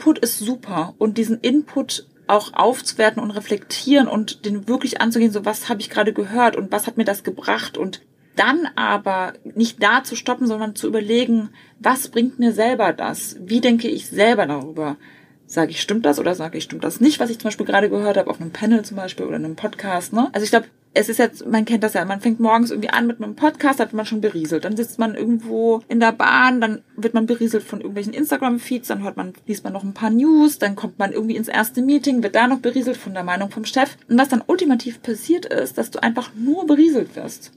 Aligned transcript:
Input 0.00 0.18
ist 0.20 0.38
super 0.38 0.94
und 0.96 1.18
diesen 1.18 1.40
Input 1.40 2.06
auch 2.26 2.54
aufzuwerten 2.54 3.22
und 3.22 3.32
reflektieren 3.32 4.08
und 4.08 4.46
den 4.46 4.66
wirklich 4.66 4.98
anzugehen, 5.02 5.30
so 5.30 5.44
was 5.44 5.68
habe 5.68 5.82
ich 5.82 5.90
gerade 5.90 6.14
gehört 6.14 6.56
und 6.56 6.72
was 6.72 6.86
hat 6.86 6.96
mir 6.96 7.04
das 7.04 7.22
gebracht 7.22 7.76
und 7.76 8.00
dann 8.34 8.66
aber 8.76 9.34
nicht 9.44 9.82
da 9.82 10.02
zu 10.02 10.16
stoppen, 10.16 10.46
sondern 10.46 10.74
zu 10.74 10.86
überlegen, 10.86 11.50
was 11.80 12.08
bringt 12.08 12.38
mir 12.38 12.52
selber 12.52 12.94
das? 12.94 13.36
Wie 13.40 13.60
denke 13.60 13.88
ich 13.88 14.06
selber 14.06 14.46
darüber? 14.46 14.96
Sage 15.44 15.72
ich, 15.72 15.82
stimmt 15.82 16.06
das 16.06 16.18
oder 16.18 16.34
sage 16.34 16.56
ich, 16.56 16.64
stimmt 16.64 16.84
das 16.84 17.00
nicht, 17.00 17.20
was 17.20 17.28
ich 17.28 17.38
zum 17.38 17.48
Beispiel 17.48 17.66
gerade 17.66 17.90
gehört 17.90 18.16
habe, 18.16 18.30
auf 18.30 18.40
einem 18.40 18.52
Panel 18.52 18.82
zum 18.86 18.96
Beispiel 18.96 19.26
oder 19.26 19.36
einem 19.36 19.56
Podcast. 19.56 20.14
Ne? 20.14 20.30
Also 20.32 20.44
ich 20.44 20.50
glaube, 20.50 20.68
es 20.92 21.08
ist 21.08 21.18
jetzt, 21.18 21.46
man 21.46 21.64
kennt 21.64 21.84
das 21.84 21.94
ja, 21.94 22.04
man 22.04 22.20
fängt 22.20 22.40
morgens 22.40 22.70
irgendwie 22.70 22.90
an 22.90 23.06
mit 23.06 23.22
einem 23.22 23.36
Podcast, 23.36 23.78
hat 23.78 23.92
man 23.92 24.06
schon 24.06 24.20
berieselt. 24.20 24.64
Dann 24.64 24.76
sitzt 24.76 24.98
man 24.98 25.14
irgendwo 25.14 25.82
in 25.88 26.00
der 26.00 26.12
Bahn, 26.12 26.60
dann 26.60 26.82
wird 26.96 27.14
man 27.14 27.26
berieselt 27.26 27.62
von 27.62 27.80
irgendwelchen 27.80 28.12
Instagram-Feeds, 28.12 28.88
dann 28.88 29.04
hört 29.04 29.16
man, 29.16 29.32
liest 29.46 29.62
man 29.62 29.72
noch 29.72 29.84
ein 29.84 29.94
paar 29.94 30.10
News, 30.10 30.58
dann 30.58 30.74
kommt 30.74 30.98
man 30.98 31.12
irgendwie 31.12 31.36
ins 31.36 31.46
erste 31.46 31.80
Meeting, 31.80 32.22
wird 32.24 32.34
da 32.34 32.48
noch 32.48 32.58
berieselt 32.58 32.96
von 32.96 33.14
der 33.14 33.22
Meinung 33.22 33.50
vom 33.50 33.64
Chef. 33.64 33.96
Und 34.08 34.18
was 34.18 34.28
dann 34.28 34.42
ultimativ 34.44 35.00
passiert 35.00 35.46
ist, 35.46 35.78
dass 35.78 35.92
du 35.92 36.02
einfach 36.02 36.32
nur 36.34 36.66
berieselt 36.66 37.14
wirst. 37.14 37.52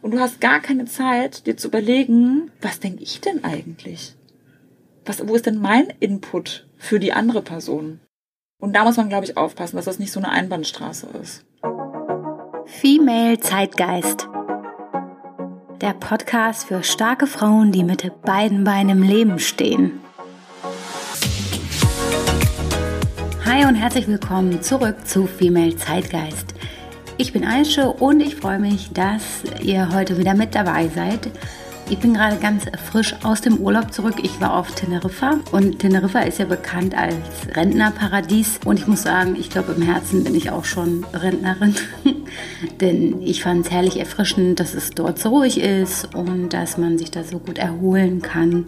Und 0.00 0.12
du 0.12 0.20
hast 0.20 0.40
gar 0.40 0.60
keine 0.60 0.84
Zeit, 0.84 1.46
dir 1.46 1.56
zu 1.56 1.68
überlegen, 1.68 2.52
was 2.60 2.78
denke 2.78 3.02
ich 3.02 3.20
denn 3.20 3.42
eigentlich? 3.42 4.14
Was, 5.04 5.26
wo 5.26 5.34
ist 5.34 5.46
denn 5.46 5.58
mein 5.58 5.92
Input 5.98 6.68
für 6.76 7.00
die 7.00 7.12
andere 7.12 7.42
Person? 7.42 8.00
Und 8.58 8.74
da 8.74 8.84
muss 8.84 8.96
man, 8.96 9.08
glaube 9.08 9.24
ich, 9.24 9.36
aufpassen, 9.36 9.76
dass 9.76 9.86
das 9.86 9.98
nicht 9.98 10.12
so 10.12 10.20
eine 10.20 10.30
Einbahnstraße 10.30 11.08
ist. 11.20 11.44
Female 12.70 13.38
Zeitgeist. 13.40 14.28
Der 15.80 15.92
Podcast 15.92 16.68
für 16.68 16.82
starke 16.82 17.26
Frauen, 17.26 17.72
die 17.72 17.82
mit 17.82 18.22
beiden 18.22 18.64
Beinen 18.64 18.90
im 18.90 19.02
Leben 19.02 19.38
stehen. 19.38 20.00
Hi 23.44 23.66
und 23.66 23.74
herzlich 23.74 24.06
willkommen 24.06 24.62
zurück 24.62 25.06
zu 25.06 25.26
Female 25.26 25.76
Zeitgeist. 25.76 26.54
Ich 27.18 27.32
bin 27.32 27.44
Aische 27.44 27.90
und 27.90 28.20
ich 28.20 28.36
freue 28.36 28.60
mich, 28.60 28.92
dass 28.92 29.42
ihr 29.62 29.92
heute 29.92 30.16
wieder 30.16 30.34
mit 30.34 30.54
dabei 30.54 30.88
seid 30.88 31.28
ich 31.90 31.98
bin 31.98 32.14
gerade 32.14 32.36
ganz 32.36 32.64
frisch 32.90 33.16
aus 33.24 33.40
dem 33.40 33.58
Urlaub 33.58 33.92
zurück. 33.92 34.14
Ich 34.22 34.40
war 34.40 34.54
auf 34.54 34.72
Teneriffa 34.74 35.40
und 35.50 35.80
Teneriffa 35.80 36.20
ist 36.20 36.38
ja 36.38 36.44
bekannt 36.44 36.96
als 36.96 37.16
Rentnerparadies. 37.54 38.60
Und 38.64 38.78
ich 38.78 38.86
muss 38.86 39.02
sagen, 39.02 39.34
ich 39.36 39.50
glaube, 39.50 39.72
im 39.72 39.82
Herzen 39.82 40.22
bin 40.22 40.36
ich 40.36 40.50
auch 40.50 40.64
schon 40.64 41.04
Rentnerin. 41.12 41.74
Denn 42.80 43.20
ich 43.22 43.42
fand 43.42 43.66
es 43.66 43.72
herrlich 43.72 43.98
erfrischend, 43.98 44.60
dass 44.60 44.74
es 44.74 44.90
dort 44.90 45.18
so 45.18 45.30
ruhig 45.30 45.60
ist 45.60 46.14
und 46.14 46.50
dass 46.50 46.78
man 46.78 46.96
sich 46.96 47.10
da 47.10 47.24
so 47.24 47.40
gut 47.40 47.58
erholen 47.58 48.22
kann. 48.22 48.66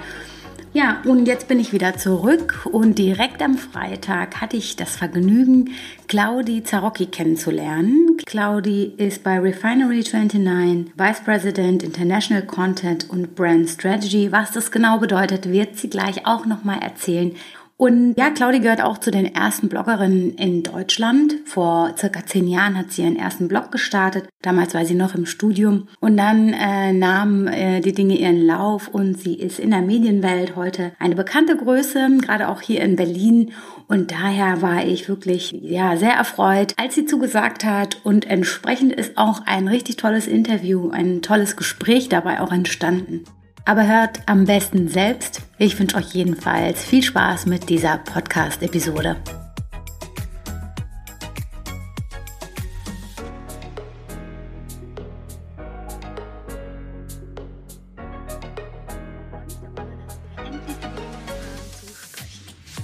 Ja, 0.75 1.03
und 1.05 1.27
jetzt 1.27 1.49
bin 1.49 1.61
ich 1.61 1.73
wieder 1.73 1.97
zurück 1.97 2.67
und 2.73 2.99
direkt 2.99 3.43
am 3.43 3.57
Freitag 3.57 4.41
hatte 4.41 4.57
ich 4.57 4.75
das 4.75 4.97
Vergnügen, 4.97 5.71
Claudi 6.09 6.65
Zarocki 6.65 7.07
kennenzulernen. 7.07 8.02
Claudi 8.19 8.95
ist 8.97 9.23
bei 9.23 9.39
Refinery29 9.39 10.87
Vice 10.97 11.21
President 11.25 11.83
International 11.83 12.45
Content 12.45 13.09
und 13.11 13.35
Brand 13.35 13.69
Strategy. 13.69 14.33
Was 14.33 14.53
das 14.53 14.71
genau 14.71 14.99
bedeutet, 14.99 15.51
wird 15.51 15.77
sie 15.77 15.91
gleich 15.91 16.27
auch 16.27 16.47
nochmal 16.47 16.81
erzählen. 16.81 17.35
Und 17.77 18.15
ja, 18.17 18.31
Claudia 18.31 18.61
gehört 18.61 18.83
auch 18.83 18.99
zu 18.99 19.11
den 19.11 19.35
ersten 19.35 19.69
Bloggerinnen 19.69 20.35
in 20.35 20.63
Deutschland. 20.63 21.35
Vor 21.47 21.95
circa 21.99 22.25
zehn 22.25 22.47
Jahren 22.47 22.79
hat 22.79 22.93
sie 22.93 23.03
ihren 23.03 23.17
ersten 23.17 23.49
Blog 23.49 23.73
gestartet. 23.73 24.29
Damals 24.41 24.75
war 24.75 24.85
sie 24.85 24.95
noch 24.95 25.15
im 25.15 25.27
Studium. 25.27 25.89
Und 25.99 26.17
dann 26.17 26.53
äh, 26.53 26.93
nahmen 26.93 27.49
äh, 27.49 27.81
die 27.81 27.93
Dinge 27.93 28.17
ihren 28.17 28.47
Lauf 28.47 28.89
und 28.89 29.19
sie 29.19 29.35
ist 29.35 29.59
in 29.59 29.71
der 29.71 29.83
Medienwelt 29.83 30.55
heute 30.55 30.93
eine 30.99 31.17
bekannte 31.17 31.57
Größe, 31.57 32.19
gerade 32.21 32.49
auch 32.49 32.61
hier 32.61 32.83
in 32.83 32.95
Berlin. 32.95 33.51
Und 33.89 34.13
daher 34.13 34.63
war 34.63 34.85
ich 34.85 35.09
wirklich 35.09 35.51
ja 35.51 35.97
sehr 35.97 36.13
erfreut, 36.13 36.75
als 36.77 36.95
sie 36.95 37.05
zugesagt 37.05 37.65
hat. 37.65 38.01
Und 38.05 38.31
entsprechend 38.31 38.93
ist 38.93 39.19
auch 39.19 39.43
ein 39.47 39.67
richtig 39.67 39.97
tolles 39.97 40.29
Interview, 40.29 40.91
ein 40.91 41.21
tolles 41.21 41.57
Gespräch 41.57 42.09
dabei 42.09 42.41
auch 42.41 42.53
entstanden. 42.53 43.25
Aber 43.65 43.87
hört 43.87 44.21
am 44.27 44.45
besten 44.45 44.89
selbst. 44.89 45.43
Ich 45.57 45.79
wünsche 45.79 45.97
euch 45.97 46.13
jedenfalls 46.15 46.85
viel 46.85 47.03
Spaß 47.03 47.47
mit 47.47 47.69
dieser 47.69 47.99
Podcast-Episode. 47.99 49.17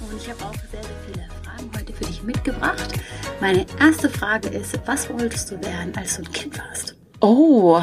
Und 0.01 0.17
ich 0.17 0.29
habe 0.29 0.45
auch 0.45 0.53
sehr, 0.71 0.81
sehr 0.81 0.91
viele 1.05 1.27
Fragen 1.43 1.69
heute 1.77 1.93
für 1.93 2.05
dich 2.05 2.23
mitgebracht. 2.23 2.93
Meine 3.41 3.65
erste 3.81 4.09
Frage 4.09 4.47
ist, 4.47 4.79
was 4.85 5.09
wolltest 5.09 5.51
du 5.51 5.61
werden, 5.61 5.91
als 5.97 6.15
du 6.15 6.23
ein 6.23 6.31
Kind 6.31 6.57
warst? 6.57 6.95
Oh, 7.19 7.81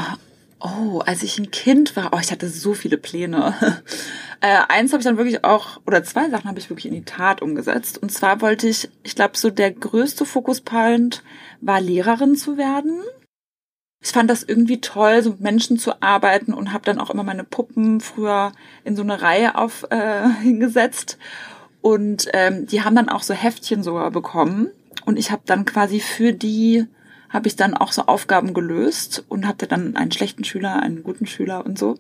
Oh, 0.58 1.00
als 1.04 1.22
ich 1.22 1.38
ein 1.38 1.50
Kind 1.50 1.96
war, 1.96 2.10
oh, 2.12 2.18
ich 2.18 2.32
hatte 2.32 2.48
so 2.48 2.72
viele 2.72 2.96
Pläne. 2.96 3.54
äh, 4.40 4.58
eins 4.68 4.92
habe 4.92 5.00
ich 5.00 5.04
dann 5.04 5.18
wirklich 5.18 5.44
auch, 5.44 5.80
oder 5.86 6.02
zwei 6.02 6.30
Sachen 6.30 6.48
habe 6.48 6.58
ich 6.58 6.70
wirklich 6.70 6.86
in 6.86 6.94
die 6.94 7.04
Tat 7.04 7.42
umgesetzt. 7.42 7.98
Und 7.98 8.10
zwar 8.10 8.40
wollte 8.40 8.66
ich, 8.66 8.88
ich 9.02 9.14
glaube, 9.14 9.36
so 9.36 9.50
der 9.50 9.70
größte 9.70 10.24
Fokuspunkt 10.24 11.22
war 11.60 11.80
Lehrerin 11.80 12.36
zu 12.36 12.56
werden. 12.56 13.02
Ich 14.02 14.12
fand 14.12 14.30
das 14.30 14.42
irgendwie 14.42 14.80
toll, 14.80 15.22
so 15.22 15.30
mit 15.30 15.40
Menschen 15.40 15.78
zu 15.78 16.00
arbeiten 16.02 16.54
und 16.54 16.72
habe 16.72 16.84
dann 16.84 17.00
auch 17.00 17.10
immer 17.10 17.24
meine 17.24 17.44
Puppen 17.44 18.00
früher 18.00 18.52
in 18.84 18.96
so 18.96 19.02
eine 19.02 19.20
Reihe 19.20 19.56
auf 19.56 19.86
äh, 19.90 20.28
hingesetzt. 20.42 21.18
Und 21.82 22.28
ähm, 22.32 22.66
die 22.66 22.82
haben 22.82 22.96
dann 22.96 23.10
auch 23.10 23.22
so 23.22 23.34
Heftchen 23.34 23.82
sogar 23.82 24.10
bekommen. 24.10 24.70
Und 25.04 25.18
ich 25.18 25.30
habe 25.30 25.42
dann 25.44 25.66
quasi 25.66 26.00
für 26.00 26.32
die 26.32 26.86
habe 27.28 27.48
ich 27.48 27.56
dann 27.56 27.74
auch 27.74 27.92
so 27.92 28.02
Aufgaben 28.02 28.54
gelöst 28.54 29.24
und 29.28 29.46
hatte 29.46 29.66
dann 29.66 29.96
einen 29.96 30.12
schlechten 30.12 30.44
Schüler, 30.44 30.82
einen 30.82 31.02
guten 31.02 31.26
Schüler 31.26 31.64
und 31.64 31.78
so. 31.78 31.96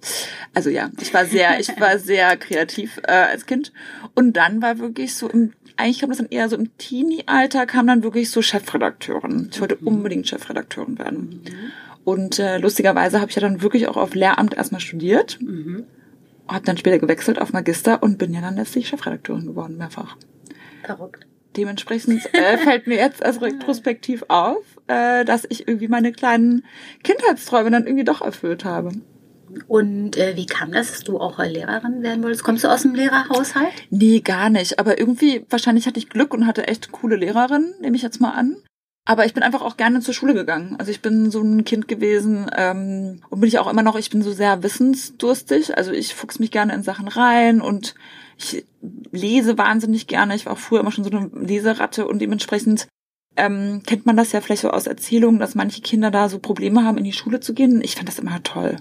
Also 0.54 0.70
ja, 0.70 0.90
ich 1.00 1.12
war 1.12 1.26
sehr, 1.26 1.58
ich 1.60 1.68
war 1.80 1.98
sehr 1.98 2.36
kreativ 2.36 3.00
äh, 3.04 3.12
als 3.12 3.46
Kind. 3.46 3.72
Und 4.14 4.34
dann 4.36 4.62
war 4.62 4.78
wirklich 4.78 5.14
so 5.14 5.28
im, 5.28 5.52
eigentlich 5.76 6.00
kam 6.00 6.10
das 6.10 6.18
dann 6.18 6.28
eher 6.30 6.48
so 6.48 6.56
im 6.56 6.76
Teenie-Alter, 6.78 7.66
kam 7.66 7.86
dann 7.86 8.02
wirklich 8.02 8.30
so 8.30 8.42
Chefredakteurin. 8.42 9.50
Ich 9.52 9.60
wollte 9.60 9.76
mhm. 9.80 9.86
unbedingt 9.88 10.28
Chefredakteurin 10.28 10.98
werden. 10.98 11.42
Und 12.04 12.38
äh, 12.38 12.58
lustigerweise 12.58 13.20
habe 13.20 13.30
ich 13.30 13.36
ja 13.36 13.42
dann 13.42 13.62
wirklich 13.62 13.88
auch 13.88 13.96
auf 13.96 14.14
Lehramt 14.14 14.54
erstmal 14.54 14.80
studiert. 14.80 15.38
Mhm. 15.40 15.84
Habe 16.46 16.64
dann 16.64 16.76
später 16.76 16.98
gewechselt 16.98 17.40
auf 17.40 17.52
Magister 17.52 18.02
und 18.02 18.18
bin 18.18 18.32
ja 18.32 18.40
dann 18.40 18.56
letztlich 18.56 18.88
Chefredakteurin 18.88 19.46
geworden, 19.46 19.76
mehrfach. 19.76 20.16
Verrückt. 20.84 21.26
Dementsprechend 21.56 22.32
äh, 22.34 22.58
fällt 22.58 22.86
mir 22.86 22.96
jetzt 22.96 23.24
als 23.24 23.40
retrospektiv 23.40 24.24
auf, 24.28 24.62
äh, 24.88 25.24
dass 25.24 25.46
ich 25.48 25.66
irgendwie 25.68 25.88
meine 25.88 26.12
kleinen 26.12 26.64
Kindheitsträume 27.02 27.70
dann 27.70 27.86
irgendwie 27.86 28.04
doch 28.04 28.20
erfüllt 28.20 28.64
habe. 28.64 28.90
Und 29.68 30.16
äh, 30.16 30.36
wie 30.36 30.46
kam 30.46 30.72
das, 30.72 30.88
dass 30.88 31.04
du 31.04 31.18
auch 31.18 31.38
Lehrerin 31.38 32.02
werden 32.02 32.22
wolltest? 32.22 32.44
Kommst 32.44 32.64
du 32.64 32.68
aus 32.68 32.82
dem 32.82 32.94
Lehrerhaushalt? 32.94 33.72
Nee, 33.90 34.20
gar 34.20 34.50
nicht. 34.50 34.78
Aber 34.78 34.98
irgendwie, 34.98 35.44
wahrscheinlich 35.48 35.86
hatte 35.86 35.98
ich 35.98 36.08
Glück 36.08 36.34
und 36.34 36.46
hatte 36.46 36.68
echt 36.68 36.92
coole 36.92 37.16
Lehrerin, 37.16 37.74
nehme 37.80 37.96
ich 37.96 38.02
jetzt 38.02 38.20
mal 38.20 38.32
an. 38.32 38.56
Aber 39.08 39.24
ich 39.24 39.34
bin 39.34 39.44
einfach 39.44 39.62
auch 39.62 39.76
gerne 39.76 40.00
zur 40.00 40.14
Schule 40.14 40.34
gegangen. 40.34 40.74
Also 40.78 40.90
ich 40.90 41.00
bin 41.00 41.30
so 41.30 41.40
ein 41.40 41.64
Kind 41.64 41.86
gewesen 41.86 42.50
ähm, 42.56 43.20
und 43.30 43.40
bin 43.40 43.48
ich 43.48 43.60
auch 43.60 43.70
immer 43.70 43.84
noch, 43.84 43.96
ich 43.96 44.10
bin 44.10 44.20
so 44.20 44.32
sehr 44.32 44.64
wissensdurstig. 44.64 45.76
Also 45.76 45.92
ich 45.92 46.14
fuchs 46.14 46.40
mich 46.40 46.50
gerne 46.50 46.74
in 46.74 46.82
Sachen 46.82 47.06
rein 47.06 47.60
und 47.60 47.94
ich 48.36 48.66
lese 49.12 49.56
wahnsinnig 49.56 50.08
gerne. 50.08 50.34
Ich 50.34 50.44
war 50.44 50.54
auch 50.54 50.58
früher 50.58 50.80
immer 50.80 50.90
schon 50.90 51.04
so 51.04 51.10
eine 51.10 51.30
Leseratte 51.32 52.08
und 52.08 52.18
dementsprechend 52.18 52.88
ähm, 53.36 53.82
kennt 53.86 54.06
man 54.06 54.16
das 54.16 54.32
ja 54.32 54.40
vielleicht 54.40 54.62
so 54.62 54.70
aus 54.70 54.86
Erzählungen, 54.86 55.40
dass 55.40 55.54
manche 55.54 55.82
Kinder 55.82 56.10
da 56.10 56.28
so 56.28 56.38
Probleme 56.38 56.84
haben, 56.84 56.98
in 56.98 57.04
die 57.04 57.12
Schule 57.12 57.40
zu 57.40 57.54
gehen. 57.54 57.80
Ich 57.82 57.96
fand 57.96 58.08
das 58.08 58.18
immer 58.18 58.42
toll. 58.42 58.76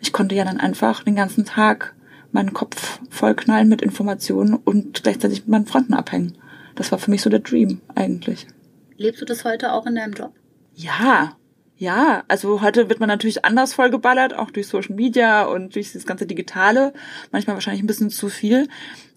Ich 0.00 0.12
konnte 0.12 0.34
ja 0.34 0.44
dann 0.44 0.60
einfach 0.60 1.04
den 1.04 1.16
ganzen 1.16 1.44
Tag 1.44 1.94
meinen 2.30 2.52
Kopf 2.52 3.00
vollknallen 3.10 3.68
mit 3.68 3.82
Informationen 3.82 4.54
und 4.54 5.02
gleichzeitig 5.02 5.40
mit 5.40 5.48
meinen 5.48 5.66
Freunden 5.66 5.94
abhängen. 5.94 6.36
Das 6.74 6.92
war 6.92 6.98
für 6.98 7.10
mich 7.10 7.22
so 7.22 7.30
der 7.30 7.40
Dream 7.40 7.80
eigentlich. 7.94 8.46
Lebst 8.96 9.20
du 9.20 9.24
das 9.24 9.44
heute 9.44 9.72
auch 9.72 9.86
in 9.86 9.94
deinem 9.94 10.12
Job? 10.12 10.32
Ja, 10.74 11.36
ja, 11.76 12.24
also 12.26 12.60
heute 12.60 12.88
wird 12.88 12.98
man 12.98 13.08
natürlich 13.08 13.44
anders 13.44 13.72
vollgeballert, 13.72 14.34
auch 14.34 14.50
durch 14.50 14.66
Social 14.66 14.96
Media 14.96 15.44
und 15.44 15.76
durch 15.76 15.92
das 15.92 16.06
ganze 16.06 16.26
Digitale. 16.26 16.92
Manchmal 17.30 17.54
wahrscheinlich 17.54 17.82
ein 17.84 17.86
bisschen 17.86 18.10
zu 18.10 18.28
viel. 18.28 18.68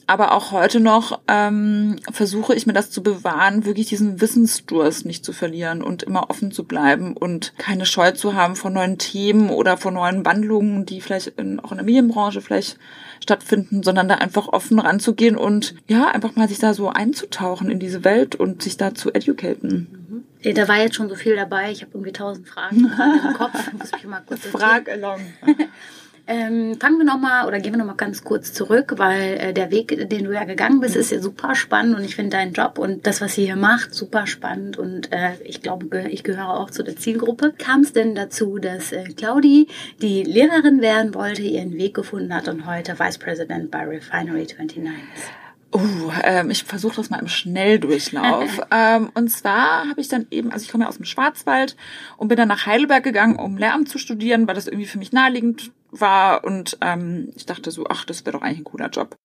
Aber 0.07 0.33
auch 0.33 0.51
heute 0.51 0.79
noch 0.79 1.19
ähm, 1.27 1.97
versuche 2.11 2.53
ich 2.53 2.65
mir 2.65 2.73
das 2.73 2.91
zu 2.91 3.01
bewahren, 3.03 3.65
wirklich 3.65 3.87
diesen 3.87 4.19
Wissensdurst 4.19 5.05
nicht 5.05 5.23
zu 5.23 5.33
verlieren 5.33 5.81
und 5.81 6.03
immer 6.03 6.29
offen 6.29 6.51
zu 6.51 6.65
bleiben 6.65 7.15
und 7.15 7.53
keine 7.57 7.85
Scheu 7.85 8.11
zu 8.11 8.33
haben 8.33 8.55
vor 8.55 8.71
neuen 8.71 8.97
Themen 8.97 9.49
oder 9.49 9.77
vor 9.77 9.91
neuen 9.91 10.25
Wandlungen, 10.25 10.85
die 10.85 11.01
vielleicht 11.01 11.27
in, 11.27 11.59
auch 11.59 11.71
in 11.71 11.77
der 11.77 11.85
Medienbranche 11.85 12.41
vielleicht 12.41 12.77
stattfinden, 13.21 13.83
sondern 13.83 14.09
da 14.09 14.15
einfach 14.15 14.47
offen 14.47 14.79
ranzugehen 14.79 15.37
und 15.37 15.75
ja, 15.87 16.07
einfach 16.07 16.35
mal 16.35 16.47
sich 16.47 16.59
da 16.59 16.73
so 16.73 16.89
einzutauchen 16.89 17.69
in 17.69 17.79
diese 17.79 18.03
Welt 18.03 18.35
und 18.35 18.63
sich 18.63 18.77
da 18.77 18.93
zu 18.93 19.13
educaten. 19.13 20.25
Mhm. 20.43 20.55
Da 20.55 20.67
war 20.67 20.77
jetzt 20.77 20.95
schon 20.95 21.07
so 21.07 21.15
viel 21.15 21.35
dabei. 21.35 21.71
Ich 21.71 21.81
habe 21.81 21.91
irgendwie 21.93 22.13
tausend 22.13 22.47
Fragen 22.47 22.77
im 23.27 23.33
Kopf. 23.35 23.71
Muss 23.73 23.91
mich 23.91 24.05
mal 24.05 24.23
kurz 24.25 24.45
Frag 24.47 24.89
along. 24.89 25.21
Ähm, 26.27 26.77
fangen 26.79 26.97
wir 26.97 27.05
nochmal 27.05 27.47
oder 27.47 27.59
gehen 27.59 27.73
wir 27.73 27.79
nochmal 27.79 27.95
ganz 27.95 28.23
kurz 28.23 28.53
zurück, 28.53 28.93
weil 28.97 29.37
äh, 29.37 29.53
der 29.53 29.71
Weg, 29.71 30.09
den 30.09 30.25
du 30.25 30.33
ja 30.33 30.43
gegangen 30.43 30.79
bist, 30.79 30.95
ist 30.95 31.11
ja 31.11 31.19
super 31.19 31.55
spannend 31.55 31.97
und 31.97 32.03
ich 32.03 32.15
finde 32.15 32.37
deinen 32.37 32.53
Job 32.53 32.77
und 32.77 33.07
das, 33.07 33.21
was 33.21 33.35
sie 33.35 33.45
hier 33.45 33.55
macht, 33.55 33.93
super 33.93 34.27
spannend 34.27 34.77
und 34.77 35.11
äh, 35.11 35.31
ich 35.43 35.61
glaube, 35.61 36.09
ich 36.09 36.23
gehöre 36.23 36.49
auch 36.49 36.69
zu 36.69 36.83
der 36.83 36.95
Zielgruppe. 36.95 37.53
Kam 37.57 37.81
es 37.81 37.93
denn 37.93 38.15
dazu, 38.15 38.57
dass 38.59 38.91
äh, 38.91 39.05
Claudi, 39.15 39.67
die 40.01 40.23
Lehrerin 40.23 40.81
werden 40.81 41.13
wollte, 41.13 41.41
ihren 41.41 41.73
Weg 41.73 41.93
gefunden 41.93 42.33
hat 42.33 42.47
und 42.47 42.65
heute 42.65 42.99
Vice 42.99 43.17
President 43.17 43.71
bei 43.71 43.85
Refinery 43.85 44.41
29 44.41 44.77
ist? 45.15 45.31
Oh, 45.73 46.11
ähm, 46.23 46.49
ich 46.49 46.65
versuche 46.65 46.97
das 46.97 47.09
mal 47.09 47.19
im 47.19 47.29
Schnelldurchlauf. 47.29 48.61
ähm, 48.71 49.09
und 49.13 49.29
zwar 49.29 49.87
habe 49.89 50.01
ich 50.01 50.09
dann 50.09 50.27
eben, 50.29 50.51
also 50.51 50.63
ich 50.63 50.71
komme 50.71 50.83
ja 50.83 50.89
aus 50.89 50.97
dem 50.97 51.05
Schwarzwald 51.05 51.77
und 52.17 52.27
bin 52.27 52.37
dann 52.37 52.49
nach 52.49 52.65
Heidelberg 52.65 53.03
gegangen, 53.03 53.37
um 53.37 53.57
Lehramt 53.57 53.87
zu 53.87 53.97
studieren, 53.97 54.47
weil 54.47 54.55
das 54.55 54.67
irgendwie 54.67 54.85
für 54.85 54.97
mich 54.97 55.13
naheliegend 55.13 55.71
war. 55.91 56.43
Und 56.43 56.77
ähm, 56.81 57.31
ich 57.35 57.45
dachte 57.45 57.71
so, 57.71 57.85
ach, 57.89 58.05
das 58.05 58.25
wäre 58.25 58.37
doch 58.37 58.43
eigentlich 58.43 58.59
ein 58.59 58.65
cooler 58.65 58.89
Job. 58.89 59.15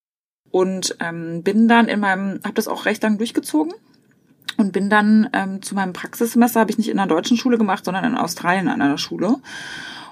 Und 0.51 0.97
ähm, 1.01 1.43
bin 1.43 1.69
dann 1.69 1.89
in 1.89 2.01
meinem, 2.01 2.41
habe 2.45 2.55
das 2.55 2.69
auch 2.69 2.87
recht 2.87 3.03
lang 3.03 3.19
durchgezogen 3.19 3.73
und 4.57 4.73
bin 4.73 4.89
dann 4.89 5.29
ähm, 5.33 5.63
zu 5.63 5.75
meinem 5.75 5.93
Praxissemester, 5.93 6.61
habe 6.61 6.71
ich 6.71 6.79
nicht 6.79 6.89
in 6.89 6.99
einer 6.99 7.09
deutschen 7.09 7.37
Schule 7.37 7.59
gemacht, 7.59 7.85
sondern 7.85 8.05
in 8.05 8.17
Australien 8.17 8.69
an 8.69 8.81
einer 8.81 8.99
Schule. 8.99 9.37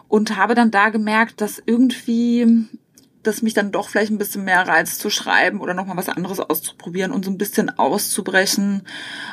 Und 0.09 0.37
habe 0.37 0.55
dann 0.55 0.71
da 0.71 0.91
gemerkt, 0.91 1.41
dass 1.41 1.63
irgendwie 1.65 2.69
das 3.27 3.43
mich 3.43 3.55
dann 3.55 3.73
doch 3.73 3.89
vielleicht 3.89 4.13
ein 4.13 4.19
bisschen 4.19 4.45
mehr 4.45 4.67
reizt 4.67 5.01
zu 5.01 5.11
schreiben 5.11 5.61
oder 5.61 5.75
nochmal 5.75 5.97
was 5.97 6.09
anderes 6.09 6.41
auszuprobieren 6.41 7.11
und 7.11 7.25
so 7.25 7.31
ein 7.31 7.39
bisschen 7.39 7.71
auszubrechen 7.79 8.83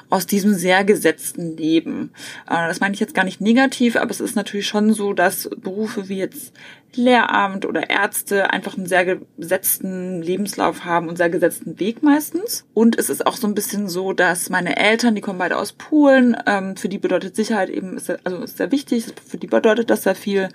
aus 0.09 0.25
diesem 0.25 0.53
sehr 0.53 0.83
gesetzten 0.83 1.57
Leben. 1.57 2.11
Äh, 2.47 2.67
das 2.67 2.79
meine 2.79 2.93
ich 2.93 2.99
jetzt 2.99 3.13
gar 3.13 3.25
nicht 3.25 3.41
negativ, 3.41 3.95
aber 3.95 4.11
es 4.11 4.21
ist 4.21 4.35
natürlich 4.35 4.67
schon 4.67 4.93
so, 4.93 5.13
dass 5.13 5.49
Berufe 5.57 6.09
wie 6.09 6.17
jetzt 6.17 6.53
Lehramt 6.95 7.65
oder 7.65 7.89
Ärzte 7.89 8.51
einfach 8.51 8.77
einen 8.77 8.85
sehr 8.85 9.17
gesetzten 9.37 10.21
Lebenslauf 10.21 10.85
haben 10.85 11.07
und 11.07 11.17
sehr 11.17 11.29
gesetzten 11.29 11.79
Weg 11.79 12.03
meistens. 12.03 12.65
Und 12.73 12.97
es 12.97 13.09
ist 13.09 13.25
auch 13.25 13.35
so 13.35 13.47
ein 13.47 13.55
bisschen 13.55 13.87
so, 13.89 14.13
dass 14.13 14.49
meine 14.49 14.77
Eltern, 14.77 15.15
die 15.15 15.21
kommen 15.21 15.39
beide 15.39 15.57
aus 15.57 15.73
Polen, 15.73 16.37
ähm, 16.45 16.75
für 16.75 16.89
die 16.89 16.97
bedeutet 16.97 17.35
Sicherheit 17.35 17.69
eben, 17.69 17.99
also 18.23 18.37
ist 18.37 18.57
sehr 18.57 18.71
wichtig, 18.71 19.05
für 19.27 19.37
die 19.37 19.47
bedeutet 19.47 19.89
das 19.89 20.03
sehr 20.03 20.15
viel. 20.15 20.49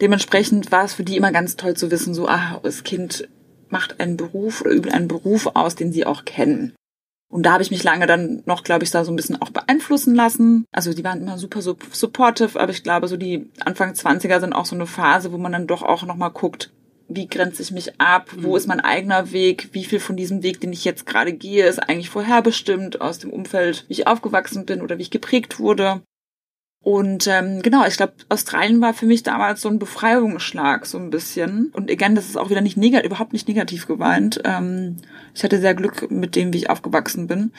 Dementsprechend 0.00 0.72
war 0.72 0.84
es 0.84 0.94
für 0.94 1.04
die 1.04 1.16
immer 1.16 1.32
ganz 1.32 1.56
toll 1.56 1.74
zu 1.76 1.90
wissen, 1.90 2.14
so, 2.14 2.28
ah, 2.28 2.60
das 2.62 2.84
Kind 2.84 3.28
macht 3.68 4.00
einen 4.00 4.16
Beruf 4.16 4.62
oder 4.62 4.72
übt 4.72 4.90
einen 4.90 5.08
Beruf 5.08 5.50
aus, 5.54 5.74
den 5.74 5.92
sie 5.92 6.06
auch 6.06 6.24
kennen. 6.24 6.74
Und 7.30 7.44
da 7.44 7.52
habe 7.52 7.62
ich 7.62 7.70
mich 7.70 7.84
lange 7.84 8.06
dann 8.06 8.42
noch, 8.44 8.64
glaube 8.64 8.82
ich, 8.84 8.90
da 8.90 9.04
so 9.04 9.12
ein 9.12 9.16
bisschen 9.16 9.40
auch 9.40 9.50
beeinflussen 9.50 10.16
lassen. 10.16 10.66
Also 10.72 10.92
die 10.92 11.04
waren 11.04 11.22
immer 11.22 11.38
super 11.38 11.62
so 11.62 11.76
supportive, 11.92 12.60
aber 12.60 12.72
ich 12.72 12.82
glaube, 12.82 13.06
so 13.06 13.16
die 13.16 13.48
Anfang 13.60 13.92
20er 13.92 14.40
sind 14.40 14.52
auch 14.52 14.66
so 14.66 14.74
eine 14.74 14.86
Phase, 14.86 15.32
wo 15.32 15.38
man 15.38 15.52
dann 15.52 15.68
doch 15.68 15.82
auch 15.82 16.04
nochmal 16.04 16.32
guckt, 16.32 16.72
wie 17.10 17.28
grenze 17.28 17.62
ich 17.62 17.70
mich 17.70 18.00
ab, 18.00 18.30
wo 18.36 18.50
mhm. 18.50 18.56
ist 18.56 18.66
mein 18.66 18.80
eigener 18.80 19.32
Weg, 19.32 19.70
wie 19.72 19.84
viel 19.84 20.00
von 20.00 20.16
diesem 20.16 20.42
Weg, 20.42 20.60
den 20.60 20.72
ich 20.72 20.84
jetzt 20.84 21.06
gerade 21.06 21.32
gehe, 21.32 21.66
ist 21.66 21.78
eigentlich 21.78 22.10
vorherbestimmt 22.10 23.00
aus 23.00 23.18
dem 23.18 23.30
Umfeld, 23.30 23.84
wie 23.88 23.92
ich 23.92 24.06
aufgewachsen 24.08 24.66
bin 24.66 24.82
oder 24.82 24.98
wie 24.98 25.02
ich 25.02 25.10
geprägt 25.10 25.60
wurde. 25.60 26.02
Und 26.82 27.26
ähm, 27.26 27.60
genau, 27.60 27.84
ich 27.86 27.98
glaube, 27.98 28.14
Australien 28.30 28.80
war 28.80 28.94
für 28.94 29.04
mich 29.04 29.22
damals 29.22 29.60
so 29.60 29.68
ein 29.68 29.78
Befreiungsschlag, 29.78 30.86
so 30.86 30.96
ein 30.96 31.10
bisschen. 31.10 31.70
Und 31.74 31.90
again, 31.90 32.14
das 32.14 32.26
ist 32.26 32.38
auch 32.38 32.48
wieder 32.48 32.62
nicht 32.62 32.78
negativ, 32.78 33.06
überhaupt 33.06 33.34
nicht 33.34 33.48
negativ 33.48 33.86
geweint. 33.86 34.40
Ähm, 34.44 34.96
ich 35.34 35.44
hatte 35.44 35.60
sehr 35.60 35.74
Glück 35.74 36.10
mit 36.10 36.36
dem, 36.36 36.54
wie 36.54 36.58
ich 36.58 36.70
aufgewachsen 36.70 37.26
bin. 37.26 37.52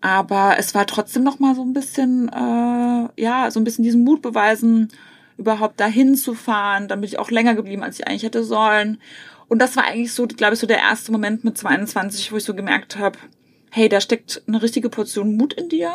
Aber 0.00 0.56
es 0.58 0.74
war 0.74 0.86
trotzdem 0.86 1.22
noch 1.22 1.38
mal 1.38 1.54
so 1.54 1.62
ein 1.62 1.72
bisschen, 1.72 2.28
äh, 2.28 3.22
ja, 3.22 3.50
so 3.50 3.60
ein 3.60 3.64
bisschen 3.64 3.84
diesen 3.84 4.02
Mut 4.02 4.22
beweisen, 4.22 4.88
überhaupt 5.38 5.78
dahin 5.78 6.16
zu 6.16 6.34
fahren. 6.34 6.88
Dann 6.88 7.00
bin 7.00 7.08
ich 7.08 7.18
auch 7.20 7.30
länger 7.30 7.54
geblieben, 7.54 7.84
als 7.84 8.00
ich 8.00 8.08
eigentlich 8.08 8.24
hätte 8.24 8.42
sollen. 8.42 8.98
Und 9.46 9.60
das 9.60 9.76
war 9.76 9.84
eigentlich 9.84 10.12
so, 10.12 10.26
glaube 10.26 10.54
ich, 10.54 10.60
so 10.60 10.66
der 10.66 10.78
erste 10.78 11.12
Moment 11.12 11.44
mit 11.44 11.56
22, 11.56 12.32
wo 12.32 12.36
ich 12.38 12.44
so 12.44 12.54
gemerkt 12.54 12.98
habe, 12.98 13.18
hey, 13.70 13.88
da 13.88 14.00
steckt 14.00 14.42
eine 14.48 14.62
richtige 14.62 14.88
Portion 14.88 15.36
Mut 15.36 15.52
in 15.52 15.68
dir 15.68 15.92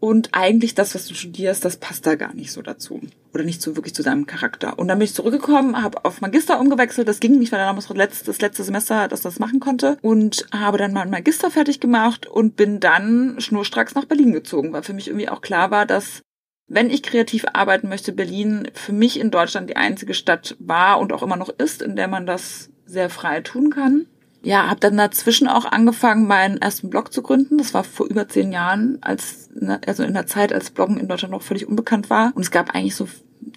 und 0.00 0.30
eigentlich 0.32 0.74
das, 0.74 0.94
was 0.94 1.06
du 1.06 1.14
studierst, 1.14 1.64
das 1.64 1.76
passt 1.76 2.06
da 2.06 2.14
gar 2.14 2.34
nicht 2.34 2.52
so 2.52 2.62
dazu. 2.62 3.00
Oder 3.34 3.44
nicht 3.44 3.60
so 3.60 3.76
wirklich 3.76 3.94
zu 3.94 4.02
deinem 4.02 4.26
Charakter. 4.26 4.78
Und 4.78 4.88
dann 4.88 4.98
bin 4.98 5.06
ich 5.06 5.14
zurückgekommen, 5.14 5.82
habe 5.82 6.04
auf 6.04 6.20
Magister 6.20 6.60
umgewechselt. 6.60 7.08
Das 7.08 7.20
ging 7.20 7.38
nicht, 7.38 7.52
weil 7.52 7.58
dann 7.58 7.76
letzte, 7.96 8.26
das 8.26 8.40
letzte 8.40 8.64
Semester, 8.64 9.08
dass 9.08 9.22
das 9.22 9.38
machen 9.38 9.60
konnte. 9.60 9.98
Und 10.00 10.46
habe 10.52 10.78
dann 10.78 10.92
mal 10.92 11.06
Magister 11.06 11.50
fertig 11.50 11.80
gemacht 11.80 12.26
und 12.26 12.56
bin 12.56 12.80
dann 12.80 13.36
schnurstracks 13.38 13.94
nach 13.94 14.04
Berlin 14.04 14.32
gezogen, 14.32 14.72
weil 14.72 14.82
für 14.82 14.94
mich 14.94 15.08
irgendwie 15.08 15.28
auch 15.28 15.40
klar 15.40 15.70
war, 15.70 15.84
dass 15.84 16.22
wenn 16.68 16.90
ich 16.90 17.02
kreativ 17.02 17.46
arbeiten 17.52 17.88
möchte, 17.88 18.12
Berlin 18.12 18.68
für 18.74 18.92
mich 18.92 19.18
in 19.18 19.30
Deutschland 19.30 19.70
die 19.70 19.76
einzige 19.76 20.14
Stadt 20.14 20.56
war 20.58 21.00
und 21.00 21.12
auch 21.12 21.22
immer 21.22 21.36
noch 21.36 21.48
ist, 21.48 21.82
in 21.82 21.96
der 21.96 22.08
man 22.08 22.26
das 22.26 22.70
sehr 22.84 23.10
frei 23.10 23.40
tun 23.40 23.70
kann 23.70 24.06
ja, 24.42 24.68
habe 24.68 24.80
dann 24.80 24.96
dazwischen 24.96 25.48
auch 25.48 25.64
angefangen, 25.64 26.26
meinen 26.26 26.58
ersten 26.58 26.90
Blog 26.90 27.12
zu 27.12 27.22
gründen. 27.22 27.58
Das 27.58 27.74
war 27.74 27.84
vor 27.84 28.06
über 28.06 28.28
zehn 28.28 28.52
Jahren, 28.52 28.98
als 29.00 29.50
ne, 29.54 29.80
also 29.86 30.04
in 30.04 30.14
der 30.14 30.26
Zeit, 30.26 30.52
als 30.52 30.70
Bloggen 30.70 30.96
in 30.96 31.08
Deutschland 31.08 31.32
noch 31.32 31.42
völlig 31.42 31.66
unbekannt 31.66 32.08
war. 32.08 32.32
Und 32.34 32.42
es 32.42 32.50
gab 32.50 32.74
eigentlich 32.74 32.94
so 32.94 33.08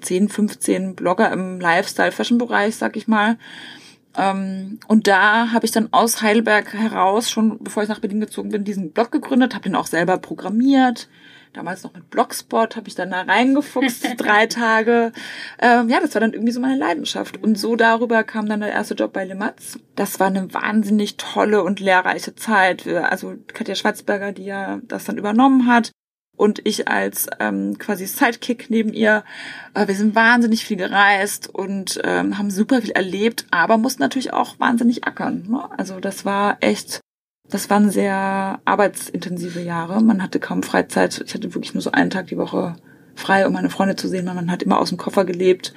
10, 0.01 0.30
15 0.30 0.95
Blogger 0.95 1.31
im 1.31 1.60
Lifestyle-Fashion-Bereich, 1.60 2.75
sag 2.75 2.98
ich 2.98 3.07
mal. 3.07 3.38
Ähm, 4.18 4.80
und 4.88 5.07
da 5.07 5.51
habe 5.51 5.66
ich 5.66 5.72
dann 5.72 5.89
aus 5.92 6.22
Heidelberg 6.22 6.74
heraus, 6.74 7.30
schon 7.30 7.60
bevor 7.60 7.84
ich 7.84 7.89
nach 7.89 8.00
Berlin 8.00 8.19
gezogen 8.19 8.50
bin, 8.50 8.63
diesen 8.63 8.92
Blog 8.92 9.12
gegründet, 9.12 9.54
habe 9.54 9.63
den 9.63 9.75
auch 9.75 9.88
selber 9.88 10.18
programmiert, 10.18 11.07
damals 11.53 11.83
noch 11.83 11.94
mit 11.94 12.09
Blogspot, 12.09 12.75
habe 12.75 12.88
ich 12.88 12.95
dann 12.95 13.12
da 13.12 13.21
reingefuchst, 13.21 14.07
drei 14.18 14.48
Tage. 14.48 15.12
Ähm, 15.59 15.89
ja, 15.89 16.00
das 16.00 16.13
war 16.13 16.21
dann 16.21 16.33
irgendwie 16.33 16.51
so 16.51 16.59
meine 16.59 16.77
Leidenschaft. 16.77 17.42
Und 17.42 17.57
so 17.57 17.75
darüber 17.75 18.24
kam 18.24 18.48
dann 18.48 18.62
der 18.62 18.71
erste 18.71 18.94
Job 18.94 19.13
bei 19.13 19.25
Limatz. 19.25 19.80
Das 19.95 20.19
war 20.19 20.27
eine 20.27 20.53
wahnsinnig 20.53 21.18
tolle 21.18 21.63
und 21.63 21.80
lehrreiche 21.80 22.36
Zeit. 22.36 22.88
Also 22.88 23.36
Katja 23.53 23.75
Schwarzberger, 23.75 24.31
die 24.31 24.45
ja 24.45 24.80
das 24.83 25.06
dann 25.06 25.18
übernommen 25.18 25.68
hat. 25.68 25.92
Und 26.38 26.65
ich 26.65 26.88
als 26.88 27.27
ähm, 27.39 27.77
quasi 27.77 28.07
Sidekick 28.07 28.69
neben 28.69 28.94
ihr. 28.94 29.24
Äh, 29.75 29.88
wir 29.88 29.95
sind 29.95 30.15
wahnsinnig 30.15 30.65
viel 30.65 30.77
gereist 30.77 31.53
und 31.53 32.01
ähm, 32.03 32.38
haben 32.38 32.50
super 32.50 32.81
viel 32.81 32.92
erlebt, 32.92 33.45
aber 33.51 33.77
mussten 33.77 34.01
natürlich 34.01 34.33
auch 34.33 34.59
wahnsinnig 34.59 35.03
ackern. 35.03 35.45
Ne? 35.48 35.69
Also 35.77 36.00
das 36.00 36.25
war 36.25 36.57
echt 36.62 37.01
das 37.51 37.69
waren 37.69 37.92
sehr 37.92 38.59
arbeitsintensive 38.65 39.62
Jahre. 39.62 40.01
Man 40.01 40.24
hatte 40.24 40.39
kaum 40.39 40.63
Freizeit. 40.63 41.21
Ich 41.25 41.33
hatte 41.33 41.53
wirklich 41.53 41.74
nur 41.74 41.81
so 41.81 41.92
einen 41.92 42.09
Tag 42.09 42.27
die 42.27 42.38
Woche 42.38 42.75
frei, 43.13 43.45
um 43.45 43.53
meine 43.53 43.69
Freunde 43.69 43.95
zu 43.95 44.07
sehen, 44.07 44.25
weil 44.25 44.33
man 44.33 44.50
hat 44.50 44.63
immer 44.63 44.80
aus 44.80 44.89
dem 44.89 44.98
Koffer 44.98 45.25
gelebt. 45.25 45.74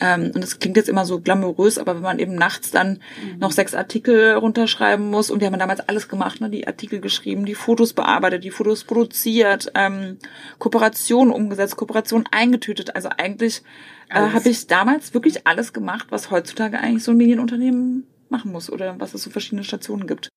Ähm, 0.00 0.30
und 0.34 0.40
das 0.40 0.58
klingt 0.58 0.76
jetzt 0.76 0.88
immer 0.88 1.04
so 1.04 1.20
glamourös, 1.20 1.78
aber 1.78 1.96
wenn 1.96 2.02
man 2.02 2.18
eben 2.18 2.34
nachts 2.34 2.70
dann 2.70 3.00
mhm. 3.22 3.38
noch 3.38 3.50
sechs 3.50 3.74
Artikel 3.74 4.34
runterschreiben 4.34 5.10
muss, 5.10 5.30
und 5.30 5.40
wir 5.40 5.48
haben 5.48 5.58
damals 5.58 5.80
alles 5.80 6.08
gemacht, 6.08 6.40
ne? 6.40 6.48
die 6.48 6.66
Artikel 6.66 7.00
geschrieben, 7.00 7.44
die 7.44 7.54
Fotos 7.54 7.92
bearbeitet, 7.92 8.44
die 8.44 8.50
Fotos 8.50 8.84
produziert, 8.84 9.70
ähm, 9.74 10.18
Kooperation 10.58 11.30
umgesetzt, 11.30 11.76
Kooperation 11.76 12.24
eingetütet. 12.30 12.94
Also 12.94 13.08
eigentlich 13.16 13.62
äh, 14.08 14.20
habe 14.20 14.48
ich 14.48 14.66
damals 14.66 15.12
wirklich 15.12 15.46
alles 15.46 15.72
gemacht, 15.72 16.06
was 16.10 16.30
heutzutage 16.30 16.78
eigentlich 16.78 17.04
so 17.04 17.10
ein 17.10 17.16
Medienunternehmen 17.16 18.06
machen 18.28 18.52
muss 18.52 18.70
oder 18.70 18.98
was 18.98 19.14
es 19.14 19.22
so 19.22 19.30
verschiedene 19.30 19.64
Stationen 19.64 20.06
gibt. 20.06 20.30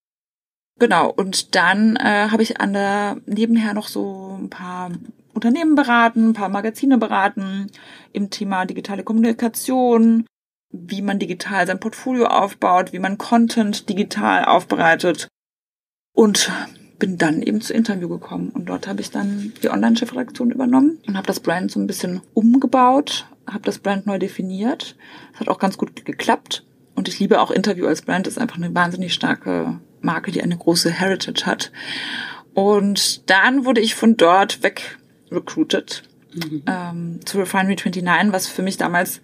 Genau, 0.79 1.09
und 1.09 1.55
dann 1.55 1.98
äh, 1.98 2.29
habe 2.31 2.41
ich 2.41 2.62
an 2.62 2.71
der 2.71 3.17
nebenher 3.25 3.74
noch 3.74 3.89
so 3.89 4.38
ein 4.41 4.50
paar 4.50 4.91
Unternehmen 5.33 5.75
beraten, 5.75 6.29
ein 6.29 6.33
paar 6.33 6.50
Magazine 6.50 6.98
beraten 6.98 7.67
im 8.13 8.29
Thema 8.29 8.65
digitale 8.65 9.03
Kommunikation, 9.03 10.25
wie 10.71 11.01
man 11.01 11.19
digital 11.19 11.67
sein 11.67 11.81
Portfolio 11.81 12.27
aufbaut, 12.27 12.93
wie 12.93 13.00
man 13.00 13.17
Content 13.17 13.89
digital 13.89 14.45
aufbereitet 14.45 15.27
und 16.13 16.50
bin 16.98 17.17
dann 17.17 17.41
eben 17.41 17.62
zu 17.62 17.74
Interview 17.74 18.07
gekommen 18.07 18.50
und 18.50 18.69
dort 18.69 18.88
habe 18.88 19.01
ich 19.01 19.12
dann 19.12 19.53
die 19.62 19.69
Online-Chefredaktion 19.69 20.51
übernommen 20.51 21.00
und 21.07 21.17
habe 21.17 21.27
das 21.27 21.41
Brand 21.41 21.71
so 21.71 21.79
ein 21.79 21.88
bisschen 21.88 22.21
umgebaut, 22.33 23.27
habe 23.48 23.63
das 23.63 23.79
Brand 23.79 24.05
neu 24.05 24.19
definiert. 24.19 24.95
Das 25.31 25.41
hat 25.41 25.50
auch 25.50 25.59
ganz 25.59 25.77
gut 25.77 26.05
geklappt 26.05 26.65
und 26.95 27.07
ich 27.07 27.19
liebe 27.19 27.41
auch 27.41 27.51
Interview 27.51 27.88
als 27.88 28.01
Brand, 28.01 28.27
ist 28.27 28.38
einfach 28.38 28.57
eine 28.57 28.74
wahnsinnig 28.74 29.13
starke 29.13 29.79
Marke, 30.01 30.32
die 30.32 30.41
eine 30.41 30.58
große 30.58 30.91
Heritage 30.91 31.46
hat. 31.46 31.72
Und 32.53 33.29
dann 33.29 33.65
wurde 33.65 33.82
ich 33.82 33.96
von 33.96 34.18
dort 34.18 34.63
weg 34.63 34.98
recruited 35.32 36.03
mhm. 36.34 36.63
ähm, 36.68 37.20
zu 37.25 37.39
Refinery 37.39 37.75
29, 37.75 38.34
was 38.34 38.48
für 38.48 38.62
mich 38.62 38.77
damals 38.77 39.22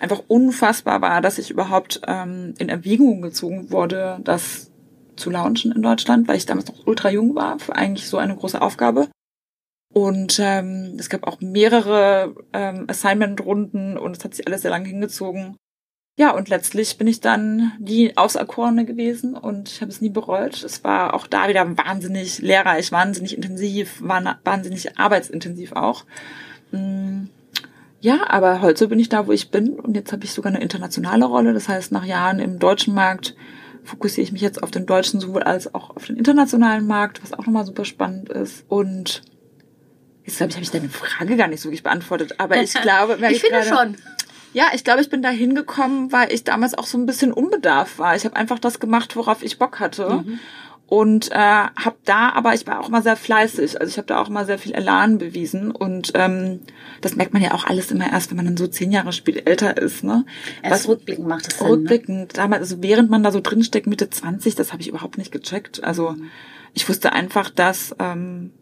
einfach 0.00 0.22
unfassbar 0.28 1.00
war, 1.00 1.20
dass 1.20 1.38
ich 1.38 1.50
überhaupt 1.50 2.00
ähm, 2.06 2.54
in 2.58 2.68
Erwägung 2.68 3.22
gezogen 3.22 3.70
wurde, 3.70 4.20
das 4.22 4.70
zu 5.16 5.30
launchen 5.30 5.72
in 5.72 5.82
Deutschland, 5.82 6.28
weil 6.28 6.36
ich 6.36 6.46
damals 6.46 6.68
noch 6.68 6.86
ultra 6.86 7.10
jung 7.10 7.34
war 7.34 7.58
für 7.58 7.74
eigentlich 7.74 8.06
so 8.06 8.18
eine 8.18 8.36
große 8.36 8.62
Aufgabe. 8.62 9.08
Und 9.92 10.38
ähm, 10.40 10.96
es 10.98 11.08
gab 11.08 11.26
auch 11.26 11.40
mehrere 11.40 12.34
ähm, 12.52 12.84
Assignment-Runden 12.88 13.96
und 13.96 14.16
es 14.16 14.24
hat 14.24 14.34
sich 14.34 14.46
alles 14.46 14.62
sehr 14.62 14.70
lange 14.70 14.88
hingezogen. 14.88 15.56
Ja, 16.18 16.32
und 16.32 16.48
letztlich 16.48 16.98
bin 16.98 17.06
ich 17.06 17.20
dann 17.20 17.70
die 17.78 18.16
Auserkorene 18.16 18.84
gewesen 18.84 19.34
und 19.34 19.68
ich 19.68 19.80
habe 19.80 19.92
es 19.92 20.00
nie 20.00 20.08
bereut. 20.08 20.64
Es 20.64 20.82
war 20.82 21.14
auch 21.14 21.28
da 21.28 21.48
wieder 21.48 21.78
wahnsinnig 21.78 22.40
lehrreich, 22.40 22.90
wahnsinnig 22.90 23.36
intensiv, 23.36 24.02
wahnsinnig 24.02 24.98
arbeitsintensiv 24.98 25.74
auch. 25.74 26.04
Mm, 26.72 27.26
ja, 28.00 28.28
aber 28.28 28.62
heute 28.62 28.88
bin 28.88 28.98
ich 28.98 29.08
da, 29.08 29.28
wo 29.28 29.32
ich 29.32 29.52
bin 29.52 29.78
und 29.78 29.94
jetzt 29.94 30.12
habe 30.12 30.24
ich 30.24 30.32
sogar 30.32 30.52
eine 30.52 30.60
internationale 30.60 31.24
Rolle. 31.24 31.54
Das 31.54 31.68
heißt, 31.68 31.92
nach 31.92 32.04
Jahren 32.04 32.40
im 32.40 32.58
deutschen 32.58 32.94
Markt 32.94 33.36
fokussiere 33.84 34.24
ich 34.24 34.32
mich 34.32 34.42
jetzt 34.42 34.60
auf 34.60 34.72
den 34.72 34.86
deutschen 34.86 35.20
sowohl 35.20 35.44
als 35.44 35.72
auch 35.72 35.94
auf 35.94 36.06
den 36.06 36.16
internationalen 36.16 36.88
Markt, 36.88 37.22
was 37.22 37.32
auch 37.32 37.46
nochmal 37.46 37.64
super 37.64 37.84
spannend 37.84 38.28
ist. 38.28 38.64
Und 38.66 39.22
jetzt 40.24 40.38
glaube 40.38 40.50
ich, 40.50 40.56
habe 40.56 40.64
ich 40.64 40.70
deine 40.72 40.88
Frage 40.88 41.36
gar 41.36 41.46
nicht 41.46 41.60
so 41.60 41.68
wirklich 41.68 41.84
beantwortet, 41.84 42.34
aber 42.38 42.60
ich 42.60 42.74
glaube, 42.82 43.18
ich, 43.20 43.36
ich 43.36 43.40
finde 43.40 43.60
gerade, 43.60 43.68
schon. 43.68 43.96
Ja, 44.52 44.70
ich 44.74 44.84
glaube, 44.84 45.00
ich 45.00 45.10
bin 45.10 45.22
da 45.22 45.28
hingekommen, 45.28 46.12
weil 46.12 46.32
ich 46.32 46.44
damals 46.44 46.76
auch 46.76 46.86
so 46.86 46.98
ein 46.98 47.06
bisschen 47.06 47.32
unbedarf 47.32 47.98
war. 47.98 48.16
Ich 48.16 48.24
habe 48.24 48.36
einfach 48.36 48.58
das 48.58 48.80
gemacht, 48.80 49.16
worauf 49.16 49.42
ich 49.42 49.58
Bock 49.58 49.80
hatte. 49.80 50.22
Mhm. 50.24 50.38
Und 50.86 51.30
äh, 51.32 51.34
habe 51.34 51.96
da, 52.06 52.30
aber 52.30 52.54
ich 52.54 52.66
war 52.66 52.80
auch 52.80 52.88
immer 52.88 53.02
sehr 53.02 53.16
fleißig. 53.16 53.78
Also 53.78 53.90
ich 53.90 53.98
habe 53.98 54.06
da 54.06 54.22
auch 54.22 54.30
immer 54.30 54.46
sehr 54.46 54.58
viel 54.58 54.72
Elan 54.72 55.18
bewiesen. 55.18 55.70
Und 55.70 56.12
ähm, 56.14 56.60
das 57.02 57.14
merkt 57.14 57.34
man 57.34 57.42
ja 57.42 57.52
auch 57.52 57.64
alles 57.66 57.90
immer 57.90 58.10
erst, 58.10 58.30
wenn 58.30 58.38
man 58.38 58.46
dann 58.46 58.56
so 58.56 58.66
zehn 58.66 58.90
Jahre 58.90 59.12
später 59.12 59.46
älter 59.46 59.76
ist. 59.76 60.02
Ne? 60.02 60.24
Erst 60.62 60.84
Was, 60.84 60.88
rückblickend 60.88 61.28
macht 61.28 61.48
es 61.48 61.58
Sinn. 61.58 61.66
Rückblickend, 61.66 62.18
ne? 62.18 62.28
damals, 62.32 62.62
also 62.62 62.82
während 62.82 63.10
man 63.10 63.22
da 63.22 63.32
so 63.32 63.40
drinsteckt, 63.42 63.86
Mitte 63.86 64.08
20, 64.08 64.54
das 64.54 64.72
habe 64.72 64.80
ich 64.80 64.88
überhaupt 64.88 65.18
nicht 65.18 65.30
gecheckt. 65.30 65.84
Also 65.84 66.12
mhm. 66.12 66.30
ich 66.72 66.88
wusste 66.88 67.12
einfach, 67.12 67.50
dass 67.50 67.94
ähm, 67.98 68.52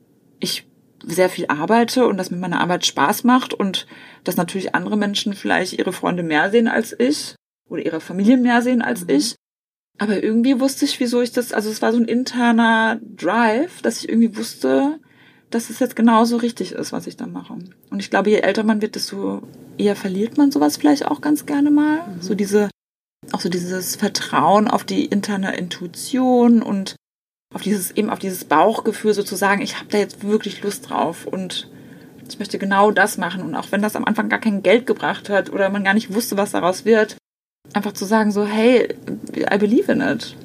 ich 0.41 0.66
sehr 1.05 1.29
viel 1.29 1.47
arbeite 1.49 2.07
und 2.07 2.17
dass 2.17 2.31
mir 2.31 2.39
meine 2.39 2.61
Arbeit 2.61 2.87
Spaß 2.87 3.25
macht 3.25 3.55
und 3.55 3.87
dass 4.25 4.37
natürlich 4.37 4.75
andere 4.75 4.97
Menschen 4.97 5.35
vielleicht 5.35 5.75
ihre 5.75 5.93
Freunde 5.93 6.23
mehr 6.23 6.51
sehen 6.51 6.69
als 6.69 6.95
ich 6.99 7.37
oder 7.69 7.85
ihre 7.85 8.01
Familie 8.01 8.37
mehr 8.37 8.63
sehen 8.63 8.83
als 8.83 9.03
mhm. 9.03 9.11
ich. 9.11 9.37
Aber 9.99 10.23
irgendwie 10.23 10.61
wusste 10.61 10.85
ich, 10.85 11.01
wieso 11.01 11.23
ich 11.23 11.33
das, 11.33 11.53
also 11.53 11.71
es 11.71 11.81
war 11.81 11.93
so 11.93 11.99
ein 11.99 12.05
interner 12.05 13.01
Drive, 13.03 13.81
dass 13.83 13.99
ich 13.99 14.09
irgendwie 14.09 14.37
wusste, 14.37 14.99
dass 15.51 15.71
es 15.71 15.79
jetzt 15.79 15.97
genauso 15.97 16.37
richtig 16.37 16.73
ist, 16.73 16.93
was 16.93 17.07
ich 17.07 17.17
da 17.17 17.27
mache. 17.27 17.55
Und 17.91 18.01
ich 18.01 18.11
glaube, 18.11 18.31
je 18.31 18.41
älter 18.41 18.63
man 18.63 18.83
wird, 18.83 18.95
desto 18.95 19.43
eher 19.79 19.97
verliert 19.97 20.37
man 20.37 20.51
sowas 20.51 20.77
vielleicht 20.77 21.07
auch 21.07 21.21
ganz 21.21 21.47
gerne 21.47 21.71
mal. 21.71 22.07
Mhm. 22.07 22.21
So 22.21 22.35
diese, 22.35 22.69
auch 23.33 23.41
so 23.41 23.49
dieses 23.49 23.97
Vertrauen 23.97 24.69
auf 24.69 24.85
die 24.85 25.07
interne 25.07 25.57
Intuition 25.57 26.63
und 26.63 26.97
auf 27.57 27.63
dieses, 27.63 27.91
eben 27.93 28.11
auf 28.11 28.19
dieses 28.19 28.45
Bauchgefühl 28.45 29.15
sozusagen, 29.15 29.63
ich 29.63 29.79
habe 29.79 29.89
da 29.89 29.97
jetzt 29.97 30.23
wirklich 30.23 30.63
Lust 30.63 30.91
drauf 30.91 31.27
und 31.27 31.71
ich 32.29 32.39
möchte 32.39 32.59
genau 32.59 32.91
das 32.91 33.17
machen. 33.17 33.41
Und 33.41 33.55
auch 33.55 33.73
wenn 33.73 33.81
das 33.81 33.97
am 33.97 34.05
Anfang 34.05 34.29
gar 34.29 34.41
kein 34.41 34.63
Geld 34.63 34.87
gebracht 34.87 35.31
hat 35.31 35.51
oder 35.51 35.71
man 35.71 35.83
gar 35.83 35.95
nicht 35.95 36.13
wusste, 36.13 36.37
was 36.37 36.51
daraus 36.51 36.85
wird, 36.85 37.17
einfach 37.73 37.93
zu 37.93 38.05
sagen 38.05 38.31
so, 38.31 38.45
hey, 38.45 38.95
I 39.39 39.57
believe 39.57 39.91
in 39.91 40.03
it. 40.03 40.37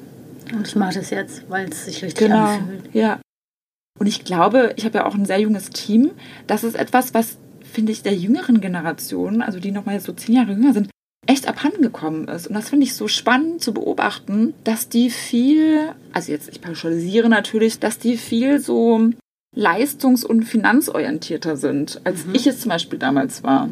Und 0.54 0.66
ich 0.66 0.74
mache 0.74 0.94
das 0.94 1.10
jetzt, 1.10 1.50
weil 1.50 1.68
es 1.68 1.84
sich 1.84 2.02
richtig 2.02 2.28
genau, 2.28 2.46
anfühlt. 2.46 2.94
Ja. 2.94 3.20
Und 3.98 4.06
ich 4.06 4.24
glaube, 4.24 4.72
ich 4.76 4.86
habe 4.86 4.98
ja 4.98 5.06
auch 5.06 5.14
ein 5.14 5.26
sehr 5.26 5.38
junges 5.38 5.68
Team. 5.68 6.12
Das 6.46 6.64
ist 6.64 6.76
etwas, 6.76 7.12
was, 7.12 7.36
finde 7.60 7.92
ich, 7.92 8.02
der 8.02 8.14
jüngeren 8.14 8.62
Generation, 8.62 9.42
also 9.42 9.60
die 9.60 9.70
nochmal 9.70 10.00
so 10.00 10.14
zehn 10.14 10.36
Jahre 10.36 10.52
jünger 10.52 10.72
sind, 10.72 10.88
echt 11.26 11.46
abhandengekommen 11.48 12.28
ist. 12.28 12.48
Und 12.48 12.54
das 12.54 12.68
finde 12.68 12.84
ich 12.84 12.94
so 12.94 13.08
spannend 13.08 13.62
zu 13.62 13.72
beobachten, 13.72 14.54
dass 14.64 14.88
die 14.88 15.10
viel, 15.10 15.92
also 16.12 16.32
jetzt, 16.32 16.48
ich 16.48 16.60
pauschalisiere 16.60 17.28
natürlich, 17.28 17.78
dass 17.78 17.98
die 17.98 18.16
viel 18.16 18.58
so 18.58 19.10
leistungs- 19.54 20.24
und 20.24 20.44
finanzorientierter 20.44 21.56
sind, 21.56 22.00
als 22.04 22.26
mhm. 22.26 22.34
ich 22.34 22.46
es 22.46 22.60
zum 22.60 22.70
Beispiel 22.70 22.98
damals 22.98 23.42
war. 23.42 23.68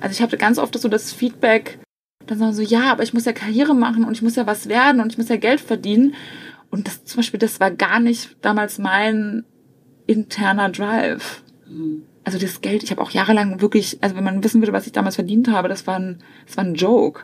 Also 0.00 0.14
ich 0.14 0.22
hatte 0.22 0.38
ganz 0.38 0.58
oft 0.58 0.78
so 0.78 0.88
das 0.88 1.12
Feedback, 1.12 1.78
dann 2.26 2.38
sagen 2.38 2.54
so, 2.54 2.62
ja, 2.62 2.90
aber 2.90 3.02
ich 3.02 3.12
muss 3.12 3.26
ja 3.26 3.32
Karriere 3.32 3.74
machen 3.74 4.04
und 4.04 4.12
ich 4.12 4.22
muss 4.22 4.36
ja 4.36 4.46
was 4.46 4.68
werden 4.68 5.00
und 5.00 5.12
ich 5.12 5.18
muss 5.18 5.28
ja 5.28 5.36
Geld 5.36 5.60
verdienen. 5.60 6.14
Und 6.70 6.86
das 6.86 7.04
zum 7.04 7.18
Beispiel, 7.18 7.38
das 7.38 7.60
war 7.60 7.70
gar 7.70 8.00
nicht 8.00 8.36
damals 8.40 8.78
mein 8.78 9.44
interner 10.06 10.70
Drive. 10.70 11.42
Mhm. 11.68 12.06
Also 12.24 12.38
das 12.38 12.60
Geld, 12.60 12.82
ich 12.82 12.90
habe 12.90 13.02
auch 13.02 13.10
jahrelang 13.10 13.60
wirklich, 13.60 13.98
also 14.00 14.16
wenn 14.16 14.24
man 14.24 14.42
wissen 14.42 14.60
würde, 14.62 14.72
was 14.72 14.86
ich 14.86 14.92
damals 14.92 15.16
verdient 15.16 15.48
habe, 15.48 15.68
das 15.68 15.86
war 15.86 15.98
ein, 15.98 16.22
das 16.46 16.56
war 16.56 16.64
ein 16.64 16.74
Joke. 16.74 17.22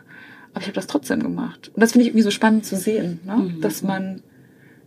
Aber 0.51 0.61
ich 0.61 0.67
habe 0.67 0.75
das 0.75 0.87
trotzdem 0.87 1.21
gemacht. 1.21 1.71
Und 1.73 1.81
das 1.81 1.93
finde 1.93 2.03
ich 2.03 2.09
irgendwie 2.09 2.23
so 2.23 2.31
spannend 2.31 2.65
zu 2.65 2.75
sehen, 2.75 3.19
ne? 3.25 3.35
Mhm. 3.35 3.61
dass 3.61 3.81
man, 3.83 4.21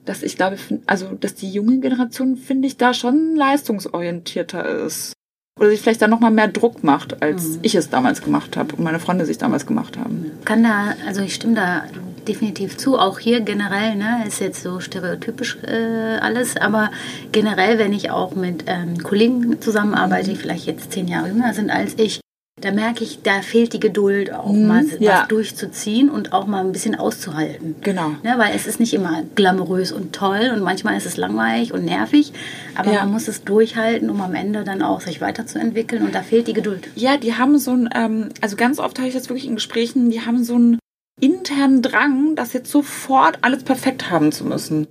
dass 0.05 0.23
ich 0.23 0.37
glaube, 0.37 0.57
also 0.87 1.15
dass 1.15 1.35
die 1.35 1.51
junge 1.51 1.81
Generation, 1.81 2.37
finde 2.37 2.69
ich, 2.69 2.77
da 2.77 2.95
schon 2.95 3.35
leistungsorientierter 3.35 4.65
ist 4.85 5.14
oder 5.59 5.71
sich 5.71 5.81
vielleicht 5.81 6.03
dann 6.03 6.11
nochmal 6.11 6.33
mehr 6.33 6.49
Druck 6.49 6.83
macht, 6.83 7.23
als 7.23 7.45
mhm. 7.45 7.59
ich 7.63 7.75
es 7.75 7.89
damals 7.89 8.23
gemacht 8.23 8.57
habe 8.57 8.75
und 8.75 8.83
meine 8.83 8.99
Freunde 8.99 9.25
sich 9.25 9.39
damals 9.39 9.67
gemacht 9.67 9.97
haben. 9.97 10.33
Kann 10.45 10.65
da, 10.65 10.95
also 11.07 11.23
ich 11.23 11.35
stimme 11.35 11.55
da 11.55 11.85
definitiv 12.27 12.77
zu, 12.77 12.99
auch 12.99 13.19
hier 13.19 13.41
generell, 13.41 13.95
ne, 13.95 14.25
ist 14.27 14.41
jetzt 14.41 14.63
so 14.63 14.81
stereotypisch 14.81 15.59
äh, 15.63 16.17
alles, 16.21 16.57
aber 16.57 16.91
generell, 17.33 17.79
wenn 17.79 17.93
ich 17.93 18.11
auch 18.11 18.35
mit 18.35 18.65
ähm, 18.67 18.99
Kollegen 18.99 19.61
zusammenarbeite, 19.61 20.31
die 20.31 20.37
vielleicht 20.37 20.67
jetzt 20.67 20.91
zehn 20.91 21.07
Jahre 21.07 21.29
jünger 21.29 21.55
sind 21.55 21.71
als 21.71 21.95
ich, 21.99 22.21
da 22.61 22.71
merke 22.71 23.03
ich, 23.03 23.21
da 23.23 23.43
fehlt 23.43 23.73
die 23.73 23.81
Geduld 23.81 24.33
auch 24.33 24.53
mhm, 24.53 24.67
mal 24.67 24.85
ja. 25.01 25.21
was 25.21 25.29
durchzuziehen 25.29 26.09
und 26.09 26.33
auch 26.33 26.47
mal 26.47 26.65
ein 26.65 26.71
bisschen 26.71 26.95
auszuhalten. 26.95 27.75
Genau. 27.83 28.13
Ja, 28.23 28.39
weil 28.39 28.55
es 28.55 28.67
ist 28.67 28.79
nicht 28.79 28.95
immer 28.95 29.25
glamourös 29.35 29.91
und 29.91 30.15
toll 30.15 30.53
und 30.55 30.63
manchmal 30.63 30.97
ist 30.97 31.05
es 31.05 31.17
langweilig 31.17 31.73
und 31.73 31.85
nervig, 31.85 32.33
aber 32.77 32.93
ja. 32.93 33.01
man 33.01 33.13
muss 33.13 33.27
es 33.27 33.43
durchhalten, 33.43 34.09
um 34.09 34.21
am 34.21 34.35
Ende 34.35 34.63
dann 34.63 34.83
auch 34.83 35.01
sich 35.01 35.21
weiterzuentwickeln 35.21 36.05
und 36.05 36.15
da 36.15 36.23
fehlt 36.23 36.47
die 36.47 36.53
Geduld. 36.53 36.89
Ja, 36.95 37.17
die 37.17 37.35
haben 37.35 37.59
so 37.59 37.73
ein, 37.73 37.91
ähm, 37.95 38.29
also 38.41 38.55
ganz 38.55 38.79
oft 38.79 38.99
habe 38.99 39.09
ich 39.09 39.15
das 39.15 39.29
wirklich 39.29 39.47
in 39.47 39.57
Gesprächen, 39.57 40.11
die 40.11 40.21
haben 40.21 40.45
so 40.45 40.55
einen 40.55 40.79
internen 41.21 41.83
Drang, 41.83 42.37
das 42.37 42.53
jetzt 42.53 42.71
sofort 42.71 43.39
alles 43.43 43.65
perfekt 43.65 44.11
haben 44.11 44.31
zu 44.31 44.45
müssen. 44.45 44.87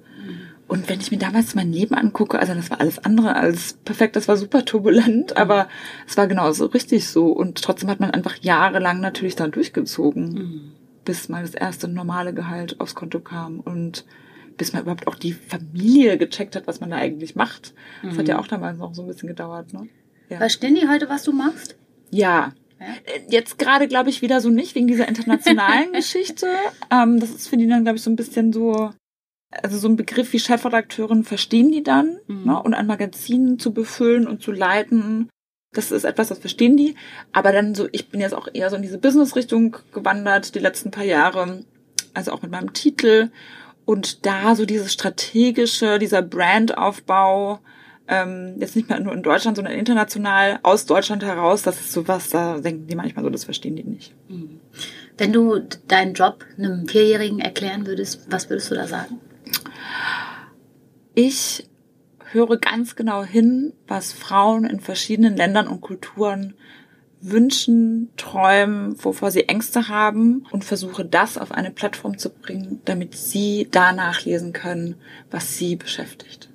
Und 0.74 0.89
wenn 0.89 1.00
ich 1.00 1.12
mir 1.12 1.20
damals 1.20 1.53
mein 1.53 1.72
Leben 1.72 1.94
angucke, 1.94 2.39
also 2.39 2.56
das 2.56 2.72
war 2.72 2.80
alles 2.80 2.98
andere 2.98 3.36
als 3.36 3.74
perfekt, 3.86 4.15
das 4.15 4.27
war 4.27 4.38
super 4.38 4.65
turbulent, 4.65 5.30
mhm. 5.30 5.38
aber 5.38 5.68
es 6.08 6.18
war 6.18 6.25
genauso 6.25 6.65
richtig 6.65 7.08
so. 7.08 7.27
Und 7.27 7.62
trotzdem 7.62 7.92
hat 7.92 8.00
man 8.00 8.10
einfach 8.10 8.38
jahrelang 8.42 9.00
natürlich 9.00 9.36
dann 9.36 9.51
durchgezogen, 9.51 10.34
mhm. 10.34 10.72
bis 11.06 11.30
mal 11.30 11.44
das 11.44 11.53
erste 11.53 11.88
normale 11.88 12.34
Gehalt 12.34 12.82
aufs 12.82 12.96
Konto 12.96 13.20
kam 13.20 13.60
und 13.60 14.03
bis 14.58 14.74
man 14.74 14.82
überhaupt 14.82 15.06
auch 15.06 15.13
die 15.13 15.34
Familie 15.34 16.18
gecheckt 16.18 16.56
hat, 16.56 16.65
was 16.65 16.80
man 16.80 16.89
da 16.89 16.96
eigentlich 16.96 17.36
macht. 17.36 17.75
Das 18.01 18.15
mhm. 18.15 18.18
hat 18.18 18.27
ja 18.30 18.34
mhm. 18.34 18.39
auch 18.39 18.48
damals 18.48 18.80
noch 18.80 18.96
so 18.96 19.03
ein 19.03 19.08
bisschen 19.08 19.27
gedauert. 19.27 19.74
Ne? 19.74 19.89
Ja. 20.30 20.38
Verstehen 20.38 20.74
die 20.74 20.89
heute, 20.89 21.08
was 21.08 21.22
du 21.22 21.34
machst? 21.34 21.77
Ja, 22.10 22.51
ja. 22.80 22.88
Jetzt 23.30 23.60
gerade 23.60 23.88
glaube 23.88 24.10
ich 24.10 24.24
wieder 24.24 24.42
so 24.42 24.50
nicht, 24.50 24.74
wegen 24.74 24.88
dieser 24.88 25.08
internationalen 25.08 25.94
Geschichte. 25.94 26.48
Ähm, 26.89 27.20
das 27.20 27.30
ist 27.30 27.48
für 27.48 27.58
die 27.58 27.68
dann, 27.68 27.84
glaube 27.84 27.98
ich, 27.98 28.03
so 28.03 28.10
ein 28.10 28.15
bisschen 28.15 28.51
so 28.51 28.89
also 29.62 29.77
so 29.77 29.88
ein 29.88 29.95
Begriff 29.95 30.33
wie 30.33 30.39
Chefredakteurin 30.39 31.24
verstehen 31.24 31.72
die 31.72 31.83
dann. 31.83 32.17
Mhm. 32.27 32.45
Ne? 32.45 32.62
Und 32.62 32.74
ein 32.74 32.88
Magazin 32.88 33.60
zu 33.60 33.74
befüllen 33.74 34.27
und 34.27 34.41
zu 34.41 34.51
leiten, 34.51 35.29
das 35.74 35.91
ist 35.91 36.03
etwas, 36.03 36.29
das 36.29 36.39
verstehen 36.39 36.77
die. 36.77 36.95
Aber 37.31 37.51
dann 37.51 37.75
so, 37.75 37.88
ich 37.91 38.10
bin 38.10 38.22
jetzt 38.22 38.33
auch 38.33 38.48
eher 38.53 38.69
so 38.69 38.75
in 38.75 38.81
diese 38.81 38.98
Business-Richtung 38.98 39.77
gewandert, 39.93 40.55
die 40.55 40.60
letzten 40.60 40.91
paar 40.91 41.03
Jahre. 41.03 41.65
Also 42.13 42.31
auch 42.31 42.41
mit 42.41 42.51
meinem 42.51 42.74
Titel. 42.74 43.31
Und 43.86 44.25
da 44.25 44.55
so 44.55 44.65
dieses 44.65 44.93
strategische, 44.93 46.00
dieser 46.00 46.22
Brandaufbau, 46.22 47.60
ähm, 48.07 48.55
jetzt 48.60 48.75
nicht 48.75 48.89
mehr 48.89 49.00
nur 49.00 49.13
in 49.13 49.24
Deutschland, 49.24 49.57
sondern 49.57 49.74
international, 49.74 50.60
aus 50.63 50.86
Deutschland 50.86 51.24
heraus, 51.24 51.63
das 51.63 51.79
ist 51.79 51.91
sowas, 51.91 52.29
da 52.29 52.60
denken 52.60 52.88
die 52.88 52.95
manchmal 52.95 53.24
so, 53.24 53.29
das 53.29 53.45
verstehen 53.45 53.75
die 53.75 53.83
nicht. 53.83 54.13
Mhm. 54.29 54.60
Wenn 55.17 55.33
du 55.33 55.60
deinen 55.88 56.13
Job 56.13 56.45
einem 56.57 56.88
Vierjährigen 56.88 57.39
erklären 57.39 57.88
würdest, 57.88 58.31
was 58.31 58.50
würdest 58.50 58.72
du 58.72 58.75
da 58.75 58.88
sagen? 58.88 59.19
Ich 61.13 61.69
höre 62.31 62.57
ganz 62.57 62.95
genau 62.95 63.24
hin, 63.24 63.74
was 63.88 64.12
Frauen 64.13 64.65
in 64.65 64.79
verschiedenen 64.79 65.38
Ländern 65.38 65.67
und 65.67 65.81
Kulturen 65.81 66.55
wünschen, 67.22 68.10
träumen, 68.17 69.01
wovor 69.03 69.31
sie 69.31 69.48
Ängste 69.48 69.88
haben 69.88 70.45
und 70.51 70.65
versuche 70.65 71.05
das 71.05 71.38
auf 71.38 71.51
eine 71.51 71.72
Plattform 71.72 72.17
zu 72.17 72.29
bringen, 72.29 72.81
damit 72.86 73.15
sie 73.15 73.67
da 73.72 73.93
nachlesen 73.93 74.51
können, 74.51 74.95
was 75.31 75.57
sie 75.57 75.75
beschäftigt 75.75 76.50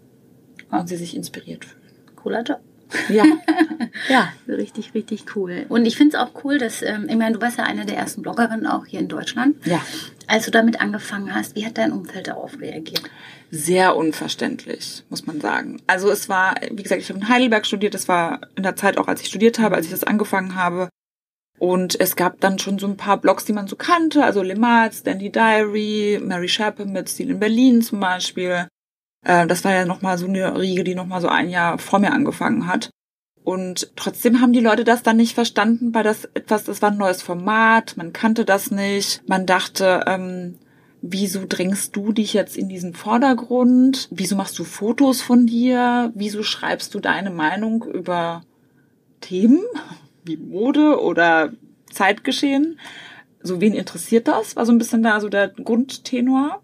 und 0.71 0.89
sie 0.89 0.97
sich 0.97 1.17
inspiriert 1.17 1.65
fühlen. 1.65 2.17
Cooler 2.17 2.43
Job. 2.43 2.61
Ja. 3.09 3.25
ja. 4.09 4.33
Richtig, 4.47 4.95
richtig 4.95 5.25
cool. 5.37 5.67
Und 5.69 5.87
ich 5.87 5.97
finde 5.97 6.17
es 6.17 6.23
auch 6.23 6.45
cool, 6.45 6.59
dass, 6.59 6.83
ähm, 6.83 7.07
ich 7.09 7.17
meine, 7.17 7.35
du 7.35 7.41
warst 7.41 7.59
ja 7.59 7.65
eine 7.65 7.87
der 7.87 7.97
ersten 7.97 8.23
Bloggerinnen 8.23 8.67
auch 8.67 8.87
hier 8.87 9.01
in 9.01 9.09
Deutschland. 9.09 9.57
Ja. 9.67 9.81
Als 10.27 10.45
du 10.45 10.51
damit 10.51 10.81
angefangen 10.81 11.35
hast, 11.35 11.57
wie 11.57 11.65
hat 11.65 11.79
dein 11.79 11.93
Umfeld 11.93 12.29
darauf 12.29 12.61
reagiert? 12.61 13.03
Sehr 13.51 13.97
unverständlich, 13.97 15.05
muss 15.09 15.27
man 15.27 15.41
sagen. 15.41 15.81
Also 15.87 16.11
es 16.11 16.29
war, 16.29 16.55
wie 16.71 16.83
gesagt, 16.83 17.01
ich 17.01 17.09
habe 17.09 17.21
in 17.21 17.29
Heidelberg 17.29 17.65
studiert, 17.65 17.95
das 17.95 18.09
war 18.09 18.41
in 18.57 18.63
der 18.63 18.77
Zeit 18.77 18.99
auch, 18.99 19.09
als 19.09 19.23
ich 19.23 19.29
studiert 19.29 19.59
habe, 19.59 19.75
als 19.77 19.87
ich 19.87 19.93
das 19.93 20.05
angefangen 20.05 20.55
habe. 20.55 20.89
Und 21.59 21.99
es 22.01 22.15
gab 22.15 22.41
dann 22.41 22.59
schon 22.59 22.79
so 22.79 22.87
ein 22.87 22.97
paar 22.97 23.17
Blogs, 23.17 23.45
die 23.45 23.53
man 23.53 23.67
so 23.67 23.75
kannte, 23.75 24.23
also 24.25 24.43
Lemats, 24.43 25.03
Dandy 25.03 25.31
Diary, 25.31 26.21
Mary 26.23 26.49
Sharpe 26.49 26.85
mit 26.85 27.09
Stil 27.09 27.31
in 27.31 27.41
Berlin 27.41 27.83
zum 27.83 28.01
Beispiel. 28.01 28.69
Äh, 29.25 29.47
das 29.47 29.65
war 29.65 29.73
ja 29.73 29.85
nochmal 29.85 30.19
so 30.19 30.27
eine 30.27 30.59
Riege, 30.59 30.85
die 30.85 30.95
nochmal 30.95 31.21
so 31.21 31.29
ein 31.29 31.49
Jahr 31.49 31.79
vor 31.79 31.99
mir 31.99 32.13
angefangen 32.13 32.67
hat. 32.67 32.91
Und 33.45 33.93
trotzdem 33.97 34.41
haben 34.41 34.53
die 34.53 34.61
Leute 34.61 34.85
das 34.85 35.03
dann 35.03 35.17
nicht 35.17 35.35
verstanden, 35.35 35.95
weil 35.95 36.05
das 36.05 36.27
etwas, 36.35 36.65
das 36.65 36.83
war 36.83 36.91
ein 36.91 36.99
neues 36.99 37.23
Format, 37.23 37.97
man 37.97 38.13
kannte 38.13 38.45
das 38.45 38.71
nicht. 38.71 39.23
Man 39.27 39.47
dachte, 39.47 40.05
ähm, 40.07 40.59
wieso 41.01 41.47
drängst 41.49 41.97
du 41.97 42.13
dich 42.13 42.35
jetzt 42.35 42.57
in 42.57 42.69
diesen 42.69 42.95
Vordergrund? 42.95 44.09
Wieso 44.11 44.37
machst 44.37 44.59
du 44.59 44.65
Fotos 44.65 45.23
von 45.23 45.47
dir? 45.47 46.13
Wieso 46.15 46.43
schreibst 46.43 46.95
du 46.95 47.01
deine 47.01 47.31
Meinung 47.31 47.85
über 47.85 48.43
Themen? 49.21 49.63
wie 50.29 50.37
Mode 50.37 51.01
oder 51.03 51.53
Zeitgeschehen. 51.91 52.79
So, 53.43 53.61
wen 53.61 53.73
interessiert 53.73 54.29
das? 54.29 54.57
War 54.57 54.67
so 54.67 54.73
ein 54.73 54.79
bisschen 54.79 55.03
da 55.03 55.21
so 55.21 55.29
der 55.29 55.49
Grundtenor. 55.49 56.63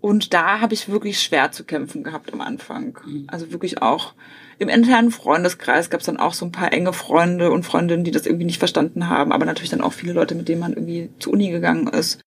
Und 0.00 0.32
da 0.32 0.60
habe 0.60 0.74
ich 0.74 0.88
wirklich 0.88 1.20
schwer 1.20 1.50
zu 1.50 1.64
kämpfen 1.64 2.04
gehabt 2.04 2.32
am 2.32 2.40
Anfang. 2.40 2.98
Mhm. 3.04 3.24
Also 3.26 3.50
wirklich 3.50 3.82
auch 3.82 4.14
im 4.58 4.68
internen 4.68 5.10
Freundeskreis 5.10 5.90
gab 5.90 6.00
es 6.00 6.06
dann 6.06 6.16
auch 6.16 6.34
so 6.34 6.44
ein 6.44 6.52
paar 6.52 6.72
enge 6.72 6.92
Freunde 6.92 7.50
und 7.50 7.64
Freundinnen, 7.64 8.04
die 8.04 8.10
das 8.10 8.26
irgendwie 8.26 8.44
nicht 8.44 8.58
verstanden 8.58 9.08
haben, 9.08 9.32
aber 9.32 9.44
natürlich 9.44 9.70
dann 9.70 9.80
auch 9.80 9.92
viele 9.92 10.12
Leute, 10.12 10.34
mit 10.34 10.48
denen 10.48 10.60
man 10.60 10.72
irgendwie 10.72 11.10
zur 11.18 11.32
Uni 11.32 11.50
gegangen 11.50 11.88
ist. 11.88 12.20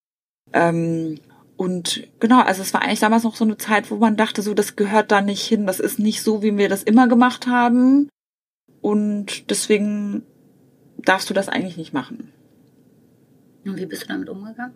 Ähm, 0.53 1.19
und 1.57 2.07
genau, 2.19 2.41
also 2.41 2.61
es 2.61 2.73
war 2.73 2.81
eigentlich 2.81 3.01
damals 3.01 3.23
noch 3.23 3.35
so 3.35 3.43
eine 3.43 3.57
Zeit, 3.57 3.91
wo 3.91 3.97
man 3.97 4.17
dachte, 4.17 4.41
so, 4.41 4.53
das 4.53 4.75
gehört 4.75 5.11
da 5.11 5.21
nicht 5.21 5.43
hin, 5.43 5.67
das 5.67 5.79
ist 5.79 5.99
nicht 5.99 6.23
so, 6.23 6.41
wie 6.41 6.57
wir 6.57 6.69
das 6.69 6.83
immer 6.83 7.07
gemacht 7.07 7.47
haben. 7.47 8.09
Und 8.81 9.49
deswegen 9.49 10.23
darfst 10.97 11.29
du 11.29 11.33
das 11.33 11.49
eigentlich 11.49 11.77
nicht 11.77 11.93
machen. 11.93 12.31
Und 13.65 13.77
wie 13.77 13.85
bist 13.85 14.03
du 14.03 14.07
damit 14.07 14.29
umgegangen? 14.29 14.73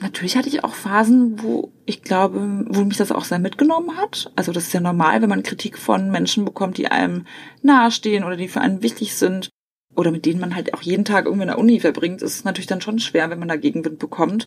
Natürlich 0.00 0.36
hatte 0.36 0.48
ich 0.48 0.62
auch 0.62 0.74
Phasen, 0.74 1.42
wo 1.42 1.72
ich 1.86 2.02
glaube, 2.02 2.64
wo 2.68 2.84
mich 2.84 2.98
das 2.98 3.12
auch 3.12 3.24
sehr 3.24 3.38
mitgenommen 3.38 3.96
hat. 3.96 4.30
Also 4.36 4.52
das 4.52 4.64
ist 4.64 4.72
ja 4.72 4.80
normal, 4.80 5.22
wenn 5.22 5.28
man 5.28 5.42
Kritik 5.42 5.78
von 5.78 6.10
Menschen 6.10 6.44
bekommt, 6.44 6.76
die 6.76 6.88
einem 6.88 7.26
nahestehen 7.62 8.24
oder 8.24 8.36
die 8.36 8.48
für 8.48 8.60
einen 8.60 8.82
wichtig 8.82 9.14
sind 9.14 9.48
oder 9.96 10.10
mit 10.10 10.26
denen 10.26 10.40
man 10.40 10.54
halt 10.54 10.74
auch 10.74 10.82
jeden 10.82 11.04
Tag 11.04 11.26
irgendwie 11.26 11.42
in 11.42 11.48
der 11.48 11.58
Uni 11.58 11.80
verbringt, 11.80 12.22
ist 12.22 12.34
es 12.34 12.44
natürlich 12.44 12.66
dann 12.66 12.80
schon 12.80 12.98
schwer, 12.98 13.30
wenn 13.30 13.38
man 13.38 13.48
da 13.48 13.56
Gegenwind 13.56 13.98
bekommt. 13.98 14.44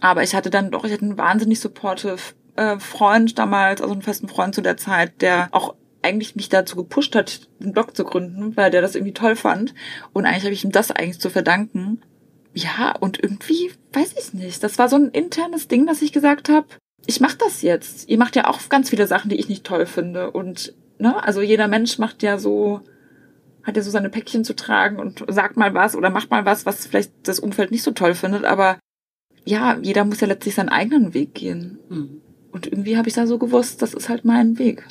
Aber 0.00 0.22
ich 0.22 0.34
hatte 0.34 0.50
dann 0.50 0.70
doch, 0.70 0.84
ich 0.84 0.92
hatte 0.92 1.02
einen 1.02 1.18
wahnsinnig 1.18 1.60
supportive 1.60 2.18
äh, 2.56 2.78
Freund 2.78 3.38
damals, 3.38 3.80
also 3.80 3.92
einen 3.92 4.02
festen 4.02 4.28
Freund 4.28 4.54
zu 4.54 4.62
der 4.62 4.76
Zeit, 4.76 5.22
der 5.22 5.48
auch 5.52 5.74
eigentlich 6.02 6.34
mich 6.34 6.48
dazu 6.48 6.76
gepusht 6.76 7.14
hat, 7.14 7.48
einen 7.60 7.72
Blog 7.72 7.96
zu 7.96 8.04
gründen, 8.04 8.56
weil 8.56 8.70
der 8.70 8.82
das 8.82 8.96
irgendwie 8.96 9.14
toll 9.14 9.36
fand. 9.36 9.74
Und 10.12 10.26
eigentlich 10.26 10.44
habe 10.44 10.54
ich 10.54 10.64
ihm 10.64 10.72
das 10.72 10.90
eigentlich 10.90 11.20
zu 11.20 11.30
verdanken. 11.30 12.02
Ja, 12.54 12.94
und 12.98 13.22
irgendwie, 13.22 13.70
weiß 13.92 14.14
ich 14.18 14.34
nicht. 14.34 14.62
Das 14.62 14.78
war 14.78 14.88
so 14.88 14.96
ein 14.96 15.10
internes 15.10 15.68
Ding, 15.68 15.86
dass 15.86 16.02
ich 16.02 16.12
gesagt 16.12 16.48
habe, 16.48 16.66
ich 17.06 17.20
mache 17.20 17.38
das 17.38 17.62
jetzt. 17.62 18.08
Ihr 18.08 18.18
macht 18.18 18.36
ja 18.36 18.46
auch 18.46 18.68
ganz 18.68 18.90
viele 18.90 19.06
Sachen, 19.06 19.30
die 19.30 19.36
ich 19.36 19.48
nicht 19.48 19.64
toll 19.64 19.86
finde. 19.86 20.30
Und, 20.30 20.74
ne, 20.98 21.22
also 21.22 21.40
jeder 21.40 21.68
Mensch 21.68 21.98
macht 21.98 22.22
ja 22.22 22.38
so, 22.38 22.80
hat 23.62 23.76
ja 23.76 23.82
so 23.82 23.90
seine 23.90 24.10
Päckchen 24.10 24.44
zu 24.44 24.54
tragen 24.54 24.98
und 24.98 25.24
sagt 25.28 25.56
mal 25.56 25.74
was 25.74 25.96
oder 25.96 26.10
macht 26.10 26.30
mal 26.30 26.44
was, 26.44 26.66
was 26.66 26.86
vielleicht 26.86 27.12
das 27.24 27.40
Umfeld 27.40 27.70
nicht 27.70 27.82
so 27.82 27.92
toll 27.92 28.14
findet. 28.14 28.44
Aber 28.44 28.78
ja, 29.44 29.78
jeder 29.80 30.04
muss 30.04 30.20
ja 30.20 30.26
letztlich 30.26 30.54
seinen 30.54 30.68
eigenen 30.68 31.14
Weg 31.14 31.34
gehen. 31.34 31.78
Mhm. 31.88 32.20
Und 32.52 32.66
irgendwie 32.66 32.98
habe 32.98 33.08
ich 33.08 33.14
da 33.14 33.26
so 33.26 33.38
gewusst, 33.38 33.80
das 33.82 33.94
ist 33.94 34.08
halt 34.08 34.24
mein 34.24 34.58
Weg. 34.58 34.86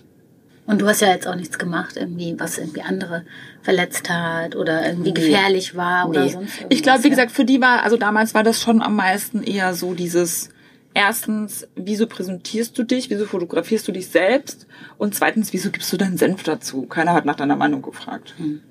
Und 0.66 0.82
du 0.82 0.88
hast 0.88 1.02
ja 1.02 1.10
jetzt 1.10 1.28
auch 1.28 1.36
nichts 1.36 1.58
gemacht, 1.58 1.98
irgendwie, 1.98 2.36
was 2.38 2.58
irgendwie 2.58 2.82
andere 2.82 3.26
verletzt 3.62 4.10
hat 4.10 4.56
oder 4.56 4.86
irgendwie 4.88 5.14
gefährlich 5.14 5.76
war 5.76 6.08
oder 6.08 6.24
nee. 6.24 6.30
sonst 6.30 6.58
irgendwas. 6.58 6.78
Ich 6.78 6.84
glaube, 6.84 7.04
wie 7.04 7.10
gesagt, 7.10 7.32
für 7.32 7.46
die 7.46 7.60
war, 7.62 7.84
also 7.84 7.98
damals 7.98 8.34
war 8.34 8.44
das 8.44 8.62
schon 8.62 8.82
am 8.82 8.96
meisten 8.96 9.44
eher 9.44 9.74
so 9.74 9.94
dieses, 9.94 10.50
erstens, 10.94 11.68
wieso 11.76 12.08
präsentierst 12.08 12.78
du 12.78 12.84
dich, 12.84 13.10
wieso 13.10 13.26
fotografierst 13.26 13.88
du 13.88 13.92
dich 13.92 14.08
selbst 14.10 14.68
und 14.98 15.16
zweitens, 15.16 15.52
wieso 15.52 15.72
gibst 15.72 15.92
du 15.92 15.98
deinen 15.98 16.18
Senf 16.18 16.44
dazu? 16.44 16.84
Keiner 16.84 17.14
hat 17.14 17.26
nach 17.26 17.36
deiner 17.36 17.56
Meinung 17.56 17.82
gefragt. 17.82 18.36
Hm. 18.38 18.62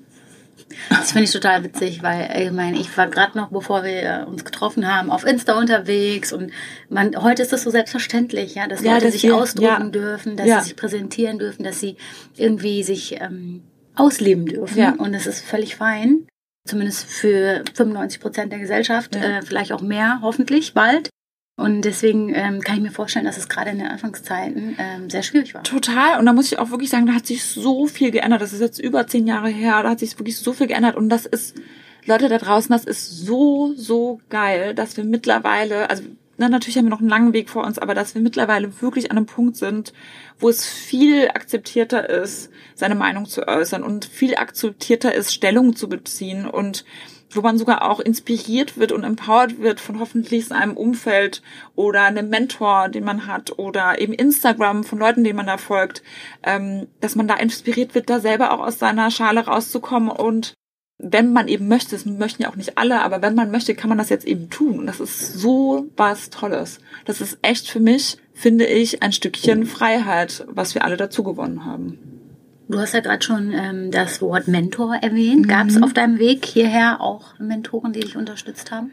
Das 0.88 1.12
finde 1.12 1.24
ich 1.24 1.32
total 1.32 1.64
witzig, 1.64 2.02
weil 2.02 2.30
ich 2.46 2.52
meine, 2.52 2.78
ich 2.78 2.96
war 2.96 3.08
gerade 3.08 3.36
noch, 3.36 3.50
bevor 3.50 3.84
wir 3.84 4.26
uns 4.28 4.44
getroffen 4.44 4.86
haben, 4.86 5.10
auf 5.10 5.24
Insta 5.24 5.58
unterwegs 5.58 6.32
und 6.32 6.52
man, 6.88 7.20
heute 7.22 7.42
ist 7.42 7.52
das 7.52 7.62
so 7.62 7.70
selbstverständlich, 7.70 8.54
ja, 8.54 8.66
dass 8.66 8.82
ja, 8.82 8.92
Leute 8.92 9.06
dass 9.06 9.14
sich 9.14 9.24
wir, 9.24 9.36
ausdrücken 9.36 9.84
ja. 9.86 9.90
dürfen, 9.90 10.36
dass 10.36 10.46
ja. 10.46 10.60
sie 10.60 10.68
sich 10.68 10.76
präsentieren 10.76 11.38
dürfen, 11.38 11.64
dass 11.64 11.80
sie 11.80 11.96
irgendwie 12.36 12.82
sich 12.82 13.20
ähm, 13.20 13.62
ausleben 13.94 14.46
dürfen 14.46 14.94
und 14.98 15.12
das 15.12 15.26
ist 15.26 15.44
völlig 15.44 15.76
fein. 15.76 16.26
Zumindest 16.66 17.06
für 17.06 17.64
95 17.74 18.20
Prozent 18.20 18.52
der 18.52 18.58
Gesellschaft, 18.58 19.16
äh, 19.16 19.42
vielleicht 19.42 19.72
auch 19.72 19.80
mehr, 19.80 20.20
hoffentlich 20.22 20.74
bald. 20.74 21.08
Und 21.60 21.82
deswegen 21.82 22.34
ähm, 22.34 22.62
kann 22.62 22.76
ich 22.76 22.82
mir 22.82 22.90
vorstellen, 22.90 23.26
dass 23.26 23.36
es 23.36 23.50
gerade 23.50 23.70
in 23.70 23.78
den 23.78 23.86
Anfangszeiten 23.86 24.76
ähm, 24.78 25.10
sehr 25.10 25.22
schwierig 25.22 25.52
war. 25.52 25.62
Total. 25.62 26.18
Und 26.18 26.24
da 26.24 26.32
muss 26.32 26.50
ich 26.50 26.58
auch 26.58 26.70
wirklich 26.70 26.88
sagen, 26.88 27.04
da 27.04 27.12
hat 27.12 27.26
sich 27.26 27.44
so 27.44 27.86
viel 27.86 28.10
geändert. 28.10 28.40
Das 28.40 28.54
ist 28.54 28.60
jetzt 28.60 28.78
über 28.78 29.06
zehn 29.06 29.26
Jahre 29.26 29.48
her. 29.48 29.82
Da 29.82 29.90
hat 29.90 29.98
sich 30.00 30.18
wirklich 30.18 30.38
so 30.38 30.54
viel 30.54 30.68
geändert. 30.68 30.96
Und 30.96 31.10
das 31.10 31.26
ist, 31.26 31.54
Leute 32.06 32.30
da 32.30 32.38
draußen, 32.38 32.72
das 32.72 32.84
ist 32.86 33.10
so, 33.10 33.74
so 33.76 34.20
geil, 34.30 34.74
dass 34.74 34.96
wir 34.96 35.04
mittlerweile, 35.04 35.90
also 35.90 36.02
na, 36.40 36.48
natürlich 36.48 36.78
haben 36.78 36.86
wir 36.86 36.90
noch 36.90 37.00
einen 37.00 37.10
langen 37.10 37.34
Weg 37.34 37.50
vor 37.50 37.64
uns, 37.64 37.78
aber 37.78 37.94
dass 37.94 38.14
wir 38.14 38.22
mittlerweile 38.22 38.80
wirklich 38.80 39.10
an 39.10 39.18
einem 39.18 39.26
Punkt 39.26 39.56
sind, 39.56 39.92
wo 40.38 40.48
es 40.48 40.64
viel 40.64 41.28
akzeptierter 41.28 42.08
ist, 42.08 42.50
seine 42.74 42.94
Meinung 42.94 43.26
zu 43.26 43.46
äußern 43.46 43.82
und 43.82 44.06
viel 44.06 44.34
akzeptierter 44.36 45.14
ist, 45.14 45.34
Stellung 45.34 45.76
zu 45.76 45.86
beziehen 45.86 46.46
und 46.46 46.86
wo 47.30 47.42
man 47.42 47.58
sogar 47.58 47.90
auch 47.90 48.00
inspiriert 48.00 48.78
wird 48.78 48.90
und 48.90 49.04
empowered 49.04 49.60
wird 49.60 49.80
von 49.80 50.00
hoffentlich 50.00 50.50
einem 50.50 50.78
Umfeld 50.78 51.42
oder 51.76 52.04
einem 52.04 52.30
Mentor, 52.30 52.88
den 52.88 53.04
man 53.04 53.26
hat 53.26 53.58
oder 53.58 54.00
eben 54.00 54.14
Instagram 54.14 54.82
von 54.82 54.98
Leuten, 54.98 55.24
denen 55.24 55.36
man 55.36 55.46
da 55.46 55.58
folgt, 55.58 56.02
ähm, 56.42 56.88
dass 57.02 57.16
man 57.16 57.28
da 57.28 57.34
inspiriert 57.34 57.94
wird, 57.94 58.08
da 58.08 58.18
selber 58.18 58.52
auch 58.52 58.60
aus 58.60 58.78
seiner 58.78 59.10
Schale 59.10 59.40
rauszukommen 59.40 60.08
und 60.08 60.54
wenn 61.02 61.32
man 61.32 61.48
eben 61.48 61.68
möchte, 61.68 61.92
das 61.92 62.04
möchten 62.04 62.42
ja 62.42 62.50
auch 62.50 62.56
nicht 62.56 62.76
alle, 62.76 63.00
aber 63.02 63.22
wenn 63.22 63.34
man 63.34 63.50
möchte, 63.50 63.74
kann 63.74 63.88
man 63.88 63.98
das 63.98 64.10
jetzt 64.10 64.26
eben 64.26 64.50
tun. 64.50 64.80
Und 64.80 64.86
das 64.86 65.00
ist 65.00 65.34
so 65.34 65.88
was 65.96 66.30
Tolles. 66.30 66.78
Das 67.04 67.20
ist 67.20 67.38
echt 67.42 67.68
für 67.68 67.80
mich, 67.80 68.18
finde 68.34 68.66
ich, 68.66 69.02
ein 69.02 69.12
Stückchen 69.12 69.66
Freiheit, 69.66 70.44
was 70.48 70.74
wir 70.74 70.84
alle 70.84 70.96
dazu 70.96 71.22
gewonnen 71.22 71.64
haben. 71.64 71.98
Du 72.68 72.78
hast 72.78 72.94
ja 72.94 73.00
gerade 73.00 73.24
schon 73.24 73.52
ähm, 73.52 73.90
das 73.90 74.22
Wort 74.22 74.46
Mentor 74.46 74.94
erwähnt. 74.96 75.48
Gab 75.48 75.68
es 75.68 75.76
mhm. 75.76 75.84
auf 75.84 75.92
deinem 75.92 76.18
Weg 76.18 76.44
hierher 76.44 77.00
auch 77.00 77.38
Mentoren, 77.38 77.92
die 77.92 78.00
dich 78.00 78.16
unterstützt 78.16 78.70
haben? 78.70 78.92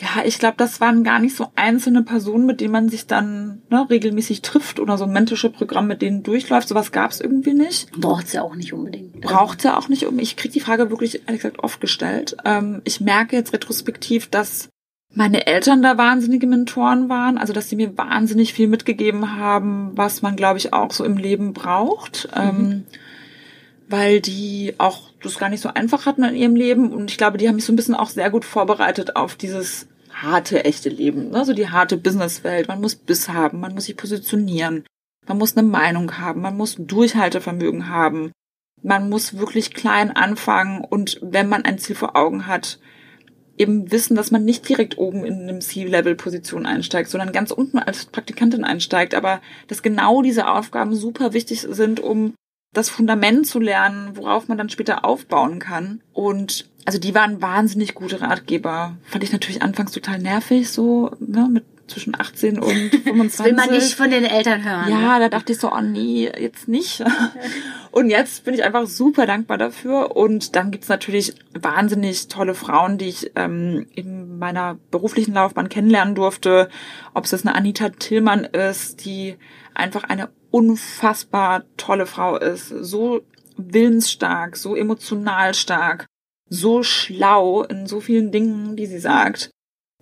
Ja, 0.00 0.24
ich 0.24 0.38
glaube, 0.38 0.54
das 0.56 0.80
waren 0.80 1.02
gar 1.02 1.18
nicht 1.18 1.34
so 1.34 1.48
einzelne 1.56 2.02
Personen, 2.02 2.46
mit 2.46 2.60
denen 2.60 2.72
man 2.72 2.88
sich 2.88 3.06
dann 3.06 3.62
ne, 3.68 3.86
regelmäßig 3.90 4.42
trifft 4.42 4.78
oder 4.78 4.96
so 4.96 5.04
ein 5.04 5.12
Mentorship-Programm, 5.12 5.86
mit 5.86 6.02
denen 6.02 6.22
durchläuft. 6.22 6.68
Sowas 6.68 6.92
gab 6.92 7.10
es 7.10 7.20
irgendwie 7.20 7.54
nicht. 7.54 7.90
Braucht's 7.92 8.32
ja 8.32 8.42
auch 8.42 8.54
nicht 8.54 8.72
unbedingt. 8.72 9.20
Braucht's 9.20 9.64
ja 9.64 9.76
auch 9.76 9.88
nicht 9.88 10.04
unbedingt. 10.04 10.28
Ich 10.28 10.36
krieg 10.36 10.52
die 10.52 10.60
Frage 10.60 10.90
wirklich, 10.90 11.22
ehrlich 11.26 11.42
gesagt, 11.42 11.58
oft 11.58 11.80
gestellt. 11.80 12.36
Ähm, 12.44 12.80
ich 12.84 13.00
merke 13.00 13.34
jetzt 13.34 13.52
retrospektiv, 13.52 14.28
dass 14.28 14.68
meine 15.14 15.46
Eltern 15.46 15.82
da 15.82 15.98
wahnsinnige 15.98 16.46
Mentoren 16.46 17.08
waren, 17.08 17.38
also 17.38 17.52
dass 17.52 17.68
sie 17.68 17.76
mir 17.76 17.96
wahnsinnig 17.96 18.52
viel 18.52 18.68
mitgegeben 18.68 19.36
haben, 19.36 19.92
was 19.94 20.22
man, 20.22 20.36
glaube 20.36 20.58
ich, 20.58 20.72
auch 20.72 20.92
so 20.92 21.04
im 21.04 21.16
Leben 21.16 21.54
braucht, 21.54 22.28
mhm. 22.36 22.42
ähm, 22.42 22.84
weil 23.88 24.20
die 24.20 24.74
auch 24.78 25.10
das 25.22 25.38
gar 25.38 25.48
nicht 25.48 25.62
so 25.62 25.70
einfach 25.72 26.06
hatten 26.06 26.24
in 26.24 26.36
ihrem 26.36 26.56
Leben 26.56 26.92
und 26.92 27.10
ich 27.10 27.18
glaube, 27.18 27.38
die 27.38 27.48
haben 27.48 27.56
mich 27.56 27.64
so 27.64 27.72
ein 27.72 27.76
bisschen 27.76 27.94
auch 27.94 28.10
sehr 28.10 28.30
gut 28.30 28.44
vorbereitet 28.44 29.16
auf 29.16 29.34
dieses 29.34 29.88
harte, 30.12 30.64
echte 30.64 30.88
Leben, 30.88 31.30
ne? 31.30 31.44
so 31.44 31.52
die 31.52 31.70
harte 31.70 31.96
Businesswelt. 31.96 32.68
Man 32.68 32.80
muss 32.80 32.96
Biss 32.96 33.28
haben, 33.28 33.60
man 33.60 33.74
muss 33.74 33.84
sich 33.84 33.96
positionieren, 33.96 34.84
man 35.26 35.38
muss 35.38 35.56
eine 35.56 35.66
Meinung 35.66 36.18
haben, 36.18 36.40
man 36.40 36.56
muss 36.56 36.76
Durchhaltevermögen 36.78 37.88
haben, 37.88 38.32
man 38.82 39.08
muss 39.08 39.38
wirklich 39.38 39.72
klein 39.72 40.14
anfangen 40.14 40.84
und 40.84 41.18
wenn 41.22 41.48
man 41.48 41.64
ein 41.64 41.78
Ziel 41.78 41.96
vor 41.96 42.16
Augen 42.16 42.46
hat, 42.46 42.78
eben 43.56 43.90
wissen, 43.90 44.14
dass 44.14 44.30
man 44.30 44.44
nicht 44.44 44.68
direkt 44.68 44.98
oben 44.98 45.24
in 45.24 45.42
einem 45.42 45.60
C-Level-Position 45.60 46.64
einsteigt, 46.66 47.10
sondern 47.10 47.32
ganz 47.32 47.50
unten 47.50 47.78
als 47.78 48.06
Praktikantin 48.06 48.64
einsteigt, 48.64 49.14
aber 49.14 49.40
dass 49.66 49.82
genau 49.82 50.22
diese 50.22 50.48
Aufgaben 50.48 50.94
super 50.94 51.32
wichtig 51.32 51.62
sind, 51.62 52.00
um 52.00 52.34
das 52.78 52.88
Fundament 52.90 53.46
zu 53.46 53.60
lernen, 53.60 54.10
worauf 54.14 54.48
man 54.48 54.58
dann 54.58 54.70
später 54.70 55.04
aufbauen 55.04 55.58
kann. 55.58 56.00
Und 56.12 56.68
also 56.84 56.98
die 56.98 57.14
waren 57.14 57.42
wahnsinnig 57.42 57.94
gute 57.94 58.20
Ratgeber. 58.20 58.96
Fand 59.04 59.24
ich 59.24 59.32
natürlich 59.32 59.62
anfangs 59.62 59.92
total 59.92 60.18
nervig, 60.18 60.70
so 60.70 61.10
ne, 61.20 61.48
mit 61.50 61.64
zwischen 61.88 62.18
18 62.18 62.58
und 62.58 62.72
25. 63.04 63.36
Das 63.36 63.44
will 63.44 63.52
man 63.54 63.70
nicht 63.70 63.94
von 63.94 64.10
den 64.10 64.24
Eltern 64.24 64.64
hören. 64.64 64.90
Ja, 64.90 65.18
da 65.18 65.28
dachte 65.28 65.52
ich 65.52 65.58
so, 65.58 65.72
oh 65.72 65.80
nee, 65.80 66.30
jetzt 66.38 66.68
nicht. 66.68 67.02
Und 67.90 68.10
jetzt 68.10 68.44
bin 68.44 68.52
ich 68.52 68.62
einfach 68.62 68.86
super 68.86 69.26
dankbar 69.26 69.56
dafür. 69.56 70.14
Und 70.14 70.54
dann 70.54 70.70
gibt's 70.70 70.88
natürlich 70.88 71.34
wahnsinnig 71.58 72.28
tolle 72.28 72.54
Frauen, 72.54 72.98
die 72.98 73.08
ich 73.08 73.32
ähm, 73.34 73.86
in 73.94 74.27
meiner 74.38 74.78
beruflichen 74.90 75.34
Laufbahn 75.34 75.68
kennenlernen 75.68 76.14
durfte. 76.14 76.68
Ob 77.14 77.24
es 77.24 77.46
eine 77.46 77.54
Anita 77.54 77.90
Tillmann 77.90 78.44
ist, 78.44 79.04
die 79.04 79.36
einfach 79.74 80.04
eine 80.04 80.30
unfassbar 80.50 81.64
tolle 81.76 82.06
Frau 82.06 82.36
ist. 82.36 82.68
So 82.68 83.20
willensstark, 83.56 84.56
so 84.56 84.74
emotional 84.74 85.54
stark, 85.54 86.06
so 86.48 86.82
schlau 86.82 87.62
in 87.64 87.86
so 87.86 88.00
vielen 88.00 88.32
Dingen, 88.32 88.76
die 88.76 88.86
sie 88.86 89.00
sagt 89.00 89.50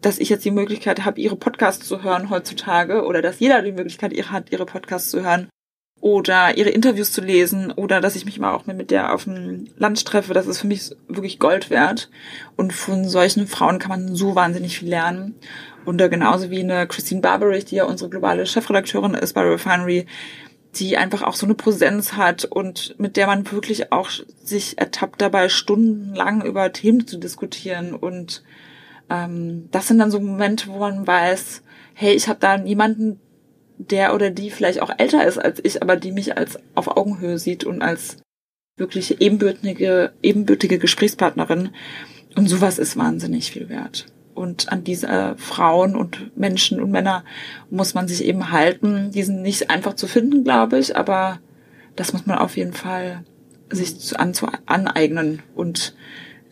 dass 0.02 0.18
ich 0.18 0.28
jetzt 0.28 0.44
die 0.44 0.50
Möglichkeit 0.50 1.04
habe, 1.04 1.20
ihre 1.20 1.36
Podcasts 1.36 1.86
zu 1.86 2.02
hören 2.02 2.30
heutzutage 2.30 3.04
oder 3.04 3.22
dass 3.22 3.40
jeder 3.40 3.62
die 3.62 3.72
Möglichkeit 3.72 4.12
hat, 4.30 4.52
ihre 4.52 4.66
Podcasts 4.66 5.10
zu 5.10 5.22
hören 5.22 5.48
oder 6.06 6.56
ihre 6.56 6.70
Interviews 6.70 7.10
zu 7.10 7.20
lesen 7.20 7.72
oder 7.72 8.00
dass 8.00 8.14
ich 8.14 8.24
mich 8.24 8.38
mal 8.38 8.54
auch 8.54 8.64
mit 8.66 8.92
der 8.92 9.12
auf 9.12 9.24
dem 9.24 9.66
Lunch 9.76 10.04
treffe, 10.04 10.34
das 10.34 10.46
ist 10.46 10.60
für 10.60 10.68
mich 10.68 10.94
wirklich 11.08 11.40
Gold 11.40 11.68
wert. 11.68 12.10
Und 12.54 12.72
von 12.72 13.08
solchen 13.08 13.48
Frauen 13.48 13.80
kann 13.80 13.88
man 13.88 14.14
so 14.14 14.36
wahnsinnig 14.36 14.78
viel 14.78 14.88
lernen. 14.88 15.34
Und 15.84 15.98
genauso 15.98 16.48
wie 16.48 16.60
eine 16.60 16.86
Christine 16.86 17.22
Barberich, 17.22 17.64
die 17.64 17.74
ja 17.74 17.86
unsere 17.86 18.08
globale 18.08 18.46
Chefredakteurin 18.46 19.14
ist 19.14 19.32
bei 19.32 19.40
Refinery, 19.40 20.06
die 20.76 20.96
einfach 20.96 21.24
auch 21.24 21.34
so 21.34 21.44
eine 21.44 21.56
Präsenz 21.56 22.12
hat 22.12 22.44
und 22.44 22.94
mit 23.00 23.16
der 23.16 23.26
man 23.26 23.50
wirklich 23.50 23.90
auch 23.90 24.10
sich 24.44 24.78
ertappt 24.78 25.20
dabei, 25.20 25.48
stundenlang 25.48 26.44
über 26.44 26.72
Themen 26.72 27.08
zu 27.08 27.18
diskutieren. 27.18 27.94
Und 27.94 28.44
ähm, 29.10 29.66
das 29.72 29.88
sind 29.88 29.98
dann 29.98 30.12
so 30.12 30.20
Momente, 30.20 30.68
wo 30.68 30.78
man 30.78 31.04
weiß, 31.04 31.64
hey, 31.94 32.14
ich 32.14 32.28
habe 32.28 32.38
da 32.38 32.62
jemanden, 32.62 33.18
der 33.78 34.14
oder 34.14 34.30
die 34.30 34.50
vielleicht 34.50 34.80
auch 34.80 34.90
älter 34.96 35.26
ist 35.26 35.38
als 35.38 35.60
ich, 35.62 35.82
aber 35.82 35.96
die 35.96 36.12
mich 36.12 36.36
als 36.36 36.58
auf 36.74 36.96
Augenhöhe 36.96 37.38
sieht 37.38 37.64
und 37.64 37.82
als 37.82 38.18
wirklich 38.76 39.20
ebenbürtige, 39.20 40.12
ebenbürtige 40.22 40.78
Gesprächspartnerin. 40.78 41.70
Und 42.36 42.48
sowas 42.48 42.78
ist 42.78 42.96
wahnsinnig 42.96 43.50
viel 43.50 43.68
wert. 43.68 44.06
Und 44.34 44.70
an 44.70 44.84
diese 44.84 45.34
Frauen 45.38 45.96
und 45.96 46.36
Menschen 46.36 46.80
und 46.80 46.90
Männer 46.90 47.24
muss 47.70 47.94
man 47.94 48.06
sich 48.06 48.22
eben 48.24 48.50
halten. 48.50 49.10
Die 49.12 49.22
sind 49.22 49.40
nicht 49.40 49.70
einfach 49.70 49.94
zu 49.94 50.06
finden, 50.06 50.44
glaube 50.44 50.78
ich, 50.78 50.94
aber 50.96 51.40
das 51.96 52.12
muss 52.12 52.26
man 52.26 52.36
auf 52.36 52.56
jeden 52.58 52.74
Fall 52.74 53.24
sich 53.70 53.98
zu, 53.98 54.18
an, 54.18 54.34
zu 54.34 54.48
aneignen 54.66 55.42
und 55.54 55.94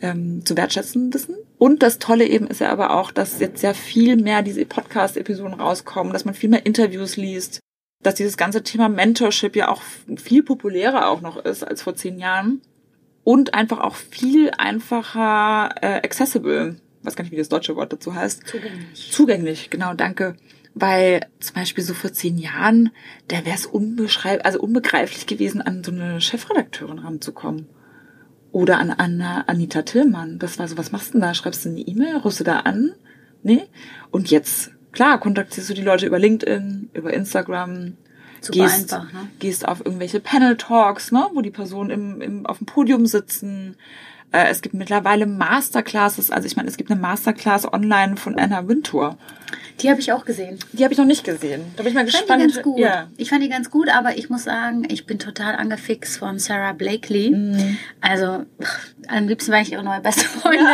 ähm, 0.01 0.43
zu 0.45 0.57
wertschätzen 0.57 1.13
wissen. 1.13 1.35
Und 1.57 1.83
das 1.83 1.99
Tolle 1.99 2.25
eben 2.25 2.47
ist 2.47 2.61
ja 2.61 2.69
aber 2.69 2.95
auch, 2.95 3.11
dass 3.11 3.39
jetzt 3.39 3.63
ja 3.63 3.73
viel 3.73 4.17
mehr 4.17 4.41
diese 4.41 4.65
Podcast-Episoden 4.65 5.53
rauskommen, 5.53 6.11
dass 6.11 6.25
man 6.25 6.33
viel 6.33 6.49
mehr 6.49 6.65
Interviews 6.65 7.15
liest, 7.15 7.59
dass 8.03 8.15
dieses 8.15 8.37
ganze 8.37 8.63
Thema 8.63 8.89
Mentorship 8.89 9.55
ja 9.55 9.69
auch 9.69 9.81
viel 10.17 10.43
populärer 10.43 11.09
auch 11.09 11.21
noch 11.21 11.37
ist 11.37 11.63
als 11.63 11.81
vor 11.81 11.95
zehn 11.95 12.19
Jahren 12.19 12.61
und 13.23 13.53
einfach 13.53 13.79
auch 13.79 13.95
viel 13.95 14.51
einfacher 14.57 15.75
äh, 15.81 16.01
accessible 16.03 16.75
weiß 17.05 17.15
gar 17.15 17.23
nicht, 17.23 17.31
wie 17.31 17.37
das 17.37 17.49
deutsche 17.49 17.75
Wort 17.75 17.93
dazu 17.93 18.15
heißt. 18.15 18.47
Zugänglich. 18.47 19.11
Zugänglich, 19.11 19.69
genau, 19.69 19.93
danke. 19.93 20.35
Weil 20.73 21.27
zum 21.39 21.55
Beispiel 21.55 21.83
so 21.83 21.93
vor 21.93 22.11
zehn 22.11 22.37
Jahren, 22.37 22.91
da 23.29 23.45
wäre 23.45 23.55
es 23.55 23.69
also 24.43 24.59
unbegreiflich 24.59 25.25
gewesen, 25.25 25.61
an 25.61 25.83
so 25.83 25.91
eine 25.91 26.19
Chefredakteurin 26.19 26.99
ranzukommen. 26.99 27.67
Oder 28.55 28.79
an 28.79 28.89
Anna, 28.89 29.43
Anita 29.47 29.81
Tillmann. 29.81 30.39
Das 30.39 30.57
war 30.59 30.69
so, 30.69 30.77
was 30.77 30.93
machst 30.93 31.09
du 31.09 31.11
denn 31.11 31.21
da? 31.21 31.33
Schreibst 31.33 31.65
du 31.65 31.69
eine 31.69 31.81
E-Mail? 31.81 32.15
Rufst 32.15 32.39
du 32.39 32.45
da 32.45 32.59
an? 32.59 32.93
Nee? 33.43 33.63
Und 34.11 34.31
jetzt, 34.31 34.71
klar, 34.93 35.19
kontaktierst 35.19 35.69
du 35.69 35.73
die 35.73 35.81
Leute 35.81 36.05
über 36.05 36.19
LinkedIn, 36.19 36.89
über 36.93 37.13
Instagram, 37.13 37.97
Super 38.39 38.59
gehst, 38.59 38.93
einfach, 38.93 39.11
ne? 39.11 39.27
gehst 39.39 39.67
auf 39.67 39.85
irgendwelche 39.85 40.21
Panel-Talks, 40.21 41.11
ne, 41.11 41.27
wo 41.33 41.41
die 41.41 41.51
Personen 41.51 41.89
im, 41.89 42.21
im, 42.21 42.45
auf 42.45 42.59
dem 42.59 42.65
Podium 42.65 43.07
sitzen, 43.07 43.75
äh, 44.35 44.49
es 44.49 44.61
gibt 44.61 44.75
mittlerweile 44.75 45.25
Masterclasses. 45.25 46.29
Also 46.31 46.45
ich 46.47 46.55
meine, 46.55 46.67
es 46.67 46.77
gibt 46.77 46.91
eine 46.91 46.99
Masterclass 46.99 47.71
online 47.71 48.17
von 48.17 48.37
Anna 48.37 48.67
Wintour. 48.67 49.17
Die 49.81 49.89
habe 49.89 49.99
ich 49.99 50.11
auch 50.13 50.23
gesehen. 50.23 50.57
Die 50.71 50.83
habe 50.83 50.93
ich 50.93 50.97
noch 50.97 51.05
nicht 51.05 51.23
gesehen. 51.25 51.61
Da 51.75 51.83
bin 51.83 51.89
ich 51.89 51.95
mal 51.95 52.07
Ich 52.07 52.13
fand 52.13 52.23
gespannt. 52.27 52.41
die 52.41 52.53
ganz 52.53 52.63
gut. 52.63 52.79
Ja. 52.79 53.07
Ich 53.17 53.29
fand 53.29 53.43
die 53.43 53.49
ganz 53.49 53.69
gut, 53.69 53.89
aber 53.89 54.17
ich 54.17 54.29
muss 54.29 54.43
sagen, 54.45 54.85
ich 54.89 55.05
bin 55.05 55.19
total 55.19 55.55
angefixt 55.55 56.17
von 56.17 56.39
Sarah 56.39 56.71
Blakely. 56.71 57.31
Mhm. 57.31 57.77
Also 57.99 58.45
am 59.07 59.27
liebsten 59.27 59.51
war 59.51 59.61
ich 59.61 59.71
ihre 59.73 59.83
neue 59.83 59.99
beste 60.01 60.25
Freundin. 60.25 60.65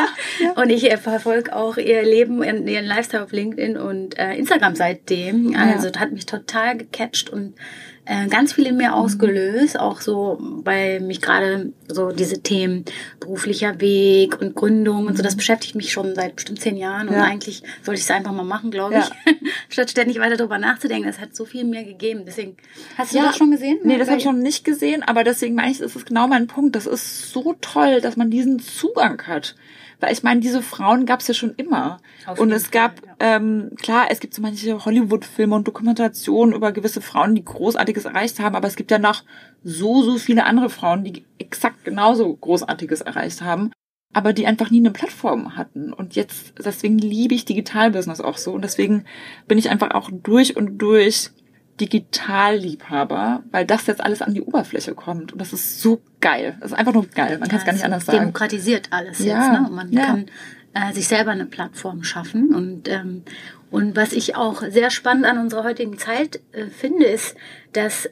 Und 0.55 0.69
ich 0.69 0.91
äh, 0.91 0.97
verfolge 0.97 1.55
auch 1.55 1.77
ihr 1.77 2.03
Leben, 2.03 2.43
ihren 2.43 2.67
ihren 2.67 2.85
Lifestyle 2.85 3.23
auf 3.23 3.31
LinkedIn 3.31 3.77
und 3.77 4.17
äh, 4.19 4.35
Instagram 4.35 4.75
seitdem. 4.75 5.55
Also 5.55 5.89
das 5.89 5.99
hat 5.99 6.11
mich 6.11 6.25
total 6.25 6.77
gecatcht 6.77 7.29
und 7.29 7.55
äh, 8.05 8.27
ganz 8.27 8.53
viel 8.53 8.65
in 8.65 8.77
mir 8.77 8.95
ausgelöst, 8.95 9.79
auch 9.79 10.01
so, 10.01 10.37
weil 10.63 11.01
mich 11.01 11.21
gerade 11.21 11.71
so 11.87 12.09
diese 12.11 12.41
Themen 12.41 12.83
beruflicher 13.19 13.79
Weg 13.79 14.41
und 14.41 14.55
Gründung 14.55 15.05
und 15.07 15.15
so, 15.17 15.21
das 15.23 15.35
beschäftigt 15.35 15.75
mich 15.75 15.91
schon 15.91 16.15
seit 16.15 16.35
bestimmt 16.35 16.59
zehn 16.59 16.77
Jahren 16.77 17.09
und 17.09 17.13
Ja. 17.15 17.23
eigentlich 17.25 17.61
sollte 17.83 17.99
ich 17.99 18.05
es 18.05 18.11
einfach 18.11 18.31
mal 18.31 18.43
machen, 18.43 18.71
glaube 18.71 18.95
Ja. 18.95 19.07
ich, 19.25 19.35
statt 19.69 19.91
ständig 19.91 20.19
weiter 20.19 20.35
drüber 20.37 20.57
nachzudenken. 20.57 21.07
Es 21.07 21.19
hat 21.19 21.35
so 21.35 21.45
viel 21.45 21.63
mir 21.63 21.83
gegeben. 21.83 22.23
Deswegen, 22.25 22.57
hast 22.97 23.13
du 23.13 23.17
Ja. 23.17 23.25
das 23.25 23.37
schon 23.37 23.51
gesehen? 23.51 23.77
Nee, 23.83 23.97
das 23.99 24.07
habe 24.09 24.17
ich 24.17 24.25
noch 24.25 24.33
nicht 24.33 24.63
gesehen, 24.65 25.03
aber 25.03 25.23
deswegen 25.23 25.53
meine 25.55 25.71
ich, 25.71 25.79
es 25.79 25.95
ist 25.95 26.05
genau 26.07 26.27
mein 26.27 26.47
Punkt. 26.47 26.75
Das 26.75 26.87
ist 26.87 27.31
so 27.31 27.55
toll, 27.61 28.01
dass 28.01 28.17
man 28.17 28.31
diesen 28.31 28.59
Zugang 28.59 29.21
hat. 29.27 29.55
Weil 30.01 30.11
ich 30.11 30.23
meine, 30.23 30.41
diese 30.41 30.61
Frauen 30.63 31.05
gab 31.05 31.21
es 31.21 31.27
ja 31.27 31.33
schon 31.33 31.53
immer. 31.55 31.99
Und 32.37 32.51
es 32.51 32.71
gab, 32.71 32.99
Fall, 32.99 33.15
ähm, 33.19 33.71
klar, 33.81 34.07
es 34.09 34.19
gibt 34.19 34.33
so 34.33 34.41
manche 34.41 34.83
Hollywood-Filme 34.83 35.55
und 35.55 35.67
Dokumentationen 35.67 36.55
über 36.55 36.71
gewisse 36.71 37.01
Frauen, 37.01 37.35
die 37.35 37.45
Großartiges 37.45 38.05
erreicht 38.05 38.39
haben, 38.39 38.55
aber 38.55 38.67
es 38.67 38.75
gibt 38.75 38.91
ja 38.91 38.97
noch 38.97 39.23
so, 39.63 40.01
so 40.01 40.17
viele 40.17 40.45
andere 40.45 40.69
Frauen, 40.69 41.03
die 41.03 41.23
exakt 41.37 41.85
genauso 41.85 42.35
Großartiges 42.35 43.01
erreicht 43.01 43.41
haben, 43.41 43.71
aber 44.11 44.33
die 44.33 44.47
einfach 44.47 44.71
nie 44.71 44.79
eine 44.79 44.91
Plattform 44.91 45.55
hatten. 45.55 45.93
Und 45.93 46.15
jetzt, 46.15 46.53
deswegen 46.57 46.97
liebe 46.97 47.35
ich 47.35 47.45
Digitalbusiness 47.45 48.21
auch 48.21 48.37
so. 48.37 48.53
Und 48.53 48.63
deswegen 48.63 49.05
bin 49.47 49.57
ich 49.57 49.69
einfach 49.69 49.91
auch 49.91 50.09
durch 50.11 50.57
und 50.57 50.79
durch 50.79 51.29
Digitalliebhaber, 51.81 53.43
weil 53.51 53.65
das 53.65 53.87
jetzt 53.87 54.01
alles 54.01 54.21
an 54.21 54.33
die 54.33 54.41
Oberfläche 54.41 54.93
kommt. 54.95 55.33
Und 55.33 55.39
das 55.39 55.53
ist 55.53 55.81
so 55.81 56.01
geil. 56.19 56.55
Das 56.61 56.71
ist 56.71 56.77
einfach 56.77 56.93
nur 56.93 57.07
geil. 57.07 57.37
Man 57.39 57.49
kann 57.49 57.59
es 57.59 57.65
gar 57.65 57.73
nicht 57.73 57.81
Ja, 57.81 57.85
anders 57.87 58.05
sagen. 58.05 58.19
Demokratisiert 58.19 58.87
alles 58.91 59.19
Ja, 59.19 59.25
jetzt. 59.51 59.61
Ne? 59.61 59.69
Man 59.71 59.91
ja. 59.91 60.05
kann 60.05 60.25
äh, 60.73 60.93
sich 60.93 61.07
selber 61.07 61.31
eine 61.31 61.45
Plattform 61.45 62.03
schaffen. 62.03 62.53
Und, 62.53 62.87
ähm, 62.87 63.23
und 63.69 63.95
was 63.95 64.13
ich 64.13 64.35
auch 64.35 64.61
sehr 64.69 64.89
spannend 64.91 65.25
an 65.25 65.37
unserer 65.37 65.63
heutigen 65.63 65.97
Zeit 65.97 66.39
äh, 66.51 66.65
finde, 66.67 67.05
ist, 67.05 67.35
dass 67.73 68.09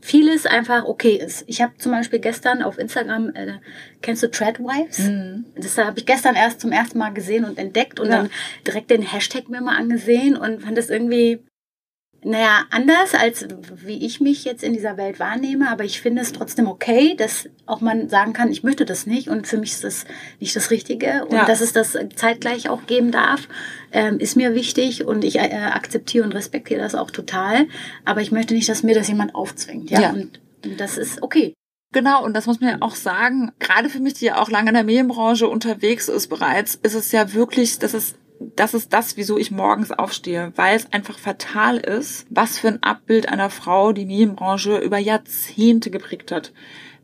vieles 0.00 0.46
einfach 0.46 0.84
okay 0.84 1.16
ist. 1.16 1.44
Ich 1.48 1.60
habe 1.60 1.76
zum 1.76 1.92
Beispiel 1.92 2.20
gestern 2.20 2.62
auf 2.62 2.78
Instagram, 2.78 3.30
äh, 3.34 3.54
kennst 4.00 4.22
du 4.22 4.30
Threadwives? 4.30 5.00
Mhm. 5.00 5.46
Das 5.56 5.76
habe 5.76 5.98
ich 5.98 6.06
gestern 6.06 6.36
erst 6.36 6.60
zum 6.60 6.70
ersten 6.72 6.98
Mal 6.98 7.10
gesehen 7.12 7.44
und 7.44 7.58
entdeckt 7.58 7.98
und 7.98 8.08
Ja. 8.08 8.18
dann 8.18 8.30
direkt 8.66 8.90
den 8.90 9.02
Hashtag 9.02 9.48
mir 9.48 9.60
mal 9.60 9.76
angesehen 9.76 10.36
und 10.36 10.62
fand 10.62 10.78
das 10.78 10.88
irgendwie, 10.88 11.40
naja, 12.24 12.64
anders 12.70 13.14
als 13.14 13.46
wie 13.84 14.04
ich 14.04 14.20
mich 14.20 14.44
jetzt 14.44 14.64
in 14.64 14.72
dieser 14.72 14.96
Welt 14.96 15.20
wahrnehme, 15.20 15.70
aber 15.70 15.84
ich 15.84 16.00
finde 16.00 16.22
es 16.22 16.32
trotzdem 16.32 16.66
okay, 16.66 17.14
dass 17.16 17.48
auch 17.66 17.80
man 17.80 18.08
sagen 18.08 18.32
kann, 18.32 18.50
ich 18.50 18.64
möchte 18.64 18.84
das 18.84 19.06
nicht 19.06 19.28
und 19.28 19.46
für 19.46 19.56
mich 19.56 19.72
ist 19.72 19.84
das 19.84 20.04
nicht 20.40 20.56
das 20.56 20.70
Richtige 20.70 21.24
und 21.26 21.34
Ja. 21.36 21.44
dass 21.44 21.60
es 21.60 21.72
das 21.72 21.96
zeitgleich 22.16 22.68
auch 22.68 22.86
geben 22.86 23.12
darf, 23.12 23.48
ähm, 23.92 24.18
ist 24.18 24.36
mir 24.36 24.54
wichtig 24.54 25.04
und 25.06 25.22
ich 25.24 25.36
äh, 25.36 25.48
akzeptiere 25.72 26.24
und 26.24 26.32
respektiere 26.34 26.80
das 26.80 26.94
auch 26.96 27.10
total, 27.12 27.66
aber 28.04 28.20
ich 28.20 28.32
möchte 28.32 28.54
nicht, 28.54 28.68
dass 28.68 28.82
mir 28.82 28.94
das 28.96 29.06
jemand 29.08 29.34
aufzwingt, 29.34 29.90
ja, 29.90 30.00
Ja. 30.00 30.10
Und, 30.10 30.40
und 30.64 30.80
das 30.80 30.98
ist 30.98 31.22
okay. 31.22 31.54
Genau, 31.92 32.22
und 32.24 32.34
das 32.34 32.46
muss 32.46 32.60
man 32.60 32.70
ja 32.70 32.76
auch 32.80 32.94
sagen, 32.96 33.52
gerade 33.60 33.88
für 33.88 34.00
mich, 34.00 34.14
die 34.14 34.26
ja 34.26 34.42
auch 34.42 34.50
lange 34.50 34.68
in 34.70 34.74
der 34.74 34.84
Medienbranche 34.84 35.48
unterwegs 35.48 36.08
ist 36.08 36.26
bereits, 36.28 36.74
ist 36.74 36.94
es 36.94 37.12
ja 37.12 37.32
wirklich, 37.32 37.78
das 37.78 37.94
ist, 37.94 38.16
das 38.40 38.74
ist 38.74 38.92
das, 38.92 39.16
wieso 39.16 39.38
ich 39.38 39.50
morgens 39.50 39.90
aufstehe, 39.90 40.52
weil 40.56 40.76
es 40.76 40.92
einfach 40.92 41.18
fatal 41.18 41.78
ist, 41.78 42.26
was 42.30 42.58
für 42.58 42.68
ein 42.68 42.82
Abbild 42.82 43.28
einer 43.28 43.50
Frau 43.50 43.92
die 43.92 44.06
Medienbranche 44.06 44.78
über 44.78 44.98
Jahrzehnte 44.98 45.90
geprägt 45.90 46.30
hat. 46.32 46.52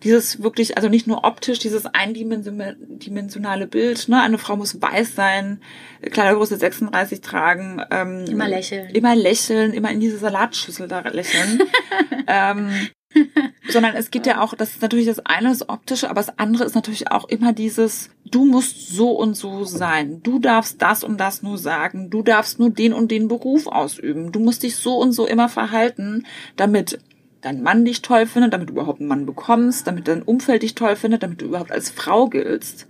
Dieses 0.02 0.42
wirklich, 0.42 0.76
also 0.76 0.88
nicht 0.88 1.06
nur 1.06 1.24
optisch, 1.24 1.58
dieses 1.58 1.86
eindimensionale 1.86 3.66
Bild, 3.66 4.08
ne? 4.08 4.20
Eine 4.20 4.38
Frau 4.38 4.56
muss 4.56 4.80
weiß 4.80 5.14
sein, 5.14 5.62
Kleidergröße 6.02 6.56
36 6.56 7.20
tragen, 7.22 7.80
ähm, 7.90 8.26
Immer 8.26 8.48
lächeln. 8.48 8.90
Immer 8.90 9.16
lächeln, 9.16 9.72
immer 9.72 9.90
in 9.90 10.00
diese 10.00 10.18
Salatschüssel 10.18 10.88
da 10.88 11.00
lächeln. 11.00 11.60
ähm, 12.26 12.70
sondern 13.68 13.94
es 13.94 14.10
gibt 14.10 14.26
ja 14.26 14.40
auch, 14.40 14.54
das 14.54 14.70
ist 14.70 14.82
natürlich 14.82 15.06
das 15.06 15.20
eine, 15.20 15.48
das 15.48 15.68
optische, 15.68 16.10
aber 16.10 16.20
das 16.20 16.38
andere 16.38 16.64
ist 16.64 16.74
natürlich 16.74 17.10
auch 17.10 17.28
immer 17.28 17.52
dieses, 17.52 18.10
du 18.24 18.44
musst 18.44 18.88
so 18.88 19.10
und 19.10 19.34
so 19.34 19.64
sein. 19.64 20.22
Du 20.22 20.38
darfst 20.38 20.80
das 20.82 21.04
und 21.04 21.18
das 21.18 21.42
nur 21.42 21.58
sagen. 21.58 22.10
Du 22.10 22.22
darfst 22.22 22.58
nur 22.58 22.70
den 22.70 22.92
und 22.92 23.10
den 23.10 23.28
Beruf 23.28 23.66
ausüben. 23.66 24.32
Du 24.32 24.40
musst 24.40 24.62
dich 24.62 24.76
so 24.76 24.96
und 24.96 25.12
so 25.12 25.26
immer 25.26 25.48
verhalten, 25.48 26.26
damit 26.56 26.98
dein 27.40 27.62
Mann 27.62 27.84
dich 27.84 28.02
toll 28.02 28.26
findet, 28.26 28.52
damit 28.52 28.70
du 28.70 28.72
überhaupt 28.72 29.00
einen 29.00 29.08
Mann 29.08 29.26
bekommst, 29.26 29.86
damit 29.86 30.08
dein 30.08 30.22
Umfeld 30.22 30.62
dich 30.62 30.74
toll 30.74 30.96
findet, 30.96 31.22
damit 31.22 31.40
du 31.40 31.46
überhaupt 31.46 31.72
als 31.72 31.90
Frau 31.90 32.28
giltst. 32.28 32.86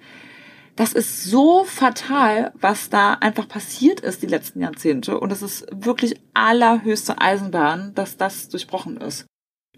Das 0.76 0.92
ist 0.92 1.24
so 1.24 1.64
fatal, 1.64 2.52
was 2.60 2.90
da 2.90 3.14
einfach 3.14 3.46
passiert 3.46 4.00
ist 4.00 4.22
die 4.22 4.26
letzten 4.26 4.60
Jahrzehnte. 4.60 5.20
Und 5.20 5.30
es 5.30 5.42
ist 5.42 5.66
wirklich 5.70 6.20
allerhöchste 6.34 7.20
Eisenbahn, 7.20 7.92
dass 7.94 8.16
das 8.16 8.48
durchbrochen 8.48 8.96
ist. 8.96 9.26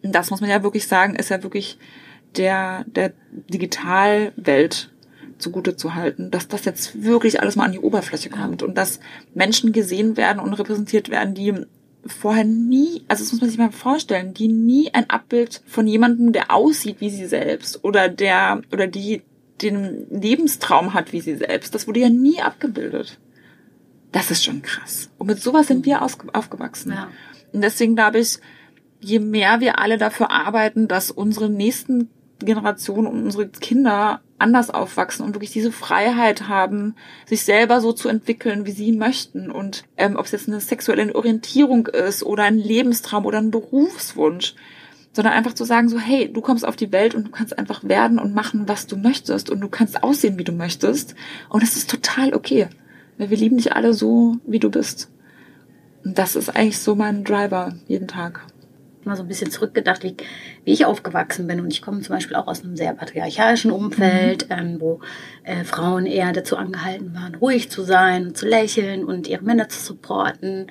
Das 0.02 0.30
muss 0.30 0.40
man 0.40 0.50
ja 0.50 0.62
wirklich 0.62 0.86
sagen, 0.86 1.16
ist 1.16 1.30
ja 1.30 1.42
wirklich 1.42 1.78
der, 2.36 2.84
der 2.86 3.12
Digitalwelt 3.30 4.90
zugute 5.38 5.76
zu 5.76 5.94
halten, 5.94 6.30
dass 6.30 6.48
das 6.48 6.64
jetzt 6.64 7.02
wirklich 7.02 7.40
alles 7.40 7.56
mal 7.56 7.64
an 7.64 7.72
die 7.72 7.78
Oberfläche 7.78 8.30
kommt 8.30 8.62
und 8.62 8.76
dass 8.76 9.00
Menschen 9.34 9.72
gesehen 9.72 10.16
werden 10.16 10.40
und 10.40 10.54
repräsentiert 10.54 11.10
werden, 11.10 11.34
die 11.34 11.54
vorher 12.06 12.44
nie, 12.44 13.04
also 13.08 13.24
das 13.24 13.32
muss 13.32 13.40
man 13.40 13.50
sich 13.50 13.58
mal 13.58 13.72
vorstellen, 13.72 14.32
die 14.32 14.48
nie 14.48 14.94
ein 14.94 15.10
Abbild 15.10 15.62
von 15.66 15.86
jemandem, 15.86 16.32
der 16.32 16.50
aussieht 16.50 17.00
wie 17.00 17.10
sie 17.10 17.26
selbst 17.26 17.84
oder 17.84 18.08
der 18.08 18.62
oder 18.72 18.86
die 18.86 19.22
den 19.62 20.06
Lebenstraum 20.10 20.94
hat 20.94 21.12
wie 21.12 21.20
sie 21.20 21.36
selbst, 21.36 21.74
das 21.74 21.86
wurde 21.86 22.00
ja 22.00 22.10
nie 22.10 22.40
abgebildet. 22.40 23.18
Das 24.12 24.30
ist 24.30 24.44
schon 24.44 24.62
krass. 24.62 25.10
Und 25.18 25.26
mit 25.26 25.42
sowas 25.42 25.66
sind 25.66 25.84
wir 25.86 26.02
ausge- 26.02 26.32
aufgewachsen. 26.34 26.92
Ja. 26.92 27.08
Und 27.52 27.62
deswegen 27.62 27.96
glaube 27.96 28.18
ich, 28.18 28.38
je 29.00 29.18
mehr 29.18 29.60
wir 29.60 29.78
alle 29.78 29.98
dafür 29.98 30.30
arbeiten, 30.30 30.88
dass 30.88 31.10
unsere 31.10 31.48
nächsten 31.48 32.10
Generationen 32.38 33.06
und 33.06 33.24
unsere 33.24 33.48
Kinder 33.48 34.20
anders 34.38 34.70
aufwachsen 34.70 35.24
und 35.24 35.34
wirklich 35.34 35.52
diese 35.52 35.72
Freiheit 35.72 36.48
haben, 36.48 36.94
sich 37.24 37.42
selber 37.44 37.80
so 37.80 37.92
zu 37.92 38.08
entwickeln, 38.08 38.66
wie 38.66 38.72
sie 38.72 38.92
möchten. 38.92 39.50
Und 39.50 39.84
ähm, 39.96 40.16
ob 40.16 40.26
es 40.26 40.32
jetzt 40.32 40.48
eine 40.48 40.60
sexuelle 40.60 41.14
Orientierung 41.14 41.86
ist 41.86 42.22
oder 42.22 42.44
ein 42.44 42.58
Lebenstraum 42.58 43.24
oder 43.24 43.38
ein 43.38 43.50
Berufswunsch, 43.50 44.54
sondern 45.12 45.32
einfach 45.32 45.54
zu 45.54 45.64
sagen 45.64 45.88
so, 45.88 45.98
hey, 45.98 46.30
du 46.30 46.42
kommst 46.42 46.66
auf 46.66 46.76
die 46.76 46.92
Welt 46.92 47.14
und 47.14 47.24
du 47.24 47.30
kannst 47.30 47.58
einfach 47.58 47.82
werden 47.84 48.18
und 48.18 48.34
machen, 48.34 48.68
was 48.68 48.86
du 48.86 48.96
möchtest 48.96 49.48
und 49.48 49.60
du 49.60 49.68
kannst 49.68 50.02
aussehen, 50.02 50.38
wie 50.38 50.44
du 50.44 50.52
möchtest 50.52 51.14
und 51.48 51.62
es 51.62 51.76
ist 51.76 51.90
total 51.90 52.34
okay, 52.34 52.68
weil 53.16 53.30
wir 53.30 53.38
lieben 53.38 53.56
dich 53.56 53.74
alle 53.74 53.94
so, 53.94 54.36
wie 54.46 54.58
du 54.58 54.70
bist. 54.70 55.10
Und 56.04 56.18
das 56.18 56.36
ist 56.36 56.54
eigentlich 56.54 56.78
so 56.78 56.94
mein 56.94 57.24
Driver 57.24 57.74
jeden 57.88 58.08
Tag 58.08 58.46
mal 59.06 59.16
so 59.16 59.22
ein 59.22 59.28
bisschen 59.28 59.50
zurückgedacht, 59.50 60.02
wie, 60.02 60.16
wie 60.64 60.72
ich 60.72 60.84
aufgewachsen 60.84 61.46
bin. 61.46 61.60
Und 61.60 61.72
ich 61.72 61.82
komme 61.82 62.00
zum 62.00 62.14
Beispiel 62.14 62.36
auch 62.36 62.46
aus 62.46 62.62
einem 62.62 62.76
sehr 62.76 62.92
patriarchalischen 62.92 63.70
Umfeld, 63.70 64.48
mhm. 64.48 64.56
ähm, 64.56 64.80
wo 64.80 65.00
äh, 65.44 65.64
Frauen 65.64 66.06
eher 66.06 66.32
dazu 66.32 66.56
angehalten 66.56 67.14
waren, 67.14 67.34
ruhig 67.36 67.70
zu 67.70 67.82
sein, 67.82 68.34
zu 68.34 68.46
lächeln 68.46 69.04
und 69.04 69.28
ihre 69.28 69.44
Männer 69.44 69.68
zu 69.68 69.80
supporten. 69.80 70.66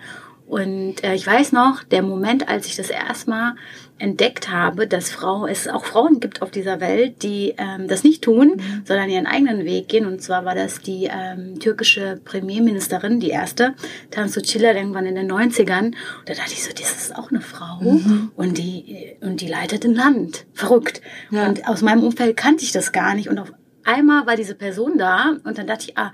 Und 0.48 1.04
äh, 1.04 1.16
ich 1.16 1.26
weiß 1.26 1.54
noch, 1.54 1.84
der 1.84 2.04
Moment, 2.04 2.48
als 2.48 2.68
ich 2.68 2.76
das 2.76 2.90
erstmal 2.90 3.56
entdeckt 3.98 4.52
habe, 4.52 4.88
dass 4.88 5.10
Frau, 5.10 5.48
es 5.48 5.68
auch 5.68 5.86
Frauen 5.86 6.20
gibt 6.20 6.42
auf 6.42 6.52
dieser 6.52 6.82
Welt, 6.82 7.24
die 7.24 7.56
ähm, 7.58 7.88
das 7.88 8.04
nicht 8.04 8.24
tun, 8.24 8.58
mhm. 8.58 8.82
sondern 8.86 9.10
ihren 9.10 9.26
eigenen 9.26 9.66
Weg 9.66 9.88
gehen. 9.88 10.06
Und 10.06 10.22
zwar 10.22 10.46
war 10.46 10.54
das 10.54 10.82
die 10.82 11.10
ähm, 11.12 11.60
türkische 11.60 12.20
Premierministerin, 12.24 13.20
die 13.20 13.30
erste, 13.30 13.74
Tansu 14.12 14.42
Çiller, 14.42 14.76
irgendwann 14.76 15.06
in 15.06 15.16
den 15.16 15.32
90ern. 15.32 15.86
Und 15.86 15.96
da 16.26 16.34
dachte 16.34 16.54
ich 16.54 16.64
so, 16.64 16.72
das 16.72 16.92
ist 16.92 17.16
auch 17.16 17.32
eine 17.32 17.42
Frau 17.42 17.82
mhm. 17.82 18.32
und 18.36 18.58
die 18.58 19.16
und 19.22 19.42
die 19.42 19.48
leitet 19.48 19.86
ein 19.86 19.96
Land. 19.96 20.46
Verrückt. 20.54 21.02
Ja. 21.32 21.48
Und 21.48 21.68
aus 21.68 21.82
meinem 21.82 22.04
Umfeld 22.04 22.38
kannte 22.38 22.64
ich 22.64 22.72
das 22.72 22.92
gar 22.92 23.16
nicht. 23.16 23.30
Und 23.30 23.40
auf 23.40 23.54
einmal 23.84 24.28
war 24.28 24.36
diese 24.36 24.56
Person 24.56 24.98
da 24.98 25.38
und 25.44 25.58
dann 25.58 25.68
dachte 25.68 25.86
ich, 25.88 25.98
ah, 25.98 26.12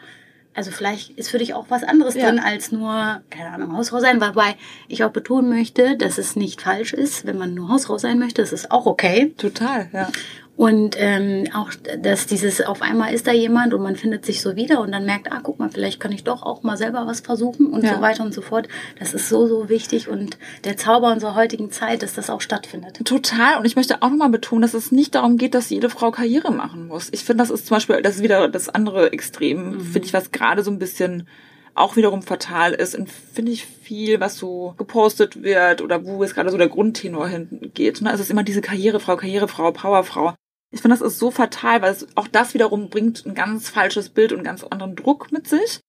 also 0.53 0.71
vielleicht 0.71 1.11
ist 1.11 1.29
für 1.29 1.37
dich 1.37 1.53
auch 1.53 1.65
was 1.69 1.83
anderes 1.83 2.15
ja. 2.15 2.25
drin 2.25 2.39
als 2.39 2.71
nur, 2.71 3.21
keine 3.29 3.51
Ahnung, 3.51 3.77
Hausfrau 3.77 3.99
sein, 3.99 4.19
wobei 4.19 4.55
ich 4.87 5.03
auch 5.03 5.11
betonen 5.11 5.49
möchte, 5.49 5.95
dass 5.95 6.17
es 6.17 6.35
nicht 6.35 6.61
falsch 6.61 6.93
ist, 6.93 7.25
wenn 7.25 7.37
man 7.37 7.53
nur 7.53 7.69
Hausfrau 7.69 7.97
sein 7.97 8.19
möchte, 8.19 8.41
das 8.41 8.51
ist 8.51 8.71
auch 8.71 8.85
okay. 8.85 9.33
Total, 9.37 9.89
ja. 9.93 10.09
Und 10.57 10.95
ähm, 10.99 11.45
auch, 11.55 11.71
dass 11.99 12.27
dieses 12.27 12.61
auf 12.61 12.81
einmal 12.81 13.13
ist 13.13 13.25
da 13.25 13.31
jemand 13.31 13.73
und 13.73 13.81
man 13.81 13.95
findet 13.95 14.25
sich 14.25 14.41
so 14.41 14.55
wieder 14.55 14.81
und 14.81 14.91
dann 14.91 15.05
merkt, 15.05 15.31
ah, 15.31 15.39
guck 15.41 15.59
mal, 15.59 15.71
vielleicht 15.71 15.99
kann 15.99 16.11
ich 16.11 16.23
doch 16.23 16.43
auch 16.43 16.61
mal 16.61 16.77
selber 16.77 17.07
was 17.07 17.21
versuchen 17.21 17.67
und 17.67 17.83
ja. 17.83 17.95
so 17.95 18.01
weiter 18.01 18.23
und 18.23 18.33
so 18.33 18.41
fort. 18.41 18.67
Das 18.99 19.13
ist 19.13 19.29
so, 19.29 19.47
so 19.47 19.69
wichtig 19.69 20.07
und 20.07 20.37
der 20.65 20.77
Zauber 20.77 21.11
unserer 21.11 21.35
heutigen 21.35 21.71
Zeit, 21.71 22.03
dass 22.03 22.13
das 22.13 22.29
auch 22.29 22.41
stattfindet. 22.41 22.99
Total. 23.05 23.57
Und 23.57 23.65
ich 23.65 23.75
möchte 23.75 24.01
auch 24.01 24.09
nochmal 24.09 24.29
betonen, 24.29 24.61
dass 24.61 24.73
es 24.73 24.91
nicht 24.91 25.15
darum 25.15 25.37
geht, 25.37 25.55
dass 25.55 25.69
jede 25.69 25.89
Frau 25.89 26.11
Karriere 26.11 26.51
machen 26.51 26.87
muss. 26.87 27.09
Ich 27.11 27.23
finde, 27.23 27.41
das 27.43 27.49
ist 27.49 27.67
zum 27.67 27.77
Beispiel, 27.77 28.01
das 28.01 28.17
ist 28.17 28.23
wieder 28.23 28.47
das 28.47 28.69
andere 28.69 29.13
Extrem, 29.13 29.71
mhm. 29.71 29.81
finde 29.81 30.05
ich, 30.07 30.13
was 30.13 30.31
gerade 30.31 30.63
so 30.63 30.69
ein 30.69 30.79
bisschen 30.79 31.27
auch 31.73 31.95
wiederum 31.95 32.21
fatal 32.21 32.73
ist, 32.73 32.97
finde 33.33 33.51
ich 33.51 33.65
viel, 33.65 34.19
was 34.19 34.37
so 34.37 34.73
gepostet 34.77 35.43
wird 35.43 35.81
oder 35.81 36.05
wo 36.05 36.23
es 36.23 36.33
gerade 36.33 36.51
so 36.51 36.57
der 36.57 36.69
Grundtenor 36.69 37.27
hinten 37.27 37.73
geht. 37.73 38.01
Ne? 38.01 38.11
Es 38.11 38.19
ist 38.19 38.31
immer 38.31 38.43
diese 38.43 38.61
Karrierefrau, 38.61 39.15
Karrierefrau, 39.15 39.71
Powerfrau. 39.71 40.33
Ich 40.71 40.81
finde, 40.81 40.97
das 40.97 41.05
ist 41.05 41.19
so 41.19 41.31
fatal, 41.31 41.81
weil 41.81 41.91
es, 41.91 42.07
auch 42.15 42.27
das 42.27 42.53
wiederum 42.53 42.89
bringt 42.89 43.25
ein 43.25 43.35
ganz 43.35 43.69
falsches 43.69 44.09
Bild 44.09 44.31
und 44.31 44.39
einen 44.39 44.45
ganz 44.45 44.63
anderen 44.63 44.95
Druck 44.95 45.31
mit 45.31 45.47
sich. 45.47 45.79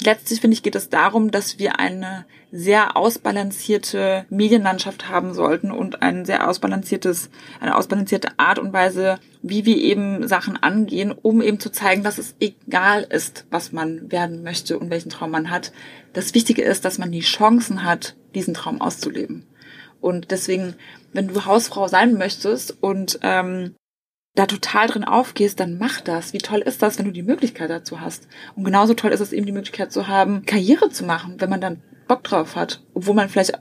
Letztlich 0.00 0.40
finde 0.40 0.54
ich, 0.54 0.62
geht 0.62 0.74
es 0.74 0.88
darum, 0.88 1.30
dass 1.30 1.58
wir 1.58 1.78
eine 1.78 2.26
sehr 2.56 2.96
ausbalancierte 2.96 4.26
Medienlandschaft 4.30 5.08
haben 5.08 5.34
sollten 5.34 5.72
und 5.72 6.02
ein 6.02 6.24
sehr 6.24 6.48
ausbalanciertes, 6.48 7.28
eine 7.58 7.76
ausbalancierte 7.76 8.38
Art 8.38 8.60
und 8.60 8.72
Weise, 8.72 9.18
wie 9.42 9.64
wir 9.64 9.76
eben 9.76 10.28
Sachen 10.28 10.56
angehen, 10.62 11.10
um 11.10 11.42
eben 11.42 11.58
zu 11.58 11.72
zeigen, 11.72 12.04
dass 12.04 12.18
es 12.18 12.36
egal 12.38 13.02
ist, 13.10 13.44
was 13.50 13.72
man 13.72 14.12
werden 14.12 14.44
möchte 14.44 14.78
und 14.78 14.88
welchen 14.88 15.10
Traum 15.10 15.32
man 15.32 15.50
hat. 15.50 15.72
Das 16.12 16.32
Wichtige 16.34 16.62
ist, 16.62 16.84
dass 16.84 16.96
man 16.98 17.10
die 17.10 17.22
Chancen 17.22 17.82
hat, 17.82 18.14
diesen 18.36 18.54
Traum 18.54 18.80
auszuleben. 18.80 19.48
Und 20.00 20.30
deswegen, 20.30 20.76
wenn 21.12 21.26
du 21.26 21.46
Hausfrau 21.46 21.88
sein 21.88 22.14
möchtest 22.14 22.80
und 22.80 23.18
ähm, 23.22 23.74
da 24.36 24.46
total 24.46 24.86
drin 24.86 25.02
aufgehst, 25.02 25.58
dann 25.58 25.76
mach 25.78 26.00
das. 26.02 26.32
Wie 26.32 26.38
toll 26.38 26.60
ist 26.60 26.82
das, 26.82 26.98
wenn 26.98 27.06
du 27.06 27.10
die 27.10 27.22
Möglichkeit 27.22 27.70
dazu 27.70 28.00
hast? 28.00 28.28
Und 28.54 28.62
genauso 28.62 28.94
toll 28.94 29.10
ist 29.10 29.20
es 29.20 29.32
eben 29.32 29.46
die 29.46 29.50
Möglichkeit 29.52 29.90
zu 29.90 30.06
haben, 30.06 30.46
Karriere 30.46 30.90
zu 30.90 31.04
machen, 31.04 31.40
wenn 31.40 31.50
man 31.50 31.60
dann 31.60 31.82
Bock 32.06 32.24
drauf 32.24 32.56
hat, 32.56 32.82
obwohl 32.94 33.14
man 33.14 33.28
vielleicht 33.28 33.58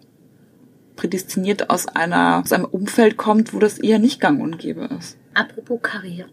prädestiniert 0.96 1.70
aus 1.70 1.88
einer 1.88 2.42
aus 2.44 2.52
einem 2.52 2.66
Umfeld 2.66 3.18
kommt, 3.18 3.54
wo 3.54 3.60
das 3.60 3.80
eher 3.80 4.00
nicht 4.00 4.20
gang 4.20 4.42
und 4.42 4.60
gäbe 4.60 4.90
ist. 4.98 5.18
Apropos 5.34 5.80
Karriere. 5.82 6.30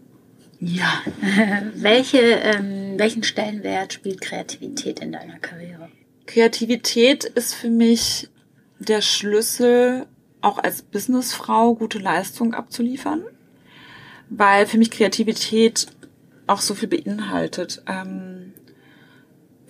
Ja. 0.59 1.01
Welche, 1.75 2.19
ähm, 2.19 2.93
welchen 2.97 3.23
Stellenwert 3.23 3.93
spielt 3.93 4.21
Kreativität 4.21 4.99
in 4.99 5.11
deiner 5.11 5.39
Karriere? 5.39 5.89
Kreativität 6.27 7.23
ist 7.23 7.55
für 7.55 7.71
mich 7.71 8.29
der 8.77 9.01
Schlüssel, 9.01 10.05
auch 10.41 10.59
als 10.59 10.83
Businessfrau 10.83 11.73
gute 11.73 11.97
Leistung 11.97 12.53
abzuliefern 12.53 13.23
weil 14.31 14.65
für 14.65 14.77
mich 14.77 14.89
Kreativität 14.89 15.87
auch 16.47 16.61
so 16.61 16.73
viel 16.73 16.87
beinhaltet. 16.87 17.83
Ähm, 17.85 18.50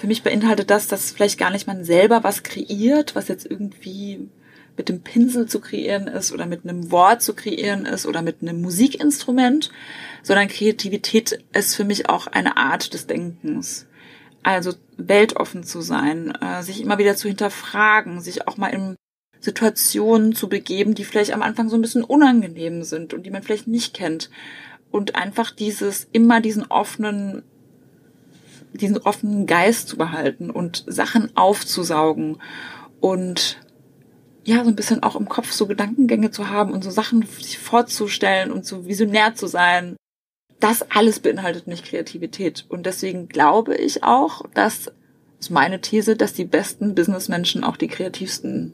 für 0.02 0.08
mich 0.08 0.24
beinhaltet 0.24 0.72
das, 0.72 0.88
dass 0.88 1.12
vielleicht 1.12 1.38
gar 1.38 1.52
nicht 1.52 1.68
man 1.68 1.84
selber 1.84 2.24
was 2.24 2.42
kreiert, 2.42 3.14
was 3.14 3.28
jetzt 3.28 3.46
irgendwie 3.46 4.32
mit 4.76 4.90
dem 4.90 5.02
Pinsel 5.02 5.46
zu 5.46 5.60
kreieren 5.60 6.08
ist 6.08 6.32
oder 6.32 6.48
mit 6.48 6.64
einem 6.64 6.90
Wort 6.90 7.22
zu 7.22 7.36
kreieren 7.36 7.86
ist 7.86 8.08
oder 8.08 8.24
mit 8.24 8.42
einem 8.42 8.64
Musikinstrument, 8.64 9.70
sondern 10.24 10.48
Kreativität 10.48 11.46
ist 11.54 11.76
für 11.76 11.84
mich 11.84 12.10
auch 12.10 12.26
eine 12.26 12.58
Art 12.58 12.96
des 12.96 13.06
Denkens. 13.06 13.86
Also 14.42 14.74
weltoffen 14.98 15.64
zu 15.64 15.82
sein, 15.82 16.34
äh, 16.42 16.64
sich 16.64 16.82
immer 16.82 16.98
wieder 16.98 17.16
zu 17.16 17.28
hinterfragen, 17.28 18.22
sich 18.22 18.48
auch 18.48 18.58
mal 18.58 18.70
in 18.70 18.96
Situationen 19.40 20.34
zu 20.34 20.50
begeben, 20.50 20.96
die 20.96 21.06
vielleicht 21.06 21.32
am 21.32 21.44
Anfang 21.44 21.70
so 21.70 21.76
ein 21.76 21.82
bisschen 21.84 22.04
unangenehm 22.04 22.82
sind 22.82 23.14
und 23.14 23.28
die 23.28 23.30
man 23.30 23.44
vielleicht 23.44 23.68
nicht 23.68 23.94
kennt. 23.94 24.32
Und 24.90 25.14
einfach 25.14 25.52
dieses, 25.52 26.08
immer 26.12 26.42
diesen 26.42 26.66
offenen, 26.72 27.44
diesen 28.74 28.98
offenen 28.98 29.46
Geist 29.46 29.88
zu 29.88 29.98
behalten 29.98 30.50
und 30.50 30.84
Sachen 30.88 31.36
aufzusaugen 31.36 32.38
und 33.00 33.58
ja, 34.44 34.64
so 34.64 34.70
ein 34.70 34.76
bisschen 34.76 35.04
auch 35.04 35.16
im 35.16 35.30
Kopf 35.30 35.52
so 35.52 35.68
Gedankengänge 35.68 36.32
zu 36.32 36.50
haben 36.50 36.72
und 36.72 36.84
so 36.84 36.90
Sachen 36.90 37.24
sich 37.24 37.60
vorzustellen 37.60 38.52
und 38.52 38.66
so 38.66 38.88
visionär 38.88 39.36
zu 39.36 39.48
sein. 39.48 39.96
Das 40.60 40.84
alles 40.90 41.20
beinhaltet 41.20 41.68
nicht 41.68 41.86
Kreativität. 41.86 42.66
Und 42.70 42.86
deswegen 42.86 43.28
glaube 43.28 43.76
ich 43.76 44.04
auch, 44.04 44.44
dass, 44.54 44.92
ist 45.40 45.52
meine 45.52 45.82
These, 45.82 46.16
dass 46.16 46.34
die 46.34 46.46
besten 46.46 46.96
Businessmenschen 46.96 47.64
auch 47.64 47.78
die 47.78 47.88
kreativsten 47.88 48.74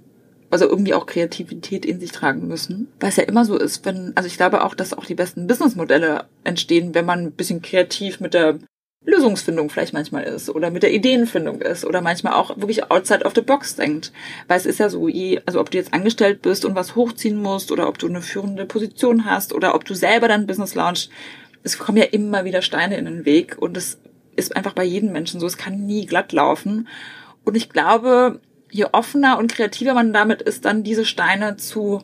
also 0.50 0.68
irgendwie 0.68 0.94
auch 0.94 1.06
Kreativität 1.06 1.86
in 1.86 2.00
sich 2.00 2.12
tragen 2.12 2.48
müssen. 2.48 2.88
Weil 3.00 3.10
es 3.10 3.18
ja 3.18 3.24
immer 3.24 3.46
so 3.46 3.58
ist, 3.58 3.86
wenn, 3.86 4.14
also 4.16 4.28
ich 4.28 4.38
glaube 4.38 4.64
auch, 4.64 4.76
dass 4.76 4.94
auch 4.94 5.06
die 5.06 5.16
besten 5.16 5.48
Businessmodelle 5.48 6.26
entstehen, 6.44 6.96
wenn 6.96 7.06
man 7.06 7.20
ein 7.20 7.32
bisschen 7.34 7.62
kreativ 7.62 8.20
mit 8.20 8.34
der 8.34 8.60
Lösungsfindung 9.06 9.70
vielleicht 9.70 9.94
manchmal 9.94 10.24
ist 10.24 10.50
oder 10.50 10.70
mit 10.70 10.84
der 10.84 10.94
Ideenfindung 10.94 11.62
ist 11.62 11.86
oder 11.86 12.02
manchmal 12.02 12.34
auch 12.34 12.58
wirklich 12.58 12.92
outside 12.92 13.24
of 13.24 13.34
the 13.36 13.42
box 13.42 13.76
denkt. 13.76 14.12
Weil 14.48 14.58
es 14.58 14.66
ist 14.66 14.80
ja 14.80 14.90
so, 14.90 15.08
also 15.46 15.60
ob 15.60 15.72
du 15.72 15.78
jetzt 15.78 15.94
angestellt 15.94 16.42
bist 16.42 16.66
und 16.66 16.76
was 16.76 16.96
hochziehen 16.96 17.42
musst 17.42 17.72
oder 17.72 17.88
ob 17.88 18.00
du 18.00 18.08
eine 18.08 18.22
führende 18.22 18.66
Position 18.66 19.26
hast 19.26 19.54
oder 19.54 19.76
ob 19.76 19.86
du 19.86 19.94
selber 19.94 20.28
dein 20.28 20.46
Business 20.46 20.76
launchst, 20.76 21.10
es 21.64 21.78
kommen 21.78 21.98
ja 21.98 22.06
immer 22.06 22.46
wieder 22.46 22.62
Steine 22.62 22.98
in 22.98 23.06
den 23.06 23.26
Weg 23.26 23.58
und 23.60 23.78
es 23.78 24.00
ist 24.36 24.56
einfach 24.56 24.74
bei 24.74 24.84
jedem 24.84 25.12
Menschen 25.12 25.40
so, 25.40 25.48
es 25.48 25.58
kann 25.58 25.86
nie 25.86 26.06
glatt 26.06 26.32
laufen. 26.32 26.88
Und 27.44 27.56
ich 27.56 27.70
glaube, 27.70 28.42
je 28.72 28.86
offener 28.92 29.38
und 29.38 29.54
kreativer 29.54 29.94
man 29.94 30.14
damit 30.14 30.42
ist, 30.42 30.66
dann 30.66 30.84
diese 30.84 31.06
Steine 31.06 31.58
zu 31.58 32.04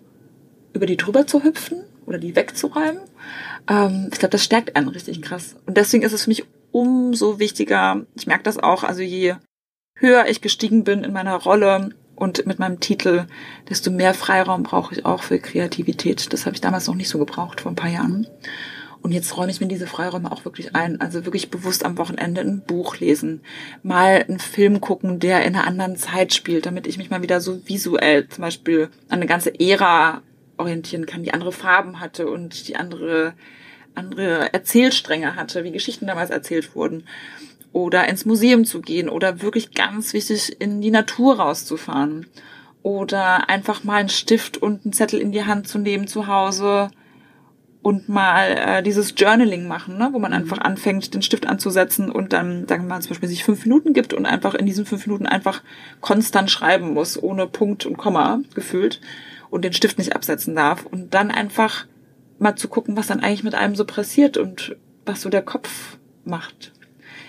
über 0.74 0.86
die 0.86 0.98
drüber 0.98 1.28
zu 1.28 1.44
hüpfen 1.44 1.84
oder 2.06 2.18
die 2.18 2.36
wegzuräumen. 2.36 3.02
Ähm, 3.70 4.10
ich 4.12 4.20
glaube, 4.20 4.32
das 4.32 4.44
stärkt 4.44 4.76
einen 4.76 4.88
richtig 4.88 5.22
krass. 5.22 5.56
Und 5.66 5.78
deswegen 5.78 6.04
ist 6.04 6.14
es 6.14 6.24
für 6.24 6.30
mich 6.30 6.46
umso 6.74 7.40
wichtiger. 7.40 8.06
Ich 8.16 8.28
merke 8.28 8.44
das 8.44 8.58
auch, 8.58 8.84
also 8.84 9.02
je 9.02 9.36
höher 9.96 10.26
ich 10.28 10.42
gestiegen 10.42 10.84
bin 10.84 11.04
in 11.04 11.14
meiner 11.14 11.36
Rolle 11.36 11.92
und 12.16 12.46
mit 12.46 12.60
meinem 12.60 12.80
Titel, 12.80 13.26
desto 13.70 13.92
mehr 13.92 14.14
Freiraum 14.14 14.64
brauche 14.64 14.94
ich 14.94 15.06
auch 15.06 15.24
für 15.24 15.40
Kreativität. 15.40 16.34
Das 16.34 16.46
habe 16.46 16.56
ich 16.56 16.62
damals 16.62 16.88
noch 16.88 16.96
nicht 16.96 17.10
so 17.10 17.20
gebraucht, 17.20 17.62
vor 17.62 17.72
ein 17.72 17.76
paar 17.76 17.90
Jahren. 17.90 18.28
Und 19.02 19.12
jetzt 19.12 19.36
räume 19.36 19.52
ich 19.52 19.60
mir 19.60 19.68
diese 19.68 19.86
Freiräume 19.86 20.32
auch 20.32 20.46
wirklich 20.46 20.76
ein. 20.76 21.02
Also 21.02 21.26
wirklich 21.26 21.52
bewusst 21.52 21.84
am 21.86 21.98
Wochenende 21.98 22.42
ein 22.42 22.64
Buch 22.66 22.98
lesen, 22.98 23.42
mal 23.84 24.24
einen 24.28 24.40
Film 24.40 24.82
gucken, 24.82 25.20
der 25.20 25.44
in 25.44 25.56
einer 25.56 25.68
anderen 25.68 25.98
Zeit 25.98 26.34
spielt, 26.34 26.66
damit 26.66 26.88
ich 26.88 26.98
mich 26.98 27.10
mal 27.10 27.22
wieder 27.22 27.42
so 27.42 27.68
visuell 27.68 28.30
zum 28.30 28.44
Beispiel 28.44 28.90
an 29.10 29.20
eine 29.20 29.28
ganze 29.28 29.60
Ära 29.60 30.22
orientieren 30.58 31.06
kann, 31.06 31.24
die 31.24 31.34
andere 31.34 31.52
Farben 31.52 32.00
hatte 32.00 32.28
und 32.28 32.68
die 32.68 32.78
andere, 32.78 33.34
andere 33.96 34.54
Erzählstränge 34.54 35.36
hatte, 35.36 35.64
wie 35.64 35.72
Geschichten 35.72 36.08
damals 36.08 36.30
erzählt 36.30 36.76
wurden. 36.76 37.06
Oder 37.72 38.08
ins 38.08 38.26
Museum 38.26 38.66
zu 38.66 38.82
gehen 38.82 39.10
oder 39.10 39.42
wirklich 39.42 39.74
ganz 39.74 40.14
wichtig 40.14 40.62
in 40.62 40.82
die 40.82 40.92
Natur 40.92 41.40
rauszufahren. 41.40 42.28
Oder 42.84 43.50
einfach 43.50 43.84
mal 43.84 43.96
einen 43.96 44.10
Stift 44.10 44.58
und 44.58 44.84
einen 44.86 44.94
Zettel 44.94 45.20
in 45.20 45.32
die 45.32 45.46
Hand 45.46 45.68
zu 45.68 45.80
nehmen 45.80 46.08
zu 46.08 46.28
Hause 46.28 46.92
und 47.84 48.08
mal 48.08 48.52
äh, 48.52 48.84
dieses 48.84 49.14
Journaling 49.18 49.68
machen, 49.68 49.98
ne? 49.98 50.10
wo 50.14 50.20
man 50.20 50.32
mhm. 50.32 50.38
einfach 50.38 50.60
anfängt, 50.60 51.14
den 51.14 51.22
Stift 51.22 51.46
anzusetzen 51.46 52.10
und 52.10 52.34
dann, 52.34 52.68
sagen 52.68 52.84
wir 52.84 52.90
mal, 52.90 53.02
zum 53.02 53.10
Beispiel 53.10 53.30
sich 53.30 53.44
fünf 53.44 53.66
Minuten 53.66 53.94
gibt 53.94 54.14
und 54.14 54.26
einfach 54.26 54.56
in 54.56 54.66
diesen 54.66 54.86
fünf 54.86 55.06
Minuten 55.06 55.28
einfach 55.28 55.62
konstant 56.00 56.50
schreiben 56.50 56.94
muss, 56.94 57.22
ohne 57.22 57.46
Punkt 57.46 57.86
und 57.86 57.98
Komma 57.98 58.40
gefühlt. 58.56 59.02
und 59.50 59.64
den 59.64 59.74
Stift 59.74 60.00
nicht 60.00 60.16
absetzen 60.16 60.56
darf. 60.56 60.86
Und 60.86 61.14
dann 61.14 61.30
einfach 61.30 61.86
mal 62.44 62.56
zu 62.56 62.68
gucken, 62.68 62.96
was 62.96 63.08
dann 63.08 63.22
eigentlich 63.22 63.44
mit 63.44 63.56
einem 63.56 63.76
so 63.76 63.86
passiert 63.86 64.38
und 64.38 64.76
was 65.06 65.22
so 65.22 65.30
der 65.30 65.42
Kopf 65.42 65.98
macht. 66.26 66.72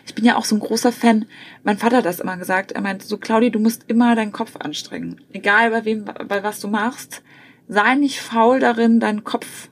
Ich 0.07 0.14
bin 0.14 0.24
ja 0.24 0.37
auch 0.37 0.44
so 0.44 0.55
ein 0.55 0.61
großer 0.61 0.92
Fan. 0.92 1.24
Mein 1.62 1.79
Vater 1.79 1.98
hat 1.98 2.05
das 2.05 2.20
immer 2.20 2.37
gesagt. 2.37 2.72
Er 2.72 2.83
meinte 2.83 3.07
so, 3.07 3.16
Claudi, 3.16 3.50
du 3.50 3.59
musst 3.59 3.85
immer 3.88 4.14
deinen 4.14 4.33
Kopf 4.33 4.57
anstrengen. 4.57 5.22
Egal 5.33 5.70
bei 5.70 5.85
wem, 5.85 6.05
bei 6.05 6.42
was 6.42 6.61
du 6.61 6.68
machst. 6.68 7.22
Sei 7.68 7.94
nicht 7.94 8.20
faul 8.20 8.61
darin, 8.61 9.00
deinen 9.00 9.24
Kopf 9.24 9.70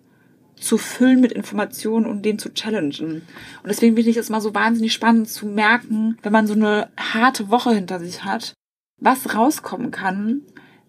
zu 0.57 0.79
füllen 0.79 1.21
mit 1.21 1.33
Informationen 1.33 2.07
und 2.07 2.23
den 2.23 2.39
zu 2.39 2.55
challengen. 2.55 3.17
Und 3.63 3.69
deswegen 3.69 3.97
finde 3.97 4.11
ich 4.11 4.17
es 4.17 4.31
mal 4.31 4.41
so 4.41 4.55
wahnsinnig 4.55 4.93
spannend 4.93 5.29
zu 5.29 5.47
merken, 5.47 6.17
wenn 6.23 6.33
man 6.33 6.47
so 6.47 6.55
eine 6.55 6.89
harte 6.97 7.51
Woche 7.51 7.75
hinter 7.75 7.99
sich 7.99 8.25
hat, 8.25 8.55
was 8.99 9.35
rauskommen 9.35 9.91
kann, 9.91 10.43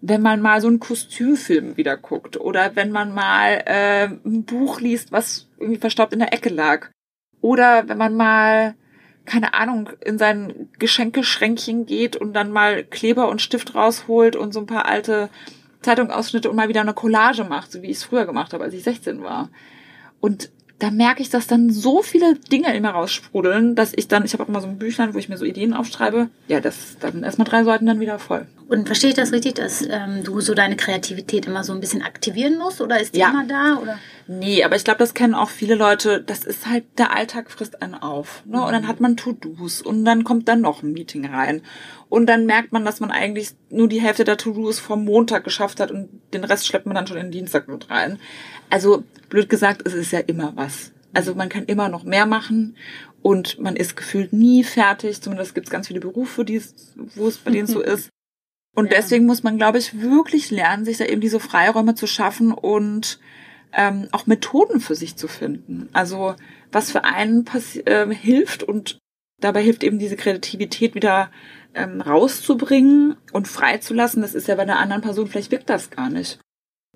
wenn 0.06 0.20
man 0.20 0.42
mal 0.42 0.60
so 0.60 0.68
einen 0.68 0.80
Kostümfilm 0.80 1.78
wieder 1.78 1.96
guckt 1.96 2.38
oder 2.38 2.76
wenn 2.76 2.92
man 2.92 3.14
mal 3.14 3.62
äh, 3.64 4.04
ein 4.04 4.44
Buch 4.44 4.78
liest, 4.80 5.12
was 5.12 5.48
irgendwie 5.58 5.80
verstaubt 5.80 6.12
in 6.12 6.18
der 6.18 6.34
Ecke 6.34 6.50
lag. 6.50 6.90
Oder 7.40 7.88
wenn 7.88 7.96
man 7.96 8.14
mal, 8.14 8.74
keine 9.24 9.54
Ahnung, 9.54 9.88
in 10.04 10.18
sein 10.18 10.68
Geschenkeschränkchen 10.78 11.86
geht 11.86 12.16
und 12.16 12.34
dann 12.34 12.50
mal 12.50 12.84
Kleber 12.84 13.28
und 13.30 13.40
Stift 13.40 13.74
rausholt 13.74 14.36
und 14.36 14.52
so 14.52 14.60
ein 14.60 14.66
paar 14.66 14.84
alte 14.84 15.30
Zeitungsausschnitte 15.80 16.50
und 16.50 16.56
mal 16.56 16.68
wieder 16.68 16.82
eine 16.82 16.92
Collage 16.92 17.44
macht, 17.44 17.72
so 17.72 17.80
wie 17.80 17.90
ich 17.90 17.96
es 17.96 18.04
früher 18.04 18.26
gemacht 18.26 18.52
habe, 18.52 18.64
als 18.64 18.74
ich 18.74 18.82
16 18.82 19.22
war. 19.22 19.48
Und 20.20 20.50
da 20.84 20.90
merke 20.90 21.22
ich, 21.22 21.30
dass 21.30 21.46
dann 21.46 21.70
so 21.70 22.02
viele 22.02 22.34
Dinge 22.34 22.74
immer 22.76 22.90
raussprudeln, 22.90 23.74
dass 23.74 23.94
ich 23.96 24.06
dann, 24.06 24.24
ich 24.26 24.34
habe 24.34 24.42
auch 24.42 24.48
mal 24.48 24.60
so 24.60 24.68
ein 24.68 24.76
Büchlein, 24.78 25.14
wo 25.14 25.18
ich 25.18 25.30
mir 25.30 25.38
so 25.38 25.46
Ideen 25.46 25.72
aufschreibe, 25.72 26.28
ja, 26.46 26.60
das 26.60 26.98
dann 27.00 27.22
erstmal 27.22 27.46
drei 27.48 27.64
Seiten 27.64 27.86
dann 27.86 28.00
wieder 28.00 28.18
voll. 28.18 28.46
Und 28.68 28.86
verstehe 28.86 29.10
ich 29.10 29.16
das 29.16 29.32
richtig, 29.32 29.54
dass 29.54 29.82
ähm, 29.82 30.24
du 30.24 30.40
so 30.40 30.52
deine 30.54 30.76
Kreativität 30.76 31.46
immer 31.46 31.64
so 31.64 31.72
ein 31.72 31.80
bisschen 31.80 32.02
aktivieren 32.02 32.58
musst 32.58 32.82
oder 32.82 33.00
ist 33.00 33.14
die 33.14 33.20
Ja. 33.20 33.30
immer 33.30 33.46
da? 33.46 33.78
Oder? 33.80 33.98
Nee, 34.26 34.62
aber 34.64 34.76
ich 34.76 34.84
glaube, 34.84 34.98
das 34.98 35.14
kennen 35.14 35.34
auch 35.34 35.50
viele 35.50 35.74
Leute. 35.74 36.22
Das 36.22 36.44
ist 36.44 36.66
halt, 36.66 36.84
der 36.98 37.14
Alltag 37.14 37.50
frisst 37.50 37.82
einen 37.82 37.94
auf. 37.94 38.42
Ne? 38.46 38.62
Und 38.62 38.72
dann 38.72 38.88
hat 38.88 39.00
man 39.00 39.16
To-Dos 39.16 39.82
und 39.82 40.04
dann 40.04 40.24
kommt 40.24 40.48
dann 40.48 40.62
noch 40.62 40.82
ein 40.82 40.92
Meeting 40.92 41.26
rein. 41.26 41.60
Und 42.08 42.26
dann 42.26 42.46
merkt 42.46 42.72
man, 42.72 42.84
dass 42.84 43.00
man 43.00 43.10
eigentlich 43.10 43.50
nur 43.70 43.88
die 43.88 44.00
Hälfte 44.00 44.24
der 44.24 44.36
To-Dos 44.38 44.78
vom 44.78 45.04
Montag 45.04 45.44
geschafft 45.44 45.80
hat 45.80 45.90
und 45.90 46.08
den 46.32 46.44
Rest 46.44 46.66
schleppt 46.66 46.86
man 46.86 46.94
dann 46.94 47.06
schon 47.06 47.16
in 47.16 47.26
den 47.26 47.32
Dienstag 47.32 47.68
mit 47.68 47.90
rein. 47.90 48.18
Also, 48.74 49.04
blöd 49.28 49.48
gesagt, 49.48 49.82
es 49.86 49.94
ist 49.94 50.10
ja 50.10 50.18
immer 50.18 50.56
was. 50.56 50.90
Also 51.12 51.36
man 51.36 51.48
kann 51.48 51.64
immer 51.66 51.88
noch 51.88 52.02
mehr 52.02 52.26
machen 52.26 52.76
und 53.22 53.60
man 53.60 53.76
ist 53.76 53.96
gefühlt 53.96 54.32
nie 54.32 54.64
fertig. 54.64 55.22
Zumindest 55.22 55.54
gibt 55.54 55.68
es 55.68 55.70
ganz 55.70 55.86
viele 55.86 56.00
Berufe, 56.00 56.44
die 56.44 56.56
es, 56.56 56.74
wo 57.14 57.28
es 57.28 57.38
bei 57.38 57.52
denen 57.52 57.68
so 57.68 57.80
ist. 57.94 58.10
Und 58.74 58.90
Ja. 58.90 58.96
deswegen 58.98 59.26
muss 59.26 59.44
man, 59.44 59.58
glaube 59.58 59.78
ich, 59.78 60.00
wirklich 60.00 60.50
lernen, 60.50 60.84
sich 60.84 60.96
da 60.98 61.04
eben 61.04 61.20
diese 61.20 61.38
Freiräume 61.38 61.94
zu 61.94 62.08
schaffen 62.08 62.50
und 62.50 63.20
ähm, 63.72 64.08
auch 64.10 64.26
Methoden 64.26 64.80
für 64.80 64.96
sich 64.96 65.14
zu 65.14 65.28
finden. 65.28 65.88
Also 65.92 66.34
was 66.72 66.90
für 66.90 67.04
einen 67.04 67.44
ähm, 67.86 68.10
hilft 68.10 68.64
und 68.64 68.98
dabei 69.40 69.62
hilft 69.62 69.84
eben 69.84 70.00
diese 70.00 70.16
Kreativität 70.16 70.96
wieder 70.96 71.30
ähm, 71.74 72.00
rauszubringen 72.00 73.14
und 73.30 73.46
freizulassen. 73.46 74.20
Das 74.20 74.34
ist 74.34 74.48
ja 74.48 74.56
bei 74.56 74.64
der 74.64 74.80
anderen 74.80 75.02
Person, 75.02 75.28
vielleicht 75.28 75.52
wirkt 75.52 75.70
das 75.70 75.90
gar 75.90 76.10
nicht. 76.10 76.40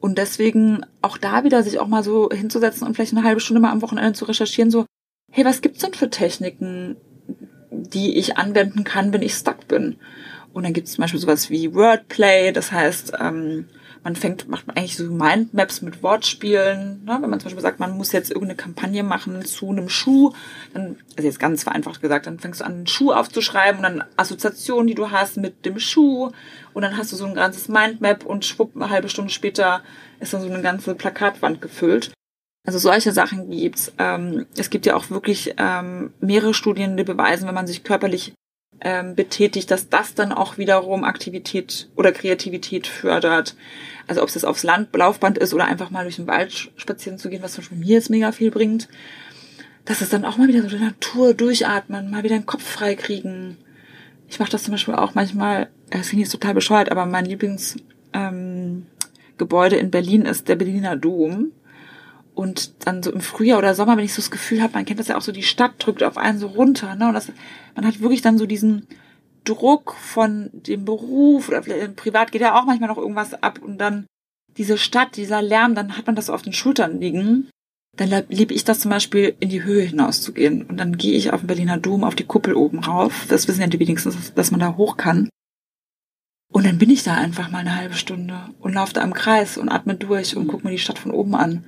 Und 0.00 0.18
deswegen 0.18 0.84
auch 1.02 1.18
da 1.18 1.44
wieder 1.44 1.62
sich 1.62 1.80
auch 1.80 1.88
mal 1.88 2.02
so 2.04 2.28
hinzusetzen 2.30 2.86
und 2.86 2.94
vielleicht 2.94 3.12
eine 3.12 3.24
halbe 3.24 3.40
Stunde 3.40 3.60
mal 3.60 3.72
am 3.72 3.82
Wochenende 3.82 4.12
zu 4.12 4.24
recherchieren, 4.26 4.70
so, 4.70 4.86
hey, 5.32 5.44
was 5.44 5.60
gibt's 5.60 5.80
denn 5.80 5.94
für 5.94 6.10
Techniken, 6.10 6.96
die 7.70 8.16
ich 8.16 8.36
anwenden 8.36 8.84
kann, 8.84 9.12
wenn 9.12 9.22
ich 9.22 9.34
stuck 9.34 9.66
bin? 9.66 9.96
Und 10.52 10.62
dann 10.62 10.72
gibt's 10.72 10.92
zum 10.92 11.02
Beispiel 11.02 11.20
sowas 11.20 11.50
wie 11.50 11.74
Wordplay, 11.74 12.52
das 12.52 12.72
heißt, 12.72 13.14
ähm, 13.20 13.66
man 14.02 14.16
fängt, 14.16 14.48
macht 14.48 14.66
man 14.66 14.76
eigentlich 14.76 14.96
so 14.96 15.04
Mindmaps 15.04 15.82
mit 15.82 16.02
Wortspielen. 16.02 17.04
Ne? 17.04 17.18
Wenn 17.20 17.30
man 17.30 17.40
zum 17.40 17.46
Beispiel 17.46 17.62
sagt, 17.62 17.80
man 17.80 17.96
muss 17.96 18.12
jetzt 18.12 18.30
irgendeine 18.30 18.56
Kampagne 18.56 19.02
machen 19.02 19.44
zu 19.44 19.68
einem 19.70 19.88
Schuh, 19.88 20.32
dann, 20.74 20.96
also 21.16 21.26
jetzt 21.26 21.40
ganz 21.40 21.62
vereinfacht 21.62 22.00
gesagt, 22.00 22.26
dann 22.26 22.38
fängst 22.38 22.60
du 22.60 22.64
an, 22.64 22.72
einen 22.72 22.86
Schuh 22.86 23.12
aufzuschreiben 23.12 23.78
und 23.78 23.82
dann 23.82 24.04
Assoziationen, 24.16 24.86
die 24.86 24.94
du 24.94 25.10
hast 25.10 25.36
mit 25.36 25.64
dem 25.64 25.78
Schuh. 25.78 26.30
Und 26.74 26.82
dann 26.82 26.96
hast 26.96 27.12
du 27.12 27.16
so 27.16 27.26
ein 27.26 27.34
ganzes 27.34 27.68
Mindmap 27.68 28.24
und 28.24 28.44
schwupp, 28.44 28.76
eine 28.76 28.90
halbe 28.90 29.08
Stunde 29.08 29.32
später 29.32 29.82
ist 30.20 30.32
dann 30.32 30.40
so 30.40 30.48
eine 30.48 30.62
ganze 30.62 30.94
Plakatwand 30.94 31.60
gefüllt. 31.60 32.12
Also 32.66 32.78
solche 32.78 33.12
Sachen 33.12 33.50
gibt's. 33.50 33.92
Ähm, 33.98 34.46
es 34.56 34.68
gibt 34.68 34.84
ja 34.84 34.94
auch 34.94 35.10
wirklich 35.10 35.54
ähm, 35.56 36.12
mehrere 36.20 36.52
Studien, 36.52 36.96
die 36.96 37.04
beweisen, 37.04 37.48
wenn 37.48 37.54
man 37.54 37.66
sich 37.66 37.82
körperlich 37.82 38.34
ähm, 38.80 39.14
betätigt, 39.14 39.70
dass 39.70 39.88
das 39.88 40.14
dann 40.14 40.32
auch 40.32 40.58
wiederum 40.58 41.04
Aktivität 41.04 41.88
oder 41.96 42.12
Kreativität 42.12 42.86
fördert. 42.86 43.56
Also 44.06 44.22
ob 44.22 44.28
es 44.28 44.34
jetzt 44.34 44.44
aufs 44.44 44.62
Land, 44.62 44.94
Laufband 44.94 45.38
ist 45.38 45.52
oder 45.52 45.66
einfach 45.66 45.90
mal 45.90 46.04
durch 46.04 46.16
den 46.16 46.26
Wald 46.26 46.70
spazieren 46.76 47.18
zu 47.18 47.28
gehen, 47.28 47.42
was 47.42 47.52
zum 47.52 47.62
Beispiel 47.62 47.78
mir 47.78 47.94
jetzt 47.94 48.10
mega 48.10 48.32
viel 48.32 48.50
bringt. 48.50 48.88
Das 49.84 50.02
ist 50.02 50.12
dann 50.12 50.24
auch 50.24 50.36
mal 50.36 50.48
wieder 50.48 50.62
so 50.62 50.68
die 50.68 50.82
Natur 50.82 51.34
durchatmen, 51.34 52.10
mal 52.10 52.22
wieder 52.22 52.36
den 52.36 52.46
Kopf 52.46 52.62
frei 52.62 52.94
kriegen. 52.94 53.56
Ich 54.28 54.38
mache 54.38 54.50
das 54.50 54.64
zum 54.64 54.72
Beispiel 54.72 54.94
auch 54.94 55.14
manchmal, 55.14 55.68
es 55.90 56.08
klingt 56.08 56.22
jetzt 56.22 56.32
total 56.32 56.54
bescheuert, 56.54 56.90
aber 56.90 57.06
mein 57.06 57.24
Lieblingsgebäude 57.24 57.84
ähm, 58.12 58.86
Gebäude 59.38 59.76
in 59.76 59.90
Berlin 59.90 60.22
ist 60.22 60.48
der 60.48 60.56
Berliner 60.56 60.96
Dom. 60.96 61.52
Und 62.38 62.86
dann 62.86 63.02
so 63.02 63.10
im 63.10 63.20
Frühjahr 63.20 63.58
oder 63.58 63.74
Sommer, 63.74 63.96
wenn 63.96 64.04
ich 64.04 64.14
so 64.14 64.22
das 64.22 64.30
Gefühl 64.30 64.62
habe, 64.62 64.74
man 64.74 64.84
kennt 64.84 65.00
das 65.00 65.08
ja 65.08 65.16
auch 65.16 65.22
so, 65.22 65.32
die 65.32 65.42
Stadt 65.42 65.72
drückt 65.78 66.04
auf 66.04 66.16
einen 66.16 66.38
so 66.38 66.46
runter, 66.46 66.94
ne? 66.94 67.08
Und 67.08 67.14
das, 67.14 67.32
man 67.74 67.84
hat 67.84 67.98
wirklich 67.98 68.22
dann 68.22 68.38
so 68.38 68.46
diesen 68.46 68.86
Druck 69.42 69.94
von 69.94 70.48
dem 70.52 70.84
Beruf 70.84 71.48
oder 71.48 71.64
vielleicht 71.64 71.96
privat 71.96 72.30
geht 72.30 72.42
ja 72.42 72.54
auch 72.56 72.64
manchmal 72.64 72.90
noch 72.90 72.96
irgendwas 72.96 73.34
ab 73.42 73.58
und 73.60 73.78
dann 73.78 74.06
diese 74.56 74.78
Stadt, 74.78 75.16
dieser 75.16 75.42
Lärm, 75.42 75.74
dann 75.74 75.96
hat 75.96 76.06
man 76.06 76.14
das 76.14 76.26
so 76.26 76.32
auf 76.32 76.42
den 76.42 76.52
Schultern 76.52 77.00
liegen. 77.00 77.50
Dann 77.96 78.22
liebe 78.28 78.54
ich 78.54 78.62
das 78.62 78.78
zum 78.78 78.92
Beispiel, 78.92 79.34
in 79.40 79.48
die 79.48 79.64
Höhe 79.64 79.82
hinauszugehen. 79.82 80.62
Und 80.62 80.76
dann 80.78 80.96
gehe 80.96 81.16
ich 81.16 81.32
auf 81.32 81.40
den 81.40 81.48
Berliner 81.48 81.78
Dom, 81.78 82.04
auf 82.04 82.14
die 82.14 82.26
Kuppel 82.26 82.54
oben 82.54 82.78
rauf. 82.78 83.26
Das 83.28 83.48
wissen 83.48 83.62
ja 83.62 83.66
die 83.66 83.80
wenigstens, 83.80 84.14
dass- 84.14 84.34
dass 84.34 84.50
man 84.52 84.60
da 84.60 84.76
hoch 84.76 84.96
kann. 84.96 85.28
Und 86.52 86.66
dann 86.66 86.78
bin 86.78 86.90
ich 86.90 87.02
da 87.02 87.14
einfach 87.14 87.50
mal 87.50 87.58
eine 87.58 87.74
halbe 87.74 87.94
Stunde 87.94 88.50
und 88.60 88.74
laufe 88.74 88.92
da 88.94 89.02
im 89.02 89.12
Kreis 89.12 89.58
und 89.58 89.68
atme 89.68 89.96
durch 89.96 90.36
und 90.36 90.46
gucke 90.46 90.64
mir 90.64 90.70
die 90.70 90.78
Stadt 90.78 91.00
von 91.00 91.10
oben 91.10 91.34
an. 91.34 91.64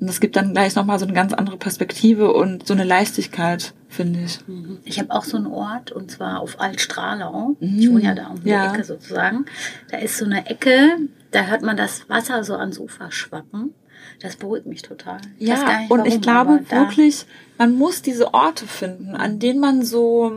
Und 0.00 0.08
das 0.08 0.20
gibt 0.20 0.36
dann 0.36 0.52
gleich 0.52 0.74
nochmal 0.74 0.98
so 0.98 1.04
eine 1.04 1.14
ganz 1.14 1.32
andere 1.32 1.56
Perspektive 1.56 2.32
und 2.32 2.66
so 2.66 2.74
eine 2.74 2.84
Leichtigkeit, 2.84 3.74
finde 3.88 4.20
ich. 4.20 4.40
Ich 4.84 4.98
habe 4.98 5.10
auch 5.12 5.24
so 5.24 5.36
einen 5.36 5.46
Ort 5.46 5.92
und 5.92 6.10
zwar 6.10 6.40
auf 6.40 6.60
Altstrahlau. 6.60 7.56
Mhm. 7.60 7.78
Ich 7.78 7.90
wohne 7.90 8.02
ja 8.04 8.14
da 8.14 8.26
um 8.28 8.42
die 8.42 8.50
Ja. 8.50 8.72
Ecke 8.72 8.84
sozusagen. 8.84 9.44
Da 9.90 9.98
ist 9.98 10.18
so 10.18 10.24
eine 10.24 10.46
Ecke, 10.50 10.96
da 11.30 11.42
hört 11.44 11.62
man 11.62 11.76
das 11.76 12.08
Wasser 12.08 12.42
so 12.44 12.54
ans 12.56 12.78
Ufer 12.78 13.10
schwappen. 13.12 13.72
Das 14.20 14.36
beruhigt 14.36 14.66
mich 14.66 14.82
total. 14.82 15.18
Ich 15.38 15.48
Ja, 15.48 15.78
nicht, 15.80 15.90
und 15.90 16.06
ich 16.06 16.14
warum, 16.26 16.64
glaube 16.64 16.70
wirklich, 16.70 17.26
man 17.56 17.74
muss 17.76 18.02
diese 18.02 18.34
Orte 18.34 18.66
finden, 18.66 19.14
an 19.16 19.38
denen 19.38 19.60
man 19.60 19.82
so, 19.84 20.32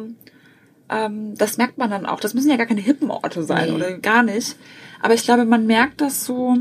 ähm, 0.90 1.36
das 1.36 1.58
merkt 1.58 1.78
man 1.78 1.90
dann 1.90 2.06
auch. 2.06 2.20
Das 2.20 2.34
müssen 2.34 2.50
ja 2.50 2.56
gar 2.58 2.66
keine 2.68 2.82
hippen 2.82 3.12
Orte 3.12 3.44
sein 3.44 3.70
Nee. 3.70 3.76
oder 3.76 3.98
gar 3.98 4.24
nicht. 4.24 4.56
Aber 5.02 5.14
ich 5.14 5.24
glaube, 5.24 5.46
man 5.46 5.66
merkt 5.68 6.02
das 6.02 6.26
so, 6.26 6.56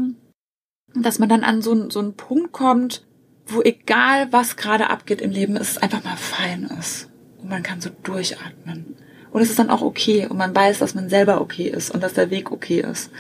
dass 1.03 1.19
man 1.19 1.29
dann 1.29 1.45
an 1.45 1.63
so, 1.63 1.73
einen- 1.73 1.91
so 1.91 2.01
einen 2.01 2.15
Punkt 2.15 2.53
kommt, 2.53 3.05
wo 3.47 3.63
egal 3.63 4.29
was 4.33 4.57
gerade 4.57 4.91
abgeht 4.91 5.21
im 5.21 5.31
Leben, 5.31 5.57
es 5.57 5.79
einfach 5.79 6.03
mal 6.05 6.17
fein 6.17 6.65
ist. 6.79 7.09
Und 7.41 7.49
man 7.51 7.63
kann 7.63 7.81
so 7.81 7.91
durchatmen. 8.03 8.97
Und 9.31 9.43
es 9.43 9.51
ist 9.51 9.59
dann 9.59 9.71
auch 9.71 9.83
okay. 9.83 10.27
Und 10.27 10.37
man 10.39 10.55
weiß, 10.55 10.79
dass 10.79 10.95
man 10.95 11.09
selber 11.09 11.41
okay 11.41 11.69
ist 11.69 11.91
und 11.91 12.03
dass 12.03 12.15
der 12.15 12.31
Weg 12.31 12.51
okay 12.51 12.81
ist. 12.81 13.11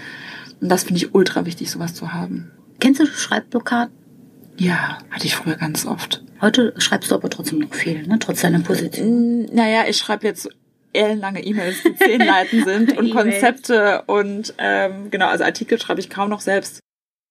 Und 0.60 0.68
das 0.70 0.84
finde 0.84 0.98
ich 0.98 1.14
ultra 1.14 1.44
wichtig, 1.46 1.70
sowas 1.70 1.94
zu 1.94 2.12
haben. 2.12 2.50
Kennst 2.80 3.00
du 3.00 3.06
Schreibblockaden? 3.06 3.92
Ja, 4.58 4.98
hatte 5.10 5.26
ich 5.26 5.36
früher 5.36 5.56
ganz 5.56 5.84
oft. 5.86 6.24
Heute 6.40 6.72
schreibst 6.78 7.10
du 7.10 7.14
aber 7.14 7.28
trotzdem 7.28 7.58
noch 7.58 7.74
viel, 7.74 8.06
ne? 8.06 8.18
trotz 8.18 8.40
deiner 8.40 8.60
Position. 8.60 9.44
Naja, 9.52 9.84
ich 9.88 9.98
schreibe 9.98 10.26
jetzt 10.26 10.48
ellenlange 10.94 11.44
E-Mails, 11.44 11.76
die 11.82 11.94
zehn 11.94 12.20
Seiten 12.26 12.64
sind 12.64 12.92
und 12.98 13.08
E-Mails. 13.08 13.14
Konzepte 13.42 14.02
und 14.06 14.54
ähm, 14.56 15.10
genau, 15.10 15.26
also 15.28 15.44
Artikel 15.44 15.78
schreibe 15.78 16.00
ich 16.00 16.08
kaum 16.08 16.30
noch 16.30 16.40
selbst. 16.40 16.80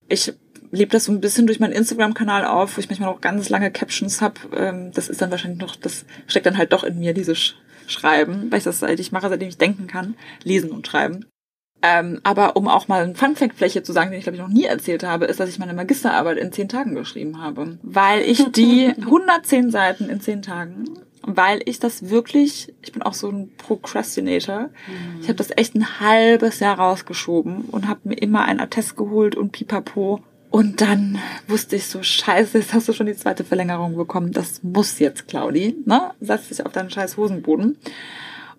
Ich 0.07 0.33
lebe 0.71 0.91
das 0.91 1.05
so 1.05 1.11
ein 1.11 1.21
bisschen 1.21 1.47
durch 1.47 1.59
meinen 1.59 1.73
Instagram-Kanal 1.73 2.45
auf, 2.45 2.75
wo 2.75 2.79
ich 2.79 2.89
manchmal 2.89 3.11
noch 3.11 3.21
ganz 3.21 3.49
lange 3.49 3.71
Captions 3.71 4.21
habe. 4.21 4.39
Ähm, 4.55 4.91
das 4.93 5.09
ist 5.09 5.21
dann 5.21 5.31
wahrscheinlich 5.31 5.59
noch, 5.59 5.75
das 5.75 6.05
steckt 6.27 6.45
dann 6.45 6.57
halt 6.57 6.73
doch 6.73 6.83
in 6.83 6.99
mir, 6.99 7.13
dieses 7.13 7.37
Sch 7.37 7.55
Schreiben, 7.87 8.49
weil 8.49 8.57
ich 8.57 8.63
das 8.63 8.79
seit 8.79 8.99
ich 8.99 9.11
mache, 9.11 9.29
seitdem 9.29 9.47
ich 9.47 9.59
denken 9.59 9.85
kann, 9.85 10.15
lesen 10.43 10.71
und 10.71 10.87
schreiben. 10.87 11.25
Ähm, 11.83 12.19
aber 12.23 12.55
um 12.55 12.67
auch 12.67 12.87
mal 12.87 13.03
ein 13.03 13.15
Funfact-Fläche 13.15 13.83
zu 13.83 13.93
sagen, 13.93 14.09
den 14.09 14.17
ich 14.17 14.23
glaube 14.23 14.37
ich 14.37 14.41
noch 14.41 14.49
nie 14.49 14.63
erzählt 14.63 15.03
habe, 15.03 15.25
ist, 15.25 15.39
dass 15.39 15.49
ich 15.49 15.59
meine 15.59 15.73
Magisterarbeit 15.73 16.37
in 16.37 16.51
zehn 16.51 16.67
Tagen 16.67 16.95
geschrieben 16.95 17.39
habe. 17.39 17.77
Weil 17.83 18.21
ich 18.21 18.43
die 18.51 18.87
110 18.97 19.69
Seiten 19.69 20.09
in 20.09 20.19
zehn 20.19 20.41
Tagen, 20.41 20.85
weil 21.25 21.61
ich 21.65 21.79
das 21.79 22.09
wirklich, 22.09 22.73
ich 22.81 22.91
bin 22.91 23.01
auch 23.01 23.13
so 23.13 23.29
ein 23.29 23.51
Procrastinator, 23.57 24.69
ich 25.21 25.27
habe 25.27 25.35
das 25.35 25.49
echt 25.55 25.75
ein 25.75 25.99
halbes 25.99 26.59
Jahr 26.59 26.77
rausgeschoben 26.77 27.61
und 27.71 27.87
habe 27.87 28.01
mir 28.03 28.15
immer 28.15 28.45
einen 28.45 28.59
Attest 28.59 28.95
geholt 28.95 29.35
und 29.35 29.51
pipapo. 29.51 30.21
Und 30.51 30.79
dann 30.79 31.19
wusste 31.47 31.75
ich 31.75 31.87
so, 31.87 32.01
scheiße, 32.01 32.59
jetzt 32.59 32.73
hast 32.73 32.87
du 32.87 32.93
schon 32.93 33.07
die 33.07 33.15
zweite 33.15 33.43
Verlängerung 33.43 33.97
bekommen. 33.97 34.31
Das 34.31 34.63
muss 34.63 34.99
jetzt, 34.99 35.27
Claudi. 35.27 35.75
Ne? 35.85 36.11
Setz 36.21 36.47
dich 36.47 36.65
auf 36.65 36.71
deinen 36.71 36.89
scheiß 36.89 37.17
Hosenboden. 37.17 37.77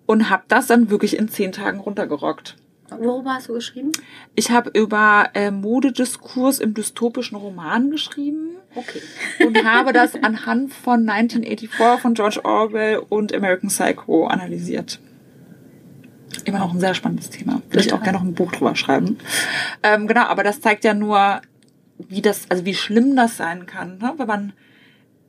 Und 0.05 0.29
hab 0.29 0.47
das 0.47 0.67
dann 0.67 0.91
wirklich 0.91 1.17
in 1.17 1.27
zehn 1.27 1.51
Tagen 1.51 1.79
runtergerockt. 1.79 2.55
Worüber 2.89 3.33
hast 3.33 3.49
du 3.49 3.53
geschrieben? 3.53 3.91
Ich 4.35 4.49
habe 4.51 4.69
über 4.73 5.29
äh, 5.33 5.51
Modediskurs 5.51 6.59
im 6.59 6.73
dystopischen 6.73 7.37
Roman 7.37 7.91
geschrieben. 7.91 8.57
Okay. 8.75 9.01
und 9.43 9.63
habe 9.63 9.91
das 9.91 10.13
anhand 10.15 10.71
von 10.71 11.09
1984 11.09 12.01
von 12.01 12.13
George 12.13 12.41
Orwell 12.43 13.01
und 13.09 13.33
American 13.33 13.69
Psycho 13.69 14.27
analysiert. 14.27 14.99
Immer 16.45 16.59
noch 16.59 16.73
ein 16.73 16.79
sehr 16.79 16.93
spannendes 16.93 17.29
Thema. 17.29 17.61
Würde 17.69 17.85
ich 17.85 17.93
auch 17.93 18.03
gerne 18.03 18.19
noch 18.19 18.25
ein 18.25 18.35
Buch 18.35 18.51
drüber 18.51 18.75
schreiben. 18.75 19.17
Ähm, 19.81 20.07
genau, 20.07 20.25
aber 20.25 20.43
das 20.43 20.61
zeigt 20.61 20.83
ja 20.83 20.93
nur, 20.93 21.41
wie 21.97 22.21
das, 22.21 22.49
also 22.49 22.65
wie 22.65 22.75
schlimm 22.75 23.15
das 23.15 23.37
sein 23.37 23.65
kann, 23.65 23.97
ne? 23.97 24.13
wenn 24.17 24.27
man 24.27 24.53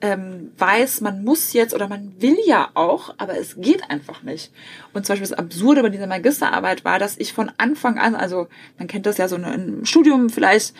ähm, 0.01 0.53
weiß, 0.57 1.01
man 1.01 1.25
muss 1.25 1.53
jetzt 1.53 1.75
oder 1.75 1.89
man 1.89 2.15
will 2.21 2.37
ja 2.47 2.71
auch, 2.75 3.15
aber 3.19 3.37
es 3.39 3.57
geht 3.57 3.91
einfach 3.91 4.23
nicht. 4.23 4.53
Und 4.93 5.05
zum 5.05 5.15
Beispiel 5.15 5.29
das 5.29 5.39
Absurde 5.39 5.83
bei 5.83 5.89
dieser 5.89 6.07
Magisterarbeit 6.07 6.85
war, 6.85 6.99
dass 6.99 7.19
ich 7.19 7.33
von 7.33 7.51
Anfang 7.59 7.99
an, 7.99 8.15
also 8.15 8.49
man 8.79 8.87
kennt 8.87 9.07
das 9.07 9.19
ja 9.19 9.29
so 9.29 9.37
im 9.37 9.85
Studium 9.85 10.31
vielleicht, 10.31 10.75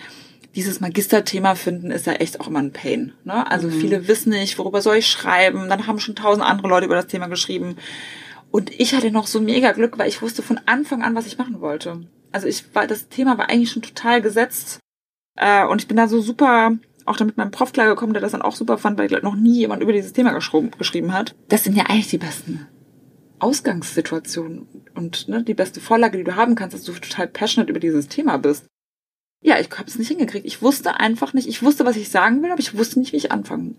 dieses 0.55 0.81
Magisterthema 0.81 1.55
finden 1.55 1.91
ist 1.91 2.07
ja 2.07 2.15
echt 2.15 2.41
auch 2.41 2.49
immer 2.49 2.61
ein 2.61 2.73
Pain. 2.73 3.13
Ne? 3.25 3.49
Also 3.51 3.69
mhm. 3.69 3.81
viele 3.81 4.09
wissen 4.09 4.31
nicht, 4.31 4.59
worüber 4.59 4.83
soll 4.83 4.97
ich 4.97 5.09
schreiben. 5.09 5.69
Dann 5.69 5.87
haben 5.87 6.01
schon 6.01 6.17
tausend 6.17 6.45
andere 6.45 6.69
Leute 6.69 6.87
über 6.87 6.95
das 6.95 7.07
Thema 7.07 7.27
geschrieben. 7.29 7.77
Und 8.51 8.71
ich 8.81 8.95
hatte 8.95 9.11
noch 9.11 9.27
so 9.27 9.41
mega 9.41 9.73
Glück, 9.73 9.99
weil 9.99 10.09
ich 10.09 10.23
wusste 10.23 10.43
von 10.43 10.59
Anfang 10.67 11.03
an, 11.03 11.15
was 11.15 11.27
ich 11.27 11.39
machen 11.39 11.61
wollte. 11.61 12.07
Also 12.33 12.47
ich 12.47 12.75
war, 12.75 12.87
das 12.87 13.09
Thema 13.09 13.39
war 13.39 13.51
eigentlich 13.51 13.71
schon 13.71 13.83
total 13.83 14.23
gesetzt. 14.23 14.81
Äh, 15.37 15.67
und 15.67 15.83
ich 15.83 15.89
bin 15.89 15.97
da 15.97 16.09
so 16.09 16.21
super 16.21 16.73
auch 17.09 17.17
damit 17.17 17.37
meinem 17.37 17.51
Prof 17.51 17.73
klargekommen, 17.73 18.13
der 18.13 18.23
das 18.23 18.33
dann 18.33 18.43
auch 18.43 18.57
super 18.57 18.79
fand, 18.79 18.99
weil 18.99 19.09
noch 19.23 19.37
nie 19.37 19.59
jemand 19.59 19.83
über 19.83 19.93
dieses 19.93 20.13
Thema 20.13 20.33
geschrieben 20.33 21.13
hat. 21.13 21.35
Das 21.49 21.65
sind 21.65 21.77
ja 21.77 21.85
eigentlich 21.85 22.09
die 22.09 22.19
besten 22.19 22.67
Ausgangssituationen 23.41 24.67
und 24.95 25.29
ne, 25.29 25.43
die 25.43 25.55
beste 25.55 25.81
Vorlage, 25.81 26.19
die 26.19 26.25
du 26.25 26.37
haben 26.37 26.55
kannst, 26.55 26.75
dass 26.75 26.85
du 26.85 26.93
total 26.93 27.29
passionate 27.29 27.71
über 27.71 27.81
dieses 27.81 28.09
Thema 28.09 28.37
bist. 28.37 28.67
Ja, 29.41 29.59
ich 29.61 29.71
habe 29.71 29.85
es 29.87 29.99
nicht 29.99 30.09
hingekriegt. 30.09 30.47
Ich 30.47 30.63
wusste 30.63 30.99
einfach 30.99 31.33
nicht, 31.33 31.49
ich 31.49 31.63
wusste, 31.63 31.85
was 31.85 31.97
ich 31.97 32.09
sagen 32.09 32.43
will, 32.43 32.51
aber 32.51 32.61
ich 32.61 32.77
wusste 32.77 32.99
nicht, 32.99 33.13
wie 33.13 33.19
ich 33.19 33.31
anfangen 33.31 33.77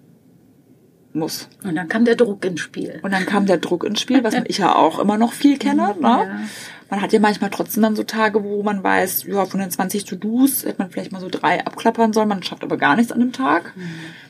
muss. 1.12 1.50
Und 1.64 1.76
dann 1.76 1.88
kam 1.88 2.06
der 2.06 2.16
Druck 2.16 2.46
ins 2.46 2.62
Spiel. 2.62 3.00
Und 3.02 3.12
dann 3.12 3.26
kam 3.26 3.46
der 3.46 3.58
Druck 3.58 3.84
ins 3.84 4.00
Spiel, 4.00 4.24
was 4.24 4.36
ich 4.46 4.60
ja 4.60 4.76
auch 4.76 5.00
immer 5.00 5.18
noch 5.18 5.34
viel 5.34 5.58
kenne. 5.58 5.96
Ne? 6.00 6.02
Ja. 6.02 6.42
Man 6.90 7.02
hat 7.02 7.14
ja 7.14 7.20
manchmal 7.20 7.50
trotzdem 7.52 7.84
dann 7.84 7.96
so 7.96 8.04
Tage, 8.04 8.44
wo 8.44 8.64
man 8.64 8.84
weiß, 8.84 9.26
ja, 9.28 9.46
von 9.46 9.60
den 9.60 9.70
20 9.70 10.06
To-Dos 10.06 10.66
hätte 10.66 10.80
man 10.80 10.90
vielleicht 10.90 11.12
mal 11.12 11.22
so 11.22 11.30
drei 11.30 11.66
abklappern 11.66 12.14
sollen, 12.14 12.30
man 12.30 12.44
schafft 12.44 12.64
aber 12.64 12.78
gar 12.78 12.96
nichts 12.96 13.12
an 13.12 13.20
dem 13.20 13.32
Tag. 13.32 13.76
Mhm. 13.76 13.82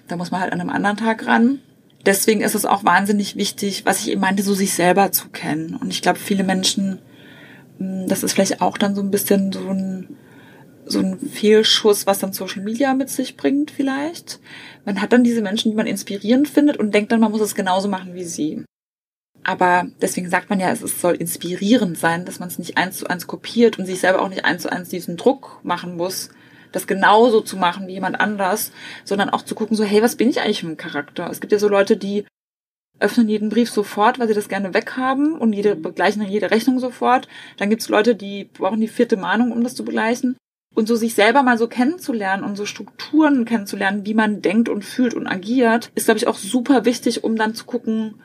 Da 0.08 0.18
muss 0.18 0.32
man 0.32 0.42
halt 0.42 0.52
an 0.52 0.60
einem 0.60 0.70
anderen 0.70 0.98
Tag 0.98 1.26
ran. 1.26 1.60
Deswegen 2.06 2.42
ist 2.42 2.56
es 2.56 2.66
auch 2.66 2.84
wahnsinnig 2.84 3.36
wichtig, 3.36 3.86
was 3.86 4.02
ich 4.02 4.12
eben 4.12 4.22
meinte, 4.22 4.44
so 4.44 4.54
sich 4.54 4.74
selber 4.74 5.12
zu 5.12 5.30
kennen. 5.30 5.76
Und 5.76 5.92
ich 5.92 6.02
glaube, 6.02 6.20
viele 6.20 6.44
Menschen, 6.44 7.00
hm, 7.78 8.08
das 8.08 8.24
ist 8.24 8.34
vielleicht 8.34 8.62
auch 8.62 8.78
dann 8.78 8.96
so 8.96 9.02
ein 9.02 9.12
bisschen 9.12 9.52
so 9.52 9.70
ein 9.70 10.18
so 10.92 11.00
ein 11.00 11.20
Fehlschuss, 11.20 12.08
was 12.08 12.20
dann 12.20 12.34
Social 12.34 12.64
Media 12.64 12.94
mit 12.94 13.10
sich 13.10 13.38
bringt 13.38 13.70
vielleicht. 13.70 14.40
Man 14.86 15.02
hat 15.02 15.14
dann 15.14 15.24
diese 15.24 15.42
Menschen, 15.42 15.70
die 15.70 15.76
man 15.76 15.86
inspirierend 15.86 16.50
findet 16.50 16.78
und 16.78 16.94
denkt 16.94 17.12
dann, 17.12 17.20
man 17.20 17.32
muss 17.32 17.42
es 17.42 17.54
genauso 17.54 17.88
machen 17.88 18.16
wie 18.16 18.24
sie. 18.24 18.64
Aber 19.50 19.88
deswegen 20.00 20.30
sagt 20.30 20.52
man 20.52 20.60
ja, 20.60 20.70
es 20.70 21.02
soll 21.02 21.16
inspirierend 21.16 21.98
sein, 21.98 22.24
dass 22.24 22.40
man 22.40 22.50
es 22.50 22.60
nicht 22.60 22.78
eins 22.78 23.00
zu 23.00 23.08
eins 23.08 23.26
kopiert 23.26 23.80
und 23.80 23.88
sich 23.88 24.00
selber 24.00 24.22
auch 24.22 24.30
nicht 24.30 24.46
eins 24.46 24.62
zu 24.62 24.72
eins 24.72 24.90
diesen 24.90 25.18
Druck 25.18 25.60
machen 25.64 25.98
muss, 25.98 26.30
das 26.72 26.86
genauso 26.86 27.42
zu 27.42 27.58
machen 27.58 27.88
wie 27.88 27.94
jemand 27.94 28.20
anders, 28.22 28.72
sondern 29.06 29.32
auch 29.32 29.42
zu 29.42 29.56
gucken, 29.56 29.76
so, 29.76 29.84
hey, 29.84 30.04
was 30.04 30.18
bin 30.18 30.30
ich 30.30 30.40
eigentlich 30.40 30.60
für 30.60 30.68
ein 30.68 30.78
Charakter? 30.78 31.28
Es 31.32 31.42
gibt 31.42 31.52
ja 31.52 31.58
so 31.58 31.68
Leute, 31.68 31.98
die 31.98 32.26
öffnen 33.00 33.28
jeden 33.28 33.50
Brief 33.50 33.72
sofort, 33.72 34.20
weil 34.20 34.28
sie 34.28 34.36
das 34.36 34.50
gerne 34.50 34.76
weghaben 34.76 35.34
und 35.34 35.54
jede, 35.54 35.76
begleichen 35.76 36.22
jede 36.22 36.52
Rechnung 36.52 36.78
sofort. 36.78 37.28
Dann 37.58 37.72
gibt's 37.72 37.90
Leute, 37.90 38.14
die 38.14 38.44
brauchen 38.54 38.80
die 38.80 38.88
vierte 38.88 39.18
Mahnung, 39.18 39.52
um 39.52 39.64
das 39.64 39.74
zu 39.74 39.84
begleichen. 39.84 40.38
Und 40.76 40.88
so 40.88 40.96
sich 40.96 41.16
selber 41.16 41.42
mal 41.42 41.58
so 41.58 41.68
kennenzulernen 41.68 42.44
und 42.44 42.56
so 42.56 42.68
Strukturen 42.68 43.46
kennenzulernen, 43.46 44.06
wie 44.06 44.14
man 44.14 44.44
denkt 44.44 44.70
und 44.70 44.86
fühlt 44.86 45.16
und 45.16 45.26
agiert, 45.26 45.90
ist, 45.96 46.06
glaube 46.06 46.20
ich, 46.20 46.28
auch 46.28 46.38
super 46.38 46.86
wichtig, 46.86 47.24
um 47.24 47.36
dann 47.36 47.56
zu 47.56 47.66
gucken, 47.66 48.22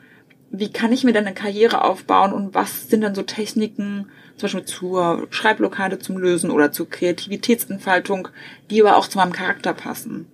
wie 0.59 0.71
kann 0.71 0.91
ich 0.91 1.03
mir 1.03 1.13
denn 1.13 1.25
eine 1.25 1.35
Karriere 1.35 1.83
aufbauen 1.83 2.33
und 2.33 2.53
was 2.53 2.89
sind 2.89 3.01
dann 3.01 3.15
so 3.15 3.23
Techniken, 3.23 4.09
zum 4.37 4.47
Beispiel 4.47 4.65
zur 4.65 5.27
Schreibblockade 5.29 5.99
zum 5.99 6.17
Lösen 6.17 6.51
oder 6.51 6.71
zur 6.71 6.89
Kreativitätsentfaltung, 6.89 8.27
die 8.69 8.81
aber 8.81 8.97
auch 8.97 9.07
zu 9.07 9.17
meinem 9.17 9.31
Charakter 9.31 9.73
passen. 9.73 10.27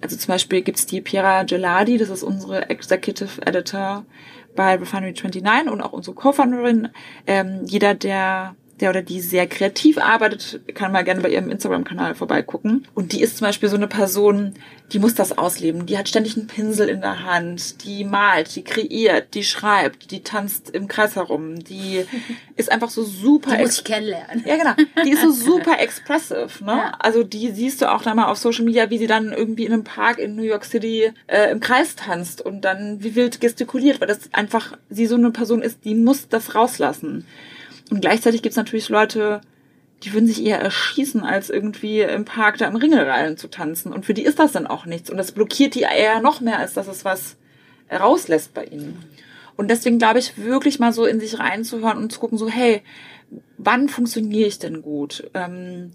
Also 0.00 0.16
zum 0.16 0.28
Beispiel 0.28 0.62
gibt's 0.62 0.86
die 0.86 1.00
Piera 1.00 1.44
Geladi, 1.44 1.96
das 1.96 2.08
ist 2.08 2.22
unsere 2.22 2.70
Executive 2.70 3.40
Editor 3.46 4.04
bei 4.54 4.74
Refinery 4.76 5.14
29 5.14 5.72
und 5.72 5.80
auch 5.80 5.92
unsere 5.92 6.14
Co-Founderin. 6.14 6.88
Ähm, 7.26 7.62
jeder, 7.66 7.94
der 7.94 8.56
der 8.82 8.90
oder 8.90 9.02
die 9.02 9.20
sehr 9.20 9.46
kreativ 9.46 9.96
arbeitet, 9.96 10.60
kann 10.74 10.92
mal 10.92 11.04
gerne 11.04 11.22
bei 11.22 11.30
ihrem 11.30 11.50
Instagram-Kanal 11.50 12.14
vorbeigucken. 12.14 12.86
Und 12.94 13.12
die 13.12 13.22
ist 13.22 13.38
zum 13.38 13.46
Beispiel 13.46 13.68
so 13.68 13.76
eine 13.76 13.88
Person, 13.88 14.54
die 14.92 14.98
muss 14.98 15.14
das 15.14 15.38
ausleben. 15.38 15.86
Die 15.86 15.96
hat 15.96 16.08
ständig 16.08 16.36
einen 16.36 16.48
Pinsel 16.48 16.88
in 16.88 17.00
der 17.00 17.24
Hand, 17.24 17.84
die 17.84 18.04
malt, 18.04 18.54
die 18.56 18.64
kreiert, 18.64 19.34
die 19.34 19.44
schreibt, 19.44 20.10
die 20.10 20.22
tanzt 20.22 20.70
im 20.70 20.88
Kreis 20.88 21.16
herum, 21.16 21.62
die 21.64 22.04
ist 22.56 22.70
einfach 22.70 22.90
so 22.90 23.04
super. 23.04 23.56
Die 23.56 23.62
muss 23.62 23.78
ich 23.78 23.84
kennenlernen. 23.84 24.44
Ja, 24.44 24.56
genau. 24.56 24.74
Die 25.04 25.10
ist 25.10 25.22
so 25.22 25.30
super 25.52 25.80
expressive, 25.80 26.64
ne? 26.64 26.72
Ja. 26.72 26.92
Also 26.98 27.22
die 27.22 27.50
siehst 27.52 27.80
du 27.80 27.90
auch 27.90 28.02
da 28.02 28.14
mal 28.14 28.26
auf 28.26 28.38
Social 28.38 28.64
Media, 28.64 28.90
wie 28.90 28.98
sie 28.98 29.06
dann 29.06 29.32
irgendwie 29.32 29.64
in 29.64 29.72
einem 29.72 29.84
Park 29.84 30.18
in 30.18 30.36
New 30.36 30.42
York 30.42 30.64
City 30.64 31.12
äh, 31.28 31.50
im 31.50 31.60
Kreis 31.60 31.96
tanzt 31.96 32.42
und 32.42 32.62
dann 32.62 33.02
wie 33.02 33.14
wild 33.14 33.40
gestikuliert, 33.40 34.00
weil 34.00 34.08
das 34.08 34.32
einfach 34.32 34.76
sie 34.90 35.06
so 35.06 35.14
eine 35.14 35.30
Person 35.30 35.62
ist, 35.62 35.84
die 35.84 35.94
muss 35.94 36.28
das 36.28 36.54
rauslassen. 36.54 37.26
Und 37.92 38.00
gleichzeitig 38.00 38.40
gibt's 38.40 38.56
natürlich 38.56 38.88
Leute, 38.88 39.42
die 40.02 40.14
würden 40.14 40.26
sich 40.26 40.42
eher 40.42 40.58
erschießen, 40.58 41.24
als 41.24 41.50
irgendwie 41.50 42.00
im 42.00 42.24
Park 42.24 42.56
da 42.56 42.66
im 42.66 42.74
Ringelreihen 42.74 43.36
zu 43.36 43.48
tanzen. 43.48 43.92
Und 43.92 44.06
für 44.06 44.14
die 44.14 44.24
ist 44.24 44.38
das 44.38 44.52
dann 44.52 44.66
auch 44.66 44.86
nichts. 44.86 45.10
Und 45.10 45.18
das 45.18 45.32
blockiert 45.32 45.74
die 45.74 45.82
eher 45.82 46.22
noch 46.22 46.40
mehr, 46.40 46.58
als 46.58 46.72
dass 46.72 46.88
es 46.88 47.04
was 47.04 47.36
rauslässt 47.92 48.54
bei 48.54 48.64
ihnen. 48.64 49.04
Und 49.58 49.70
deswegen 49.70 49.98
glaube 49.98 50.20
ich, 50.20 50.38
wirklich 50.38 50.78
mal 50.78 50.94
so 50.94 51.04
in 51.04 51.20
sich 51.20 51.38
reinzuhören 51.38 51.98
und 51.98 52.10
zu 52.10 52.18
gucken, 52.18 52.38
so, 52.38 52.48
hey, 52.48 52.80
wann 53.58 53.90
funktioniere 53.90 54.48
ich 54.48 54.58
denn 54.58 54.80
gut? 54.80 55.28
Ähm, 55.34 55.90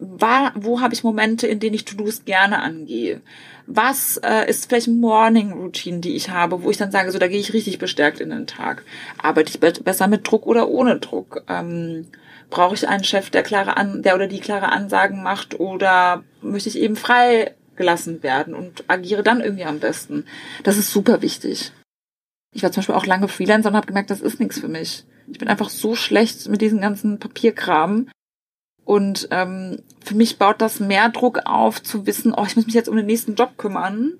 war, 0.00 0.52
wo 0.54 0.80
habe 0.80 0.94
ich 0.94 1.04
Momente, 1.04 1.46
in 1.46 1.60
denen 1.60 1.74
ich 1.74 1.84
To-Dos 1.84 2.24
gerne 2.24 2.60
angehe? 2.60 3.20
Was 3.66 4.18
äh, 4.18 4.48
ist 4.48 4.66
vielleicht 4.66 4.88
Morning 4.88 5.52
Routine, 5.52 6.00
die 6.00 6.16
ich 6.16 6.30
habe, 6.30 6.62
wo 6.62 6.70
ich 6.70 6.76
dann 6.76 6.90
sage, 6.90 7.10
so 7.10 7.18
da 7.18 7.28
gehe 7.28 7.40
ich 7.40 7.52
richtig 7.52 7.78
bestärkt 7.78 8.20
in 8.20 8.30
den 8.30 8.46
Tag. 8.46 8.84
Arbeite 9.18 9.50
ich 9.50 9.60
be 9.60 9.72
besser 9.82 10.06
mit 10.06 10.26
Druck 10.26 10.46
oder 10.46 10.68
ohne 10.68 10.98
Druck? 10.98 11.42
Ähm, 11.48 12.06
Brauche 12.50 12.74
ich 12.74 12.88
einen 12.88 13.04
Chef, 13.04 13.28
der 13.28 13.42
klare 13.42 13.76
an, 13.76 14.02
der 14.02 14.14
oder 14.14 14.26
die 14.26 14.40
klare 14.40 14.70
Ansagen 14.70 15.22
macht, 15.22 15.60
oder 15.60 16.24
möchte 16.40 16.70
ich 16.70 16.78
eben 16.78 16.96
frei 16.96 17.54
gelassen 17.76 18.22
werden 18.22 18.54
und 18.54 18.84
agiere 18.88 19.22
dann 19.22 19.40
irgendwie 19.40 19.64
am 19.64 19.80
besten? 19.80 20.24
Das 20.62 20.78
ist 20.78 20.90
super 20.90 21.20
wichtig. 21.20 21.72
Ich 22.54 22.62
war 22.62 22.72
zum 22.72 22.80
Beispiel 22.80 22.94
auch 22.94 23.06
lange 23.06 23.28
Freelancer 23.28 23.68
und 23.68 23.76
habe 23.76 23.86
gemerkt, 23.86 24.10
das 24.10 24.22
ist 24.22 24.40
nichts 24.40 24.58
für 24.58 24.68
mich. 24.68 25.04
Ich 25.30 25.38
bin 25.38 25.48
einfach 25.48 25.68
so 25.68 25.94
schlecht 25.94 26.48
mit 26.48 26.62
diesem 26.62 26.80
ganzen 26.80 27.18
Papierkram, 27.18 28.08
und 28.88 29.28
ähm, 29.32 29.80
für 30.02 30.14
mich 30.14 30.38
baut 30.38 30.62
das 30.62 30.80
mehr 30.80 31.10
Druck 31.10 31.40
auf, 31.44 31.82
zu 31.82 32.06
wissen, 32.06 32.32
oh, 32.34 32.44
ich 32.46 32.56
muss 32.56 32.64
mich 32.64 32.74
jetzt 32.74 32.88
um 32.88 32.96
den 32.96 33.04
nächsten 33.04 33.34
Job 33.34 33.58
kümmern. 33.58 34.14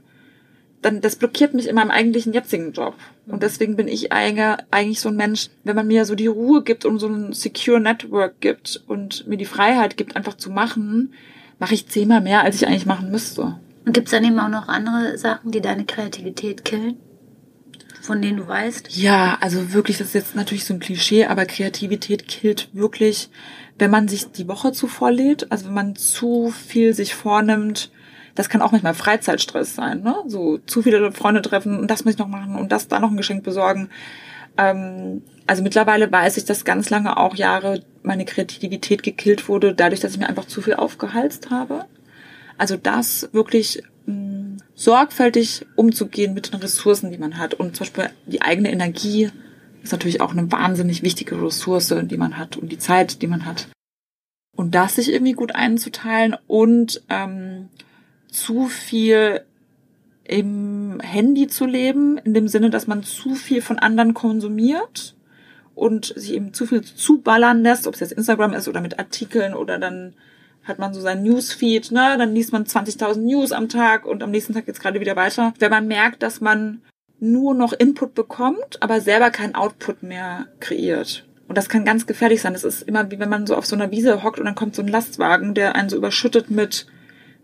Dann 0.82 1.00
das 1.00 1.16
blockiert 1.16 1.54
mich 1.54 1.68
in 1.68 1.74
meinem 1.74 1.90
eigentlichen 1.90 2.34
jetzigen 2.34 2.72
Job. 2.72 2.94
Und 3.26 3.42
deswegen 3.42 3.76
bin 3.76 3.88
ich 3.88 4.12
eigentlich 4.12 5.00
so 5.00 5.08
ein 5.08 5.16
Mensch, 5.16 5.48
wenn 5.64 5.74
man 5.74 5.86
mir 5.86 6.04
so 6.04 6.14
die 6.14 6.26
Ruhe 6.26 6.62
gibt 6.62 6.84
und 6.84 6.98
so 6.98 7.08
ein 7.08 7.32
Secure 7.32 7.80
Network 7.80 8.42
gibt 8.42 8.84
und 8.86 9.26
mir 9.26 9.38
die 9.38 9.46
Freiheit 9.46 9.96
gibt, 9.96 10.16
einfach 10.16 10.36
zu 10.36 10.50
machen, 10.50 11.14
mache 11.58 11.72
ich 11.72 11.88
zehnmal 11.88 12.20
mehr, 12.20 12.42
als 12.42 12.56
ich 12.56 12.68
eigentlich 12.68 12.84
machen 12.84 13.10
müsste. 13.10 13.58
Und 13.86 13.94
gibt 13.94 14.08
es 14.08 14.12
dann 14.12 14.24
eben 14.24 14.38
auch 14.38 14.50
noch 14.50 14.68
andere 14.68 15.16
Sachen, 15.16 15.50
die 15.50 15.62
deine 15.62 15.86
Kreativität 15.86 16.66
killen? 16.66 16.98
Von 18.02 18.20
denen 18.20 18.36
du 18.36 18.46
weißt? 18.46 18.94
Ja, 18.94 19.38
also 19.40 19.72
wirklich, 19.72 19.96
das 19.96 20.08
ist 20.08 20.14
jetzt 20.14 20.36
natürlich 20.36 20.66
so 20.66 20.74
ein 20.74 20.80
Klischee, 20.80 21.24
aber 21.24 21.46
Kreativität 21.46 22.28
killt 22.28 22.68
wirklich 22.74 23.30
wenn 23.78 23.90
man 23.90 24.08
sich 24.08 24.30
die 24.32 24.48
Woche 24.48 24.72
zu 24.72 24.86
vorlädt, 24.86 25.50
also 25.50 25.66
wenn 25.66 25.74
man 25.74 25.96
zu 25.96 26.50
viel 26.50 26.94
sich 26.94 27.14
vornimmt, 27.14 27.90
das 28.34 28.48
kann 28.48 28.62
auch 28.62 28.72
manchmal 28.72 28.94
Freizeitstress 28.94 29.74
sein, 29.74 30.02
ne? 30.02 30.14
So 30.26 30.58
zu 30.58 30.82
viele 30.82 31.10
Freunde 31.12 31.42
treffen 31.42 31.78
und 31.80 31.90
das 31.90 32.04
muss 32.04 32.14
ich 32.14 32.18
noch 32.18 32.28
machen 32.28 32.56
und 32.56 32.70
das 32.70 32.88
da 32.88 33.00
noch 33.00 33.10
ein 33.10 33.16
Geschenk 33.16 33.42
besorgen. 33.42 33.90
Ähm, 34.56 35.22
also 35.46 35.62
mittlerweile 35.62 36.10
weiß 36.10 36.36
ich, 36.36 36.44
dass 36.44 36.64
ganz 36.64 36.90
lange 36.90 37.16
auch 37.16 37.34
Jahre 37.34 37.82
meine 38.02 38.24
Kreativität 38.24 39.02
gekillt 39.02 39.48
wurde, 39.48 39.74
dadurch, 39.74 40.00
dass 40.00 40.12
ich 40.12 40.18
mir 40.18 40.28
einfach 40.28 40.46
zu 40.46 40.62
viel 40.62 40.74
aufgehalst 40.74 41.50
habe. 41.50 41.86
Also 42.58 42.76
das 42.76 43.28
wirklich 43.32 43.82
mh, 44.06 44.14
mm, 44.14 44.56
sorgfältig 44.74 45.66
umzugehen 45.76 46.34
mit 46.34 46.52
den 46.52 46.60
Ressourcen, 46.60 47.10
die 47.10 47.18
man 47.18 47.38
hat 47.38 47.54
und 47.54 47.76
zum 47.76 47.86
Beispiel 47.86 48.10
die 48.26 48.42
eigene 48.42 48.70
Energie 48.70 49.30
ist 49.82 49.92
natürlich 49.92 50.20
auch 50.20 50.32
eine 50.32 50.50
wahnsinnig 50.50 51.02
wichtige 51.02 51.40
Ressource, 51.42 51.94
die 52.02 52.16
man 52.16 52.38
hat 52.38 52.56
und 52.56 52.70
die 52.70 52.78
Zeit, 52.78 53.22
die 53.22 53.26
man 53.26 53.46
hat. 53.46 53.68
Und 54.56 54.74
das 54.74 54.96
sich 54.96 55.12
irgendwie 55.12 55.32
gut 55.32 55.54
einzuteilen 55.54 56.36
und 56.46 57.02
ähm, 57.08 57.68
zu 58.30 58.66
viel 58.66 59.42
im 60.24 61.00
Handy 61.00 61.46
zu 61.46 61.64
leben, 61.64 62.18
in 62.18 62.34
dem 62.34 62.48
Sinne, 62.48 62.68
dass 62.68 62.86
man 62.86 63.02
zu 63.02 63.34
viel 63.34 63.62
von 63.62 63.78
anderen 63.78 64.14
konsumiert 64.14 65.16
und 65.74 66.06
sich 66.06 66.34
eben 66.34 66.52
zu 66.52 66.66
viel 66.66 66.82
zuballern 66.82 67.62
lässt, 67.62 67.86
ob 67.86 67.94
es 67.94 68.00
jetzt 68.00 68.12
Instagram 68.12 68.52
ist 68.52 68.68
oder 68.68 68.80
mit 68.80 68.98
Artikeln 68.98 69.54
oder 69.54 69.78
dann 69.78 70.14
hat 70.64 70.78
man 70.78 70.92
so 70.92 71.00
sein 71.00 71.22
Newsfeed, 71.22 71.92
ne? 71.92 72.16
Dann 72.18 72.34
liest 72.34 72.52
man 72.52 72.64
20.000 72.64 73.20
News 73.20 73.52
am 73.52 73.70
Tag 73.70 74.04
und 74.04 74.22
am 74.22 74.30
nächsten 74.30 74.52
Tag 74.52 74.66
geht's 74.66 74.80
gerade 74.80 75.00
wieder 75.00 75.16
weiter. 75.16 75.54
Wenn 75.58 75.70
man 75.70 75.86
merkt, 75.86 76.22
dass 76.22 76.42
man 76.42 76.82
nur 77.20 77.54
noch 77.54 77.72
Input 77.72 78.14
bekommt, 78.14 78.80
aber 78.80 79.00
selber 79.00 79.30
keinen 79.30 79.54
Output 79.54 80.02
mehr 80.02 80.46
kreiert. 80.60 81.24
Und 81.48 81.56
das 81.56 81.68
kann 81.68 81.84
ganz 81.84 82.06
gefährlich 82.06 82.42
sein. 82.42 82.52
Das 82.52 82.64
ist 82.64 82.82
immer 82.82 83.10
wie 83.10 83.18
wenn 83.18 83.30
man 83.30 83.46
so 83.46 83.56
auf 83.56 83.66
so 83.66 83.74
einer 83.74 83.90
Wiese 83.90 84.22
hockt 84.22 84.38
und 84.38 84.44
dann 84.44 84.54
kommt 84.54 84.74
so 84.74 84.82
ein 84.82 84.88
Lastwagen, 84.88 85.54
der 85.54 85.74
einen 85.74 85.88
so 85.88 85.96
überschüttet 85.96 86.50
mit, 86.50 86.86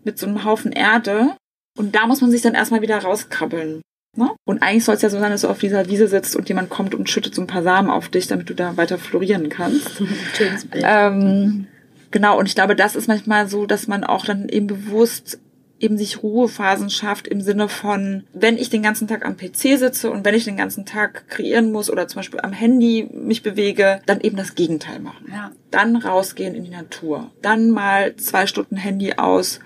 mit 0.03 0.19
so 0.19 0.27
einem 0.27 0.45
Haufen 0.45 0.71
Erde. 0.71 1.35
Und 1.77 1.95
da 1.95 2.07
muss 2.07 2.21
man 2.21 2.31
sich 2.31 2.41
dann 2.41 2.53
erstmal 2.53 2.81
wieder 2.81 2.99
rauskrabbeln. 2.99 3.81
Ne? 4.15 4.31
Und 4.45 4.61
eigentlich 4.61 4.85
soll 4.85 4.95
es 4.95 5.01
ja 5.01 5.09
so 5.09 5.19
sein, 5.19 5.31
dass 5.31 5.41
du 5.41 5.49
auf 5.49 5.59
dieser 5.59 5.89
Wiese 5.89 6.07
sitzt 6.07 6.35
und 6.35 6.47
jemand 6.47 6.69
kommt 6.69 6.95
und 6.95 7.09
schüttet 7.09 7.35
so 7.35 7.41
ein 7.41 7.47
paar 7.47 7.63
Samen 7.63 7.89
auf 7.89 8.07
dich, 8.07 8.27
damit 8.27 8.49
du 8.49 8.53
da 8.53 8.77
weiter 8.77 8.97
florieren 8.97 9.49
kannst. 9.49 9.91
Schönes 10.37 10.65
Bild. 10.65 10.85
Ähm, 10.87 11.67
genau, 12.11 12.39
und 12.39 12.47
ich 12.47 12.55
glaube, 12.55 12.75
das 12.75 12.95
ist 12.95 13.07
manchmal 13.07 13.49
so, 13.49 13.65
dass 13.65 13.87
man 13.87 14.05
auch 14.05 14.23
dann 14.25 14.47
eben 14.47 14.67
bewusst 14.67 15.39
eben 15.85 15.97
sich 15.97 16.23
Ruhephasen 16.23 16.89
schafft 16.89 17.27
im 17.27 17.41
Sinne 17.41 17.69
von, 17.69 18.23
wenn 18.33 18.57
ich 18.57 18.69
den 18.71 18.81
ganzen 18.81 19.07
Tag 19.07 19.23
am 19.23 19.37
PC 19.37 19.77
sitze 19.77 20.09
und 20.09 20.25
wenn 20.25 20.33
ich 20.33 20.43
den 20.43 20.57
ganzen 20.57 20.85
Tag 20.85 21.29
kreieren 21.29 21.71
muss 21.71 21.91
oder 21.91 22.07
zum 22.07 22.19
Beispiel 22.19 22.41
am 22.41 22.51
Handy 22.51 23.07
mich 23.13 23.43
bewege, 23.43 24.01
dann 24.07 24.19
eben 24.19 24.35
das 24.35 24.55
Gegenteil 24.55 24.99
machen. 24.99 25.27
Ja. 25.31 25.51
Dann 25.69 25.95
rausgehen 25.95 26.55
in 26.55 26.63
die 26.63 26.71
Natur. 26.71 27.31
Dann 27.43 27.69
mal 27.69 28.15
zwei 28.15 28.47
Stunden 28.47 28.77
Handy 28.77 29.13
aus 29.13 29.59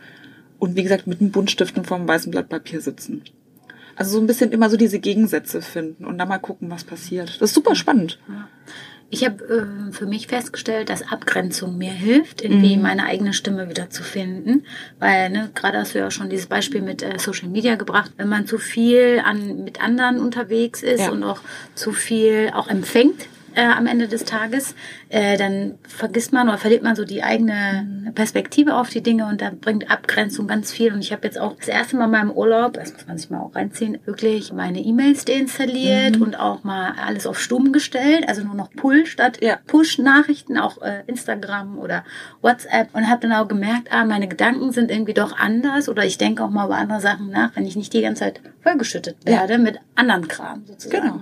und 0.59 0.75
wie 0.75 0.83
gesagt 0.83 1.07
mit 1.07 1.21
einem 1.21 1.31
Buntstiften 1.31 1.85
vom 1.85 2.05
weißen 2.05 2.31
Blatt 2.31 2.49
Papier 2.49 2.81
sitzen. 2.81 3.23
Also 3.95 4.11
so 4.11 4.19
ein 4.19 4.27
bisschen 4.27 4.51
immer 4.51 4.69
so 4.69 4.75
diese 4.77 4.99
Gegensätze 4.99 5.61
finden 5.61 6.05
und 6.05 6.17
dann 6.17 6.27
mal 6.27 6.37
gucken, 6.37 6.69
was 6.69 6.83
passiert. 6.83 7.41
Das 7.41 7.49
ist 7.49 7.55
super 7.55 7.75
spannend. 7.75 8.19
Ja. 8.27 8.47
Ich 9.11 9.25
habe 9.25 9.43
äh, 9.43 9.91
für 9.91 10.05
mich 10.05 10.27
festgestellt, 10.27 10.89
dass 10.89 11.11
Abgrenzung 11.11 11.77
mir 11.77 11.91
hilft, 11.91 12.43
irgendwie 12.43 12.75
mhm. 12.75 12.83
meine 12.83 13.05
eigene 13.05 13.33
Stimme 13.33 13.69
wieder 13.69 13.89
zu 13.89 14.03
finden. 14.03 14.65
Weil, 14.99 15.31
ne, 15.31 15.49
gerade 15.55 15.79
hast 15.79 15.95
du 15.95 15.99
ja 15.99 16.11
schon 16.11 16.29
dieses 16.29 16.45
Beispiel 16.45 16.81
mit 16.81 17.01
äh, 17.01 17.17
Social 17.17 17.49
Media 17.49 17.75
gebracht, 17.75 18.11
wenn 18.17 18.29
man 18.29 18.45
zu 18.45 18.59
viel 18.59 19.21
an, 19.23 19.63
mit 19.63 19.81
anderen 19.81 20.19
unterwegs 20.19 20.83
ist 20.83 21.01
ja. 21.01 21.11
und 21.11 21.23
auch 21.23 21.41
zu 21.73 21.91
viel 21.91 22.51
auch 22.53 22.67
empfängt, 22.67 23.27
äh, 23.59 23.65
am 23.65 23.87
Ende 23.87 24.07
des 24.07 24.23
Tages, 24.23 24.73
äh, 25.09 25.37
dann 25.37 25.77
vergisst 25.87 26.31
man 26.31 26.47
oder 26.47 26.57
verliert 26.57 26.81
man 26.81 26.95
so 26.95 27.03
die 27.03 27.23
eigene 27.23 28.11
Perspektive 28.15 28.75
auf 28.75 28.89
die 28.89 29.01
Dinge 29.01 29.25
und 29.25 29.41
da 29.41 29.51
bringt 29.51 29.91
Abgrenzung 29.91 30.47
ganz 30.47 30.71
viel. 30.71 30.93
Und 30.93 30.99
ich 31.01 31.11
habe 31.11 31.25
jetzt 31.25 31.37
auch 31.37 31.55
das 31.57 31.67
erste 31.67 31.97
Mal 31.97 32.05
in 32.05 32.11
meinem 32.11 32.31
Urlaub, 32.31 32.73
das 32.73 32.93
muss 32.93 33.05
man 33.05 33.17
sich 33.17 33.29
mal 33.29 33.41
auch 33.41 33.55
reinziehen, 33.55 33.99
wirklich 34.05 34.53
meine 34.53 34.79
E-Mails 34.79 35.25
deinstalliert 35.25 36.17
mhm. 36.17 36.21
und 36.21 36.39
auch 36.39 36.63
mal 36.63 36.93
alles 37.05 37.27
auf 37.27 37.39
Stumm 37.39 37.73
gestellt, 37.73 38.27
also 38.27 38.43
nur 38.43 38.55
noch 38.55 38.71
Pull 38.71 39.05
statt 39.05 39.39
ja. 39.41 39.57
Push-Nachrichten, 39.67 40.57
auch 40.57 40.81
äh, 40.81 41.03
Instagram 41.07 41.77
oder 41.77 42.05
WhatsApp 42.41 42.89
und 42.93 43.09
habe 43.09 43.27
dann 43.27 43.33
auch 43.33 43.47
gemerkt, 43.47 43.89
ah, 43.91 44.05
meine 44.05 44.27
Gedanken 44.27 44.71
sind 44.71 44.89
irgendwie 44.89 45.13
doch 45.13 45.37
anders 45.37 45.89
oder 45.89 46.05
ich 46.05 46.17
denke 46.17 46.43
auch 46.43 46.49
mal 46.49 46.65
über 46.65 46.77
andere 46.77 47.01
Sachen 47.01 47.29
nach, 47.29 47.55
wenn 47.55 47.65
ich 47.65 47.75
nicht 47.75 47.91
die 47.93 48.01
ganze 48.01 48.23
Zeit 48.23 48.41
vollgeschüttet 48.61 49.17
werde 49.25 49.53
ja. 49.53 49.59
mit 49.59 49.79
anderen 49.95 50.27
Kram 50.27 50.63
sozusagen. 50.65 51.01
Genau. 51.03 51.19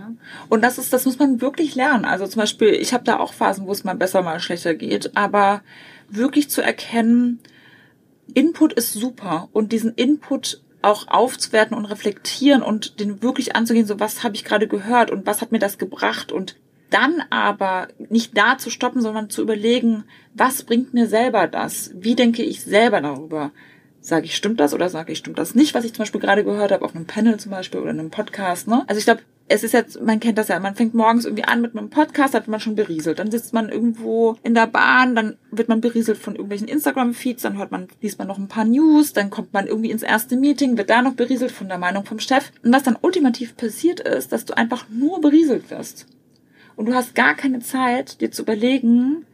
Und 0.50 0.64
das 0.64 0.78
ist, 0.78 0.94
das 0.94 1.06
muss 1.06 1.18
man 1.20 1.42
wirklich 1.42 1.76
lernen. 1.76 2.06
Also 2.06 2.27
zum 2.28 2.42
Beispiel, 2.42 2.70
ich 2.70 2.94
habe 2.94 3.04
da 3.04 3.20
auch 3.20 3.34
Phasen, 3.34 3.68
wo 3.68 3.72
es 3.72 3.84
mal 3.84 3.96
besser, 3.96 4.22
mal 4.22 4.40
schlechter 4.40 4.76
geht, 4.76 5.16
aber 5.16 5.62
wirklich 6.10 6.50
zu 6.50 6.62
erkennen, 6.62 7.40
Input 8.34 8.74
ist 8.74 8.94
super 8.94 9.50
und 9.54 9.72
diesen 9.72 9.94
Input 9.96 10.62
auch 10.82 11.08
aufzuwerten 11.08 11.76
und 11.76 11.86
reflektieren 11.86 12.62
und 12.62 13.00
den 13.00 13.22
wirklich 13.22 13.56
anzugehen, 13.56 13.88
so 13.88 14.00
was 14.00 14.24
habe 14.24 14.36
ich 14.36 14.44
gerade 14.44 14.68
gehört 14.68 15.12
und 15.12 15.26
was 15.26 15.42
hat 15.42 15.52
mir 15.52 15.60
das 15.60 15.78
gebracht 15.78 16.32
und 16.32 16.56
dann 16.90 17.22
aber 17.30 17.90
nicht 18.10 18.38
da 18.38 18.58
zu 18.58 18.70
stoppen, 18.70 19.02
sondern 19.02 19.30
zu 19.30 19.42
überlegen, 19.42 20.06
was 20.34 20.64
bringt 20.64 20.94
mir 20.94 21.08
selber 21.08 21.48
das? 21.48 21.92
Wie 21.96 22.16
denke 22.16 22.44
ich 22.44 22.64
selber 22.64 23.02
darüber? 23.02 23.52
Sage 24.00 24.26
ich, 24.26 24.36
stimmt 24.38 24.60
das 24.60 24.74
oder 24.74 24.88
sage 24.88 25.12
ich, 25.12 25.18
stimmt 25.18 25.38
das 25.38 25.56
nicht, 25.56 25.74
was 25.74 25.84
ich 25.84 25.94
zum 25.94 26.04
Beispiel 26.04 26.22
gerade 26.22 26.46
gehört 26.46 26.72
habe, 26.72 26.86
auf 26.86 26.96
einem 26.96 27.08
Panel 27.08 27.38
zum 27.38 27.52
Beispiel 27.52 27.82
oder 27.82 27.92
in 27.92 28.00
einem 28.00 28.12
Podcast. 28.12 28.68
Ne? 28.68 28.86
Also 28.88 29.00
ich 29.00 29.06
glaube, 29.06 29.22
es 29.50 29.64
ist 29.64 29.74
jetzt, 29.74 30.02
man 30.02 30.20
kennt 30.20 30.38
das 30.38 30.50
ja, 30.50 30.60
man 30.60 30.76
fängt 30.76 30.94
morgens 30.94 31.26
irgendwie 31.26 31.46
an 31.46 31.62
mit 31.62 31.76
einem 31.76 31.90
Podcast, 31.90 32.34
da 32.34 32.40
wird 32.40 32.50
man 32.50 32.60
schon 32.60 32.76
berieselt. 32.76 33.20
Dann 33.20 33.32
sitzt 33.32 33.54
man 33.54 33.70
irgendwo 33.70 34.36
in 34.44 34.54
der 34.54 34.68
Bahn, 34.68 35.16
dann 35.16 35.38
wird 35.52 35.70
man 35.70 35.80
berieselt 35.80 36.18
von 36.18 36.36
irgendwelchen 36.36 36.68
Instagram-Feeds, 36.68 37.44
dann 37.44 37.58
hört 37.58 37.72
man, 37.72 37.88
liest 38.02 38.20
man 38.20 38.28
noch 38.28 38.38
ein 38.38 38.50
paar 38.50 38.66
News, 38.66 39.14
dann 39.14 39.30
kommt 39.30 39.54
man 39.54 39.68
irgendwie 39.68 39.92
ins 39.92 40.04
erste 40.04 40.36
Meeting, 40.36 40.78
wird 40.78 40.90
da 40.90 41.02
noch 41.02 41.14
berieselt 41.14 41.52
von 41.52 41.70
der 41.70 41.78
Meinung 41.78 42.04
vom 42.04 42.20
Chef. 42.20 42.52
Und 42.64 42.74
was 42.74 42.84
dann 42.84 42.98
ultimativ 43.02 43.56
passiert 43.56 44.02
ist, 44.02 44.34
dass 44.34 44.44
du 44.44 44.56
einfach 44.56 44.88
nur 44.90 45.22
berieselt 45.22 45.72
wirst. 45.72 46.08
Und 46.76 46.88
du 46.88 46.94
hast 46.94 47.16
gar 47.16 47.34
keine 47.34 47.60
Zeit, 47.60 48.20
dir 48.20 48.32
zu 48.32 48.42
überlegen, 48.42 49.26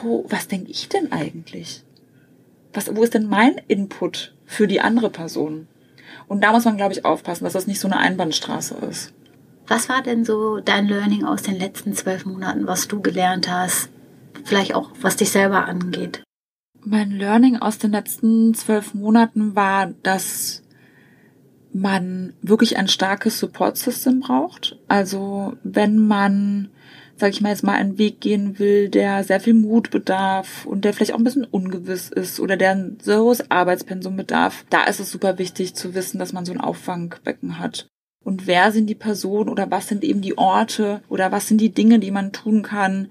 wo, 0.00 0.24
was 0.28 0.48
denke 0.48 0.70
ich 0.70 0.88
denn 0.88 1.12
eigentlich? 1.12 1.82
Was, 2.72 2.94
wo 2.96 3.02
ist 3.02 3.14
denn 3.14 3.28
mein 3.28 3.60
Input 3.68 4.34
für 4.46 4.66
die 4.66 4.80
andere 4.80 5.10
Person? 5.10 5.68
Und 6.26 6.42
da 6.42 6.52
muss 6.52 6.64
man, 6.64 6.76
glaube 6.76 6.92
ich, 6.92 7.04
aufpassen, 7.04 7.44
dass 7.44 7.52
das 7.52 7.66
nicht 7.66 7.80
so 7.80 7.88
eine 7.88 7.98
Einbahnstraße 7.98 8.76
ist. 8.90 9.12
Was 9.66 9.88
war 9.88 10.02
denn 10.02 10.24
so 10.24 10.60
dein 10.60 10.86
Learning 10.86 11.24
aus 11.24 11.42
den 11.42 11.58
letzten 11.58 11.94
zwölf 11.94 12.26
Monaten, 12.26 12.66
was 12.66 12.88
du 12.88 13.00
gelernt 13.00 13.50
hast? 13.50 13.88
Vielleicht 14.44 14.74
auch, 14.74 14.90
was 15.00 15.16
dich 15.16 15.30
selber 15.30 15.66
angeht. 15.66 16.22
Mein 16.84 17.10
Learning 17.12 17.56
aus 17.56 17.78
den 17.78 17.92
letzten 17.92 18.52
zwölf 18.54 18.92
Monaten 18.92 19.56
war, 19.56 19.86
dass 20.02 20.62
man 21.72 22.34
wirklich 22.42 22.76
ein 22.76 22.88
starkes 22.88 23.38
Support-System 23.38 24.20
braucht. 24.20 24.78
Also 24.86 25.54
wenn 25.64 26.06
man 26.06 26.68
sag 27.16 27.30
ich 27.30 27.40
mal, 27.40 27.50
jetzt 27.50 27.62
mal 27.62 27.74
einen 27.74 27.98
Weg 27.98 28.20
gehen 28.20 28.58
will, 28.58 28.88
der 28.88 29.24
sehr 29.24 29.40
viel 29.40 29.54
Mut 29.54 29.90
bedarf 29.90 30.66
und 30.66 30.84
der 30.84 30.92
vielleicht 30.92 31.12
auch 31.12 31.18
ein 31.18 31.24
bisschen 31.24 31.44
ungewiss 31.44 32.10
ist 32.10 32.40
oder 32.40 32.56
der 32.56 32.72
ein 32.72 32.98
so 33.02 33.16
hohes 33.16 33.50
Arbeitspensum 33.50 34.16
bedarf, 34.16 34.64
da 34.70 34.84
ist 34.84 35.00
es 35.00 35.10
super 35.10 35.38
wichtig 35.38 35.74
zu 35.74 35.94
wissen, 35.94 36.18
dass 36.18 36.32
man 36.32 36.44
so 36.44 36.52
ein 36.52 36.60
Auffangbecken 36.60 37.58
hat. 37.58 37.86
Und 38.24 38.46
wer 38.46 38.72
sind 38.72 38.86
die 38.86 38.94
Personen 38.94 39.50
oder 39.50 39.70
was 39.70 39.86
sind 39.86 40.02
eben 40.02 40.22
die 40.22 40.38
Orte 40.38 41.02
oder 41.08 41.30
was 41.30 41.46
sind 41.46 41.60
die 41.60 41.74
Dinge, 41.74 41.98
die 41.98 42.10
man 42.10 42.32
tun 42.32 42.62
kann, 42.62 43.08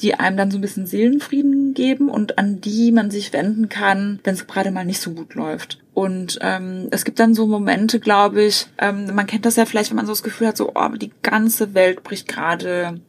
die 0.00 0.14
einem 0.14 0.36
dann 0.36 0.50
so 0.50 0.58
ein 0.58 0.60
bisschen 0.60 0.86
Seelenfrieden 0.86 1.72
geben 1.72 2.10
und 2.10 2.38
an 2.38 2.60
die 2.60 2.92
man 2.92 3.10
sich 3.10 3.32
wenden 3.32 3.68
kann, 3.68 4.20
wenn 4.24 4.34
es 4.34 4.46
gerade 4.46 4.70
mal 4.70 4.84
nicht 4.84 5.00
so 5.00 5.12
gut 5.12 5.34
läuft. 5.34 5.78
Und 5.94 6.38
ähm, 6.42 6.88
es 6.90 7.04
gibt 7.04 7.18
dann 7.18 7.34
so 7.34 7.46
Momente, 7.46 8.00
glaube 8.00 8.42
ich, 8.42 8.66
ähm, 8.78 9.14
man 9.14 9.26
kennt 9.26 9.46
das 9.46 9.56
ja 9.56 9.64
vielleicht, 9.64 9.90
wenn 9.90 9.96
man 9.96 10.06
so 10.06 10.12
das 10.12 10.22
Gefühl 10.22 10.48
hat, 10.48 10.56
so, 10.56 10.72
oh, 10.74 10.88
die 10.90 11.12
ganze 11.22 11.72
Welt 11.72 12.02
bricht 12.02 12.28
gerade 12.28 13.00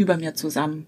über 0.00 0.16
mir 0.16 0.34
zusammen. 0.34 0.86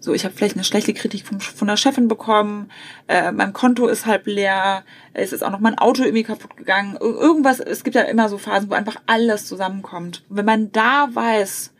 So, 0.00 0.14
ich 0.14 0.24
habe 0.24 0.34
vielleicht 0.34 0.56
eine 0.56 0.64
schlechte 0.64 0.94
Kritik 0.94 1.26
vom, 1.26 1.40
von 1.40 1.68
der 1.68 1.76
Chefin 1.76 2.08
bekommen, 2.08 2.70
äh, 3.08 3.32
mein 3.32 3.52
Konto 3.52 3.86
ist 3.86 4.06
halb 4.06 4.26
leer, 4.26 4.84
es 5.14 5.32
ist 5.32 5.42
auch 5.42 5.50
noch 5.50 5.60
mein 5.60 5.78
Auto 5.78 6.02
irgendwie 6.02 6.22
kaputt 6.22 6.56
gegangen. 6.56 6.96
Irgendwas, 7.00 7.60
es 7.60 7.82
gibt 7.82 7.96
ja 7.96 8.02
immer 8.02 8.28
so 8.28 8.38
Phasen, 8.38 8.70
wo 8.70 8.74
einfach 8.74 8.96
alles 9.06 9.46
zusammenkommt. 9.46 10.24
Wenn 10.28 10.44
man 10.44 10.72
da 10.72 11.08
weiß, 11.12 11.72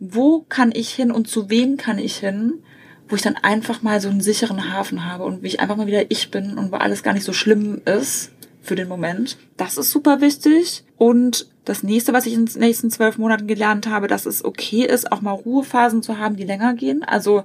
wo 0.00 0.44
kann 0.48 0.72
ich 0.74 0.90
hin 0.90 1.10
und 1.10 1.28
zu 1.28 1.50
wem 1.50 1.76
kann 1.76 1.98
ich 1.98 2.16
hin, 2.16 2.62
wo 3.08 3.16
ich 3.16 3.22
dann 3.22 3.36
einfach 3.36 3.82
mal 3.82 4.00
so 4.00 4.08
einen 4.08 4.20
sicheren 4.20 4.72
Hafen 4.72 5.04
habe 5.04 5.24
und 5.24 5.42
wie 5.42 5.48
ich 5.48 5.60
einfach 5.60 5.76
mal 5.76 5.86
wieder 5.86 6.10
ich 6.10 6.30
bin 6.30 6.56
und 6.56 6.72
wo 6.72 6.76
alles 6.76 7.02
gar 7.02 7.12
nicht 7.12 7.24
so 7.24 7.32
schlimm 7.32 7.82
ist 7.84 8.32
für 8.62 8.76
den 8.76 8.88
Moment. 8.88 9.36
Das 9.56 9.76
ist 9.76 9.90
super 9.90 10.20
wichtig. 10.20 10.84
Und 10.96 11.48
das 11.64 11.82
nächste, 11.82 12.12
was 12.12 12.26
ich 12.26 12.34
in 12.34 12.46
den 12.46 12.60
nächsten 12.60 12.90
zwölf 12.90 13.18
Monaten 13.18 13.46
gelernt 13.46 13.86
habe, 13.86 14.06
dass 14.06 14.26
es 14.26 14.44
okay 14.44 14.84
ist, 14.84 15.10
auch 15.10 15.22
mal 15.22 15.32
Ruhephasen 15.32 16.02
zu 16.02 16.18
haben, 16.18 16.36
die 16.36 16.44
länger 16.44 16.74
gehen. 16.74 17.02
Also 17.02 17.44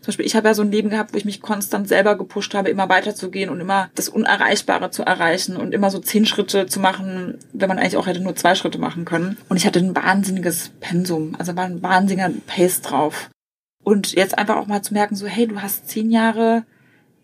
zum 0.00 0.06
Beispiel, 0.06 0.26
ich 0.26 0.36
habe 0.36 0.48
ja 0.48 0.54
so 0.54 0.62
ein 0.62 0.70
Leben 0.70 0.90
gehabt, 0.90 1.12
wo 1.12 1.18
ich 1.18 1.24
mich 1.24 1.42
konstant 1.42 1.88
selber 1.88 2.16
gepusht 2.16 2.54
habe, 2.54 2.70
immer 2.70 2.88
weiterzugehen 2.88 3.50
und 3.50 3.60
immer 3.60 3.90
das 3.94 4.08
Unerreichbare 4.08 4.90
zu 4.90 5.02
erreichen 5.02 5.56
und 5.56 5.74
immer 5.74 5.90
so 5.90 5.98
zehn 5.98 6.24
Schritte 6.24 6.66
zu 6.66 6.80
machen, 6.80 7.38
wenn 7.52 7.68
man 7.68 7.78
eigentlich 7.78 7.96
auch 7.96 8.06
hätte 8.06 8.20
nur 8.20 8.36
zwei 8.36 8.54
Schritte 8.54 8.78
machen 8.78 9.04
können. 9.04 9.36
Und 9.48 9.56
ich 9.56 9.66
hatte 9.66 9.80
ein 9.80 9.94
wahnsinniges 9.94 10.70
Pensum, 10.80 11.34
also 11.38 11.56
war 11.56 11.64
ein 11.64 11.82
wahnsinniger 11.82 12.30
Pace 12.46 12.80
drauf. 12.80 13.30
Und 13.84 14.12
jetzt 14.12 14.38
einfach 14.38 14.56
auch 14.56 14.66
mal 14.66 14.82
zu 14.82 14.94
merken, 14.94 15.16
so, 15.16 15.26
hey, 15.26 15.46
du 15.46 15.60
hast 15.60 15.88
zehn 15.88 16.10
Jahre 16.10 16.64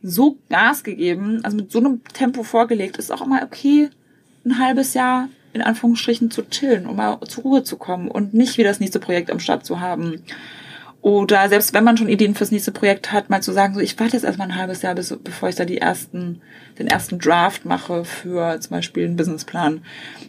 so 0.03 0.37
Gas 0.51 0.85
gegeben, 0.85 1.41
also 1.43 1.57
mit 1.57 1.73
so 1.73 1.79
einem 1.79 2.03
Tempo 2.13 2.43
vorgelegt, 2.43 2.99
ist 2.99 3.13
auch 3.13 3.23
immer 3.23 3.43
okay, 3.43 3.89
ein 4.45 4.59
halbes 4.59 4.95
Jahr 4.95 5.29
in 5.55 5.63
Anführungsstrichen 5.63 6.31
zu 6.31 6.43
chillen, 6.43 6.87
um 6.87 6.97
mal 6.97 7.19
zur 7.27 7.45
Ruhe 7.45 7.65
zu 7.65 7.77
kommen 7.77 8.09
und 8.09 8.35
nicht 8.35 8.59
wieder 8.59 8.69
das 8.69 8.81
nächste 8.81 9.01
Projekt 9.01 9.31
am 9.31 9.41
Start 9.41 9.65
zu 9.65 9.81
haben. 9.81 10.23
Oder 11.01 11.51
selbst 11.51 11.75
wenn 11.75 11.85
man 11.85 11.99
schon 11.99 12.09
Ideen 12.09 12.35
fürs 12.35 12.51
nächste 12.51 12.73
Projekt 12.73 13.13
hat, 13.13 13.29
mal 13.29 13.43
zu 13.43 13.53
sagen, 13.53 13.75
so 13.75 13.81
ich 13.81 13.99
warte 14.01 14.15
jetzt 14.15 14.25
erstmal 14.25 14.49
ein 14.49 14.57
halbes 14.57 14.81
Jahr, 14.81 14.95
bis, 14.95 15.15
bevor 15.23 15.51
ich 15.51 15.55
da 15.55 15.67
die 15.67 15.77
ersten, 15.77 16.41
den 16.79 16.87
ersten 16.87 17.19
Draft 17.19 17.67
mache 17.67 18.07
für 18.07 18.59
zum 18.59 18.71
Beispiel 18.71 19.05
einen 19.05 19.17
Businessplan. 19.17 19.85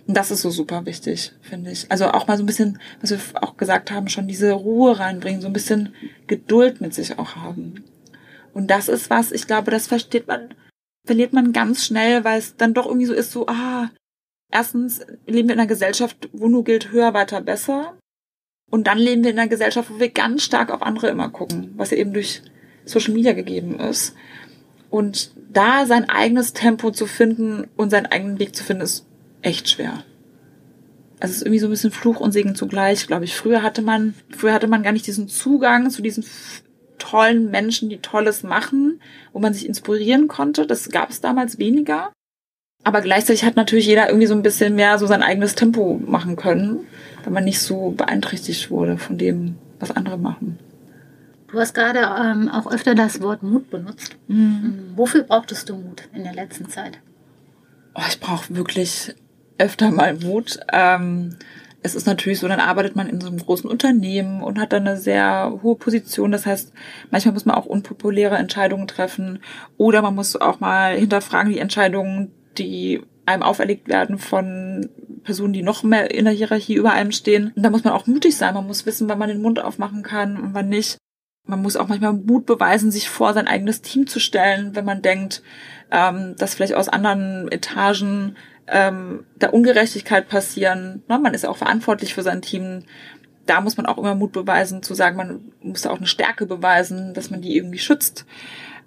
Und 0.05 0.17
das 0.17 0.31
ist 0.31 0.41
so 0.41 0.49
super 0.49 0.85
wichtig, 0.85 1.31
finde 1.41 1.71
ich. 1.71 1.89
Also 1.89 2.09
auch 2.11 2.27
mal 2.27 2.35
so 2.35 2.43
ein 2.43 2.45
bisschen, 2.45 2.79
was 2.99 3.11
wir 3.11 3.19
auch 3.41 3.55
gesagt 3.55 3.89
haben, 3.89 4.09
schon 4.09 4.27
diese 4.27 4.51
Ruhe 4.51 4.99
reinbringen, 4.99 5.41
so 5.41 5.47
ein 5.47 5.53
bisschen 5.53 5.95
Geduld 6.27 6.81
mit 6.81 6.93
sich 6.93 7.17
auch 7.17 7.37
haben. 7.37 7.85
Und 8.53 8.67
das 8.67 8.89
ist 8.89 9.09
was, 9.09 9.31
ich 9.31 9.47
glaube, 9.47 9.71
das 9.71 9.87
versteht 9.87 10.27
man, 10.27 10.53
verliert 11.05 11.31
man 11.31 11.53
ganz 11.53 11.85
schnell, 11.85 12.25
weil 12.25 12.37
es 12.37 12.57
dann 12.57 12.73
doch 12.73 12.85
irgendwie 12.85 13.07
so 13.07 13.13
ist, 13.13 13.31
so, 13.31 13.47
ah, 13.47 13.89
Erstens 14.51 15.01
leben 15.25 15.49
wir 15.49 15.55
in 15.55 15.59
einer 15.59 15.67
Gesellschaft, 15.67 16.29
wo 16.31 16.47
nur 16.47 16.63
gilt 16.63 16.91
höher, 16.91 17.13
weiter, 17.13 17.41
besser. 17.41 17.97
Und 18.69 18.87
dann 18.87 18.97
leben 18.97 19.23
wir 19.23 19.31
in 19.31 19.39
einer 19.39 19.49
Gesellschaft, 19.49 19.89
wo 19.89 19.99
wir 19.99 20.09
ganz 20.09 20.43
stark 20.43 20.71
auf 20.71 20.81
andere 20.81 21.09
immer 21.09 21.29
gucken, 21.29 21.73
was 21.77 21.91
ja 21.91 21.97
eben 21.97 22.13
durch 22.13 22.41
Social 22.85 23.13
Media 23.13 23.33
gegeben 23.33 23.79
ist. 23.79 24.15
Und 24.89 25.31
da 25.51 25.85
sein 25.85 26.09
eigenes 26.09 26.53
Tempo 26.53 26.91
zu 26.91 27.05
finden 27.05 27.67
und 27.75 27.89
seinen 27.89 28.05
eigenen 28.05 28.39
Weg 28.39 28.55
zu 28.55 28.63
finden, 28.63 28.83
ist 28.83 29.05
echt 29.41 29.69
schwer. 29.69 30.03
Also 31.19 31.31
es 31.31 31.37
ist 31.37 31.41
irgendwie 31.43 31.59
so 31.59 31.67
ein 31.67 31.71
bisschen 31.71 31.91
Fluch 31.91 32.19
und 32.19 32.31
Segen 32.31 32.55
zugleich, 32.55 33.07
glaube 33.07 33.25
ich. 33.25 33.35
Früher 33.35 33.63
hatte 33.63 33.81
man, 33.81 34.13
früher 34.29 34.53
hatte 34.53 34.67
man 34.67 34.83
gar 34.83 34.91
nicht 34.91 35.07
diesen 35.07 35.27
Zugang 35.27 35.89
zu 35.89 36.01
diesen 36.01 36.25
tollen 36.97 37.51
Menschen, 37.51 37.89
die 37.89 37.99
Tolles 37.99 38.43
machen, 38.43 39.01
wo 39.33 39.39
man 39.39 39.53
sich 39.53 39.67
inspirieren 39.67 40.27
konnte. 40.27 40.65
Das 40.65 40.89
gab 40.89 41.09
es 41.09 41.21
damals 41.21 41.57
weniger. 41.57 42.11
Aber 42.85 43.01
gleichzeitig 43.01 43.43
hat 43.43 43.55
natürlich 43.55 43.87
jeder 43.87 44.07
irgendwie 44.09 44.27
so 44.27 44.35
ein 44.35 44.43
bisschen 44.43 44.75
mehr 44.75 44.99
so 44.99 45.07
sein 45.07 45.23
eigenes 45.23 45.55
Tempo 45.55 45.99
machen 46.05 46.35
können, 46.35 46.81
weil 47.23 47.33
man 47.33 47.43
nicht 47.43 47.59
so 47.59 47.89
beeinträchtigt 47.89 48.69
wurde 48.69 48.99
von 48.99 49.17
dem, 49.17 49.55
was 49.79 49.89
andere 49.89 50.19
machen. 50.19 50.59
Du 51.47 51.59
hast 51.59 51.73
gerade 51.73 51.99
ähm, 51.99 52.47
auch 52.47 52.71
öfter 52.71 52.93
das 52.93 53.21
Wort 53.21 53.41
Mut 53.41 53.71
benutzt. 53.71 54.17
Mhm. 54.27 54.91
Wofür 54.95 55.23
brauchtest 55.23 55.67
du 55.67 55.75
Mut 55.75 56.07
in 56.13 56.23
der 56.23 56.33
letzten 56.33 56.69
Zeit? 56.69 56.99
Oh, 57.95 58.03
ich 58.07 58.19
brauche 58.19 58.55
wirklich 58.55 59.15
öfter 59.57 59.89
mal 59.89 60.13
Mut. 60.13 60.59
Ähm, 60.71 61.37
es 61.81 61.95
ist 61.95 62.05
natürlich 62.05 62.39
so, 62.39 62.47
dann 62.47 62.59
arbeitet 62.59 62.95
man 62.95 63.09
in 63.09 63.19
so 63.19 63.27
einem 63.27 63.39
großen 63.39 63.67
Unternehmen 63.67 64.43
und 64.43 64.59
hat 64.59 64.73
dann 64.73 64.87
eine 64.87 64.97
sehr 64.97 65.59
hohe 65.63 65.75
Position. 65.75 66.31
Das 66.31 66.45
heißt, 66.45 66.71
manchmal 67.09 67.33
muss 67.33 67.45
man 67.45 67.55
auch 67.55 67.65
unpopuläre 67.65 68.35
Entscheidungen 68.35 68.87
treffen 68.87 69.39
oder 69.77 70.03
man 70.03 70.13
muss 70.13 70.35
auch 70.35 70.59
mal 70.59 70.95
hinterfragen 70.95 71.51
die 71.51 71.59
Entscheidungen, 71.59 72.31
die 72.57 73.01
einem 73.25 73.43
auferlegt 73.43 73.87
werden 73.87 74.17
von 74.17 74.89
Personen, 75.23 75.53
die 75.53 75.63
noch 75.63 75.83
mehr 75.83 76.13
in 76.13 76.25
der 76.25 76.33
Hierarchie 76.33 76.75
über 76.75 76.93
einem 76.93 77.11
stehen. 77.11 77.51
Und 77.55 77.63
da 77.63 77.69
muss 77.69 77.83
man 77.83 77.93
auch 77.93 78.07
mutig 78.07 78.37
sein. 78.37 78.53
Man 78.53 78.67
muss 78.67 78.85
wissen, 78.85 79.09
wann 79.09 79.19
man 79.19 79.29
den 79.29 79.41
Mund 79.41 79.59
aufmachen 79.59 80.03
kann 80.03 80.37
und 80.37 80.53
wann 80.53 80.69
nicht. 80.69 80.97
Man 81.47 81.61
muss 81.61 81.75
auch 81.75 81.87
manchmal 81.87 82.13
Mut 82.13 82.45
beweisen, 82.45 82.91
sich 82.91 83.09
vor 83.09 83.33
sein 83.33 83.47
eigenes 83.47 83.81
Team 83.81 84.07
zu 84.07 84.19
stellen, 84.19 84.75
wenn 84.75 84.85
man 84.85 85.01
denkt, 85.01 85.43
ähm, 85.91 86.35
dass 86.37 86.55
vielleicht 86.55 86.73
aus 86.73 86.89
anderen 86.89 87.51
Etagen 87.51 88.35
ähm, 88.67 89.25
da 89.37 89.49
Ungerechtigkeit 89.49 90.27
passieren. 90.27 91.03
Na, 91.07 91.19
man 91.19 91.33
ist 91.33 91.45
auch 91.45 91.57
verantwortlich 91.57 92.13
für 92.13 92.23
sein 92.23 92.41
Team. 92.41 92.83
Da 93.45 93.61
muss 93.61 93.77
man 93.77 93.85
auch 93.85 93.99
immer 93.99 94.15
Mut 94.15 94.31
beweisen, 94.31 94.81
zu 94.81 94.95
sagen, 94.95 95.17
man 95.17 95.51
muss 95.61 95.83
da 95.83 95.91
auch 95.91 95.97
eine 95.97 96.07
Stärke 96.07 96.47
beweisen, 96.47 97.13
dass 97.13 97.29
man 97.29 97.41
die 97.41 97.55
irgendwie 97.55 97.77
schützt. 97.77 98.25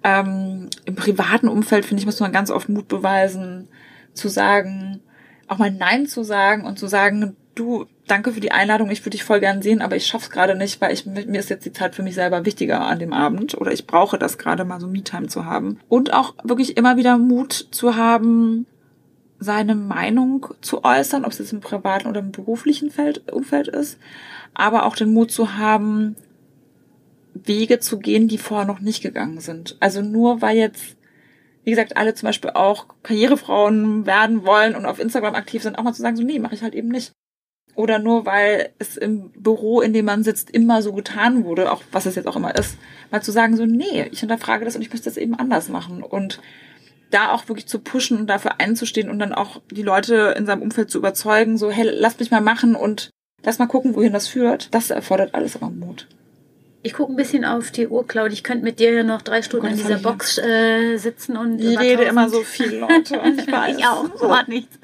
Ähm, 0.03 0.69
Im 0.85 0.95
privaten 0.95 1.47
Umfeld, 1.47 1.85
finde 1.85 2.01
ich, 2.01 2.05
muss 2.05 2.19
man 2.19 2.31
ganz 2.31 2.51
oft 2.51 2.69
Mut 2.69 2.87
beweisen, 2.87 3.67
zu 4.13 4.29
sagen, 4.29 5.01
auch 5.47 5.57
mal 5.57 5.71
Nein 5.71 6.07
zu 6.07 6.23
sagen 6.23 6.65
und 6.65 6.79
zu 6.79 6.87
sagen, 6.87 7.35
du, 7.55 7.85
danke 8.07 8.31
für 8.31 8.39
die 8.39 8.51
Einladung, 8.51 8.89
ich 8.89 9.01
würde 9.01 9.11
dich 9.11 9.23
voll 9.23 9.39
gern 9.39 9.61
sehen, 9.61 9.81
aber 9.81 9.95
ich 9.95 10.07
schaff's 10.07 10.29
gerade 10.29 10.55
nicht, 10.55 10.79
weil 10.81 10.93
ich, 10.93 11.05
mir 11.05 11.39
ist 11.39 11.49
jetzt 11.49 11.65
die 11.65 11.73
Zeit 11.73 11.95
für 11.95 12.03
mich 12.03 12.15
selber 12.15 12.45
wichtiger 12.45 12.81
an 12.81 12.99
dem 12.99 13.13
Abend 13.13 13.55
oder 13.59 13.71
ich 13.71 13.85
brauche 13.85 14.17
das 14.17 14.37
gerade 14.37 14.65
mal 14.65 14.79
so 14.79 14.87
Me-Time 14.87 15.27
zu 15.27 15.45
haben. 15.45 15.79
Und 15.89 16.13
auch 16.13 16.33
wirklich 16.43 16.77
immer 16.77 16.97
wieder 16.97 17.17
Mut 17.17 17.67
zu 17.71 17.95
haben, 17.95 18.65
seine 19.39 19.75
Meinung 19.75 20.47
zu 20.61 20.83
äußern, 20.83 21.23
ob 21.23 21.31
es 21.31 21.39
jetzt 21.39 21.53
im 21.53 21.61
privaten 21.61 22.07
oder 22.07 22.19
im 22.19 22.31
beruflichen 22.31 22.91
Feld, 22.91 23.31
Umfeld 23.31 23.67
ist, 23.67 23.97
aber 24.53 24.85
auch 24.85 24.95
den 24.95 25.13
Mut 25.13 25.31
zu 25.31 25.57
haben, 25.57 26.15
Wege 27.45 27.79
zu 27.79 27.99
gehen, 27.99 28.27
die 28.27 28.37
vorher 28.37 28.67
noch 28.67 28.79
nicht 28.79 29.01
gegangen 29.01 29.39
sind. 29.39 29.77
Also 29.79 30.01
nur 30.01 30.41
weil 30.41 30.57
jetzt, 30.57 30.97
wie 31.63 31.71
gesagt, 31.71 31.97
alle 31.97 32.13
zum 32.13 32.27
Beispiel 32.27 32.51
auch 32.51 32.87
Karrierefrauen 33.03 34.05
werden 34.05 34.45
wollen 34.45 34.75
und 34.75 34.85
auf 34.85 34.99
Instagram 34.99 35.35
aktiv 35.35 35.63
sind, 35.63 35.77
auch 35.77 35.83
mal 35.83 35.93
zu 35.93 36.01
sagen, 36.01 36.15
so 36.15 36.23
nee, 36.23 36.39
mache 36.39 36.55
ich 36.55 36.63
halt 36.63 36.75
eben 36.75 36.89
nicht. 36.89 37.11
Oder 37.75 37.99
nur 37.99 38.25
weil 38.25 38.71
es 38.77 38.97
im 38.97 39.31
Büro, 39.31 39.79
in 39.81 39.93
dem 39.93 40.05
man 40.05 40.23
sitzt, 40.23 40.49
immer 40.49 40.81
so 40.81 40.91
getan 40.93 41.45
wurde, 41.45 41.71
auch 41.71 41.81
was 41.91 42.05
es 42.05 42.15
jetzt 42.15 42.27
auch 42.27 42.35
immer 42.35 42.55
ist, 42.55 42.77
mal 43.11 43.21
zu 43.21 43.31
sagen, 43.31 43.55
so 43.55 43.65
nee, 43.65 44.07
ich 44.11 44.19
hinterfrage 44.19 44.65
das 44.65 44.75
und 44.75 44.81
ich 44.81 44.89
möchte 44.89 45.05
das 45.05 45.17
eben 45.17 45.35
anders 45.35 45.69
machen. 45.69 46.03
Und 46.03 46.41
da 47.09 47.31
auch 47.31 47.47
wirklich 47.47 47.67
zu 47.67 47.79
pushen 47.79 48.17
und 48.17 48.27
dafür 48.27 48.59
einzustehen 48.59 49.09
und 49.09 49.19
dann 49.19 49.33
auch 49.33 49.61
die 49.71 49.83
Leute 49.83 50.35
in 50.37 50.45
seinem 50.45 50.61
Umfeld 50.61 50.91
zu 50.91 50.97
überzeugen, 50.97 51.57
so 51.57 51.71
hey, 51.71 51.89
lass 51.89 52.19
mich 52.19 52.31
mal 52.31 52.41
machen 52.41 52.75
und 52.75 53.11
lass 53.43 53.59
mal 53.59 53.67
gucken, 53.67 53.95
wohin 53.95 54.13
das 54.13 54.27
führt. 54.27 54.73
Das 54.73 54.89
erfordert 54.89 55.33
alles 55.33 55.55
aber 55.55 55.69
Mut. 55.69 56.07
Ich 56.81 56.93
gucke 56.93 57.11
ein 57.11 57.17
bisschen 57.17 57.43
auf 57.43 57.71
die 57.71 57.89
Uhr, 57.89 58.07
Claudia. 58.07 58.31
Ich 58.31 58.43
könnte 58.43 58.63
mit 58.63 58.79
dir 58.79 58.93
ja 58.93 59.03
noch 59.03 59.21
drei 59.21 59.41
Stunden 59.41 59.65
oh 59.67 59.69
in 59.69 59.75
dieser 59.75 59.97
Box 59.97 60.37
äh, 60.37 60.95
sitzen 60.95 61.35
und. 61.35 61.59
Ich 61.59 61.77
rede 61.77 62.03
immer 62.03 62.29
so 62.29 62.41
viel, 62.41 62.75
Leute. 62.75 63.19
Ich, 63.37 63.47
weiß. 63.51 63.77
ich 63.77 63.85
auch, 63.85 64.05
so. 64.15 64.29
macht 64.29 64.47
nichts. 64.47 64.79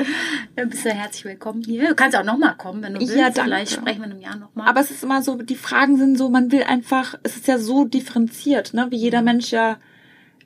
Dann 0.57 0.69
bist 0.69 0.83
du 0.83 0.89
herzlich 0.89 1.23
willkommen 1.23 1.63
hier. 1.63 1.87
Du 1.87 1.95
kannst 1.95 2.17
auch 2.17 2.25
nochmal 2.25 2.55
kommen, 2.57 2.83
wenn 2.83 2.95
du 2.95 2.99
willst. 2.99 3.15
Ja, 3.15 3.29
danke. 3.29 3.43
Vielleicht 3.43 3.71
sprechen 3.71 3.99
wir 3.99 4.07
in 4.07 4.11
einem 4.11 4.21
Jahr 4.21 4.35
nochmal. 4.35 4.67
Aber 4.67 4.81
es 4.81 4.91
ist 4.91 5.05
immer 5.05 5.21
so, 5.21 5.35
die 5.35 5.55
Fragen 5.55 5.97
sind 5.97 6.17
so, 6.17 6.27
man 6.27 6.51
will 6.51 6.63
einfach, 6.63 7.15
es 7.23 7.37
ist 7.37 7.47
ja 7.47 7.59
so 7.59 7.85
differenziert, 7.85 8.73
ne? 8.73 8.87
Wie 8.89 8.97
jeder 8.97 9.21
Mensch 9.21 9.51
ja 9.51 9.77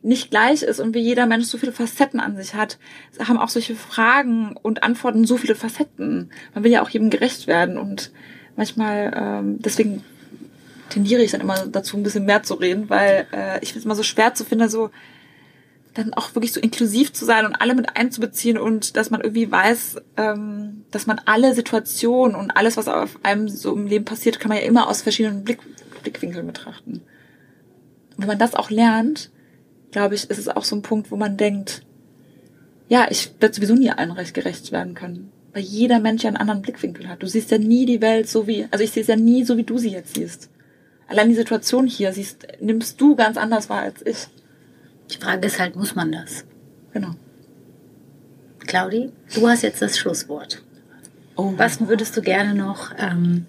nicht 0.04 0.30
gleich 0.30 0.62
ist 0.62 0.80
und 0.80 0.94
wie 0.94 1.00
jeder 1.00 1.26
Mensch 1.26 1.48
so 1.48 1.58
viele 1.58 1.72
Facetten 1.72 2.20
an 2.20 2.36
sich 2.38 2.54
hat, 2.54 2.78
haben 3.20 3.40
auch 3.40 3.50
solche 3.50 3.76
Fragen 3.76 4.56
und 4.62 4.84
Antworten 4.84 5.26
so 5.26 5.36
viele 5.36 5.56
Facetten. 5.56 6.30
Man 6.54 6.64
will 6.64 6.72
ja 6.72 6.84
auch 6.84 6.90
jedem 6.90 7.10
gerecht 7.10 7.48
werden 7.48 7.80
und 7.80 8.12
manchmal, 8.56 9.12
ähm, 9.16 9.60
deswegen 9.60 10.04
tendiere 10.90 11.22
ich 11.22 11.32
dann 11.32 11.42
immer 11.42 11.68
dazu, 11.68 11.98
ein 11.98 12.04
bisschen 12.04 12.26
mehr 12.26 12.44
zu 12.44 12.56
reden, 12.56 12.90
weil 12.90 13.28
äh, 13.32 13.60
ich 13.62 13.70
finde 13.70 13.80
es 13.80 13.86
immer 13.86 13.96
so 13.96 14.04
schwer 14.04 14.34
zu 14.34 14.44
finden, 14.44 14.70
so 14.70 14.90
dann 15.94 16.14
auch 16.14 16.36
wirklich 16.36 16.54
so 16.54 16.60
inklusiv 16.60 17.14
zu 17.14 17.26
sein 17.26 17.46
und 17.46 17.56
alle 17.56 17.76
mit 17.76 17.98
einzubeziehen 17.98 18.58
und 18.58 18.96
dass 18.96 19.10
man 19.10 19.22
irgendwie 19.22 19.52
weiß, 19.52 19.98
ähm, 20.18 20.86
dass 20.92 21.08
man 21.08 21.20
alle 21.26 21.54
Situationen 21.54 22.36
und 22.36 22.52
alles, 22.52 22.78
was 22.78 22.88
auf 22.88 23.20
einem 23.24 23.50
so 23.50 23.76
im 23.76 23.88
Leben 23.88 24.06
passiert, 24.06 24.40
kann 24.40 24.50
man 24.50 24.60
ja 24.60 24.64
immer 24.64 24.88
aus 24.88 25.02
verschiedenen 25.02 25.44
Blick, 25.44 25.60
Blickwinkeln 26.04 26.48
betrachten. 26.48 26.94
Und 26.94 28.18
wenn 28.18 28.28
man 28.28 28.40
das 28.40 28.56
auch 28.56 28.70
lernt, 28.70 29.32
glaube 29.92 30.16
ich, 30.16 30.30
ist 30.30 30.38
es 30.38 30.48
auch 30.48 30.64
so 30.64 30.76
ein 30.76 30.82
Punkt, 30.82 31.12
wo 31.12 31.16
man 31.16 31.38
denkt, 31.38 31.82
ja, 32.88 33.08
ich 33.10 33.32
werde 33.40 33.56
sowieso 33.56 33.76
nie 33.76 33.90
allen 33.90 34.12
recht 34.12 34.34
gerecht 34.34 34.72
werden 34.72 34.94
können. 34.94 35.32
Weil 35.54 35.64
jeder 35.64 36.00
Mensch 36.00 36.24
ja 36.24 36.28
einen 36.28 36.38
anderen 36.38 36.62
Blickwinkel 36.62 37.08
hat. 37.08 37.24
Du 37.24 37.28
siehst 37.28 37.52
ja 37.52 37.58
nie 37.58 37.86
die 37.86 38.02
Welt 38.02 38.30
so 38.30 38.48
wie, 38.48 38.68
also 38.72 38.84
ich 38.84 38.92
sehe 38.92 39.02
es 39.02 39.08
ja 39.08 39.16
nie 39.16 39.44
so, 39.44 39.58
wie 39.58 39.64
du 39.64 39.78
sie 39.78 39.92
jetzt 39.92 40.16
siehst. 40.16 40.50
Allein 41.10 41.30
die 41.30 41.36
Situation 41.36 41.88
hier 41.88 42.14
siehst, 42.14 42.48
nimmst 42.62 43.02
du 43.02 43.16
ganz 43.16 43.36
anders 43.36 43.68
wahr 43.68 43.82
als 43.82 44.06
ich. 44.06 44.28
Die 45.10 45.18
Frage 45.18 45.48
ist 45.48 45.60
halt, 45.60 45.76
muss 45.76 45.96
man 45.96 46.12
das? 46.12 46.46
Genau. 46.94 47.16
Claudi, 48.60 49.12
du 49.34 49.48
hast 49.48 49.64
jetzt 49.64 49.82
das 49.82 49.98
Schlusswort. 49.98 50.62
Oh. 51.36 51.54
Was 51.58 51.80
würdest 51.88 52.16
du 52.16 52.22
gerne 52.22 52.54
noch 52.54 52.92
ähm, 53.00 53.48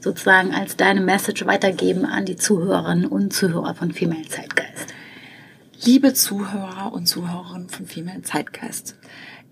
sozusagen 0.00 0.52
als 0.52 0.76
deine 0.76 1.00
Message 1.00 1.46
weitergeben 1.46 2.04
an 2.04 2.24
die 2.24 2.34
Zuhörerinnen 2.34 3.06
und 3.06 3.32
Zuhörer 3.32 3.76
von 3.76 3.92
Female 3.92 4.26
Zeitgeist? 4.26 4.92
Liebe 5.84 6.12
Zuhörer 6.12 6.92
und 6.92 7.06
Zuhörerinnen 7.06 7.68
von 7.68 7.86
Female 7.86 8.22
Zeitgeist, 8.22 8.96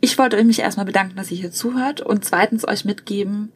ich 0.00 0.18
wollte 0.18 0.42
mich 0.42 0.58
erstmal 0.58 0.86
bedanken, 0.86 1.14
dass 1.14 1.30
ihr 1.30 1.36
hier 1.36 1.52
zuhört 1.52 2.00
und 2.00 2.24
zweitens 2.24 2.66
euch 2.66 2.84
mitgeben, 2.84 3.52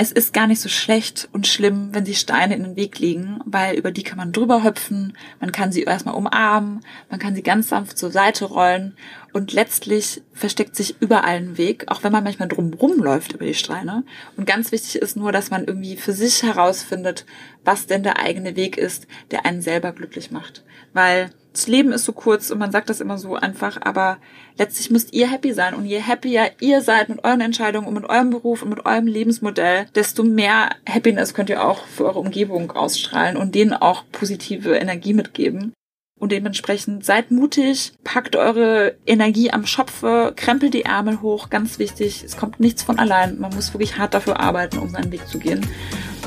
es 0.00 0.12
ist 0.12 0.32
gar 0.32 0.46
nicht 0.46 0.60
so 0.60 0.68
schlecht 0.68 1.28
und 1.32 1.48
schlimm, 1.48 1.88
wenn 1.90 2.06
sie 2.06 2.14
Steine 2.14 2.54
in 2.54 2.62
den 2.62 2.76
Weg 2.76 3.00
liegen, 3.00 3.40
weil 3.44 3.76
über 3.76 3.90
die 3.90 4.04
kann 4.04 4.16
man 4.16 4.30
drüber 4.30 4.62
hüpfen, 4.62 5.18
man 5.40 5.50
kann 5.50 5.72
sie 5.72 5.82
erstmal 5.82 6.14
umarmen, 6.14 6.84
man 7.10 7.18
kann 7.18 7.34
sie 7.34 7.42
ganz 7.42 7.70
sanft 7.70 7.98
zur 7.98 8.12
Seite 8.12 8.44
rollen 8.44 8.96
und 9.32 9.52
letztlich 9.52 10.22
versteckt 10.32 10.76
sich 10.76 10.94
überall 11.00 11.38
ein 11.38 11.58
Weg, 11.58 11.86
auch 11.88 12.04
wenn 12.04 12.12
man 12.12 12.22
manchmal 12.22 12.46
drumrum 12.46 13.02
läuft 13.02 13.32
über 13.32 13.44
die 13.44 13.54
Steine. 13.54 14.04
Und 14.36 14.46
ganz 14.46 14.70
wichtig 14.70 15.02
ist 15.02 15.16
nur, 15.16 15.32
dass 15.32 15.50
man 15.50 15.64
irgendwie 15.64 15.96
für 15.96 16.12
sich 16.12 16.44
herausfindet, 16.44 17.26
was 17.64 17.86
denn 17.86 18.04
der 18.04 18.20
eigene 18.20 18.54
Weg 18.54 18.78
ist, 18.78 19.08
der 19.32 19.46
einen 19.46 19.62
selber 19.62 19.90
glücklich 19.90 20.30
macht. 20.30 20.62
Weil 20.92 21.30
das 21.58 21.66
Leben 21.66 21.90
ist 21.90 22.04
so 22.04 22.12
kurz 22.12 22.50
und 22.50 22.58
man 22.58 22.70
sagt 22.70 22.88
das 22.88 23.00
immer 23.00 23.18
so 23.18 23.34
einfach, 23.34 23.78
aber 23.80 24.18
letztlich 24.56 24.90
müsst 24.90 25.12
ihr 25.12 25.28
happy 25.28 25.52
sein. 25.52 25.74
Und 25.74 25.86
je 25.86 26.00
happier 26.00 26.52
ihr 26.60 26.82
seid 26.82 27.08
mit 27.08 27.24
euren 27.24 27.40
Entscheidungen 27.40 27.88
und 27.88 27.94
mit 27.94 28.08
eurem 28.08 28.30
Beruf 28.30 28.62
und 28.62 28.68
mit 28.68 28.86
eurem 28.86 29.08
Lebensmodell, 29.08 29.86
desto 29.94 30.22
mehr 30.22 30.70
Happiness 30.88 31.34
könnt 31.34 31.50
ihr 31.50 31.64
auch 31.64 31.84
für 31.84 32.04
eure 32.06 32.20
Umgebung 32.20 32.70
ausstrahlen 32.70 33.36
und 33.36 33.56
denen 33.56 33.72
auch 33.72 34.04
positive 34.12 34.76
Energie 34.76 35.14
mitgeben. 35.14 35.72
Und 36.20 36.32
dementsprechend 36.32 37.04
seid 37.04 37.30
mutig, 37.30 37.92
packt 38.04 38.36
eure 38.36 38.96
Energie 39.06 39.50
am 39.52 39.66
Schopfe, 39.66 40.32
krempelt 40.36 40.74
die 40.74 40.84
Ärmel 40.84 41.22
hoch, 41.22 41.50
ganz 41.50 41.78
wichtig. 41.78 42.22
Es 42.24 42.36
kommt 42.36 42.60
nichts 42.60 42.82
von 42.82 42.98
allein. 42.98 43.38
Man 43.38 43.54
muss 43.54 43.74
wirklich 43.74 43.98
hart 43.98 44.14
dafür 44.14 44.40
arbeiten, 44.40 44.78
um 44.78 44.90
seinen 44.90 45.12
Weg 45.12 45.26
zu 45.26 45.38
gehen. 45.38 45.66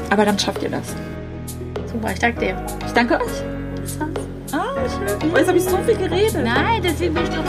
Aber 0.09 0.25
dann 0.25 0.39
schafft 0.39 0.63
ihr 0.63 0.69
das. 0.69 0.95
Super, 1.91 2.11
ich 2.11 2.19
danke 2.19 2.39
dir. 2.39 2.65
Ich 2.85 2.93
danke 2.93 3.15
euch. 3.15 3.60
Oh, 5.33 5.37
jetzt 5.37 5.47
habe 5.47 5.57
ich 5.57 5.63
so 5.63 5.77
viel 5.77 5.95
geredet. 5.95 6.43
Nein, 6.43 6.81
deswegen 6.83 7.13
bin 7.13 7.23
ich 7.23 7.29
doch. 7.29 7.43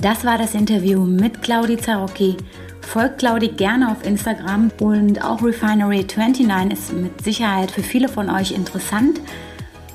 Das 0.00 0.24
war 0.24 0.36
das 0.36 0.54
Interview 0.54 1.04
mit 1.04 1.42
Claudi 1.42 1.78
Zarocki. 1.78 2.36
Folgt 2.82 3.18
Claudi 3.18 3.48
gerne 3.48 3.90
auf 3.90 4.04
Instagram 4.04 4.70
und 4.78 5.24
auch 5.24 5.40
Refinery29 5.40 6.72
ist 6.72 6.92
mit 6.92 7.24
Sicherheit 7.24 7.70
für 7.70 7.82
viele 7.82 8.08
von 8.08 8.28
euch 8.28 8.52
interessant. 8.52 9.20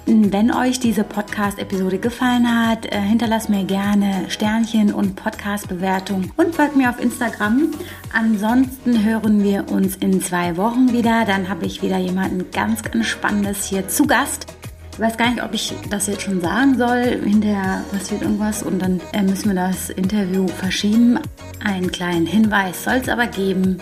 Wenn 0.10 0.51
euch 0.51 0.80
diese 0.80 1.03
Podcast-Episode 1.03 1.99
gefallen 1.99 2.47
hat, 2.47 2.88
äh, 2.88 2.99
hinterlasst 2.99 3.47
mir 3.47 3.64
gerne 3.64 4.26
Sternchen 4.28 4.91
und 4.91 5.16
Podcast-Bewertung 5.16 6.32
und 6.36 6.55
folgt 6.55 6.76
mir 6.76 6.89
auf 6.89 6.99
Instagram. 6.99 7.70
Ansonsten 8.12 9.03
hören 9.03 9.43
wir 9.43 9.70
uns 9.72 9.97
in 9.97 10.20
zwei 10.20 10.57
Wochen 10.57 10.93
wieder. 10.93 11.26
Dann 11.26 11.47
habe 11.47 11.68
ich 11.68 11.84
wieder 11.84 11.99
jemanden 11.99 12.49
ganz, 12.51 12.82
ganz 12.82 13.05
Spannendes 13.05 13.66
hier 13.66 13.88
zu 13.88 14.07
Gast. 14.07 14.47
Ich 14.93 14.99
weiß 14.99 15.16
gar 15.16 15.30
nicht, 15.30 15.43
ob 15.43 15.53
ich 15.53 15.76
das 15.91 16.07
jetzt 16.07 16.24
schon 16.24 16.41
sagen 16.41 16.76
soll. 16.76 17.22
Hinterher 17.24 17.84
passiert 17.91 18.24
irgendwas 18.24 18.64
und 18.64 18.82
dann 18.82 18.99
äh, 19.14 19.22
müssen 19.22 19.49
wir 19.49 19.55
das 19.55 19.91
Interview 19.91 20.47
verschieben. 20.47 21.20
Einen 21.64 21.91
kleinen 21.91 22.26
Hinweis 22.26 22.84
soll 22.84 22.95
es 22.95 23.10
aber 23.10 23.28
geben. 23.28 23.78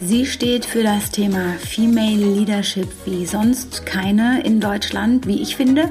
Sie 0.00 0.26
steht 0.26 0.64
für 0.64 0.84
das 0.84 1.10
Thema 1.10 1.54
Female 1.58 2.24
Leadership 2.24 2.86
wie 3.04 3.26
sonst 3.26 3.84
keine 3.84 4.42
in 4.44 4.60
Deutschland, 4.60 5.26
wie 5.26 5.42
ich 5.42 5.56
finde. 5.56 5.90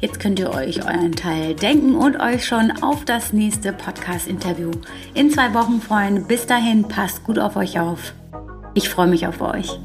Jetzt 0.00 0.20
könnt 0.20 0.38
ihr 0.38 0.50
euch 0.50 0.84
euren 0.84 1.12
Teil 1.12 1.54
denken 1.54 1.96
und 1.96 2.20
euch 2.20 2.44
schon 2.44 2.70
auf 2.82 3.06
das 3.06 3.32
nächste 3.32 3.72
Podcast-Interview 3.72 4.70
in 5.14 5.30
zwei 5.30 5.54
Wochen 5.54 5.80
freuen. 5.80 6.26
Bis 6.26 6.44
dahin, 6.44 6.86
passt 6.88 7.24
gut 7.24 7.38
auf 7.38 7.56
euch 7.56 7.80
auf. 7.80 8.12
Ich 8.74 8.90
freue 8.90 9.08
mich 9.08 9.26
auf 9.26 9.40
euch. 9.40 9.78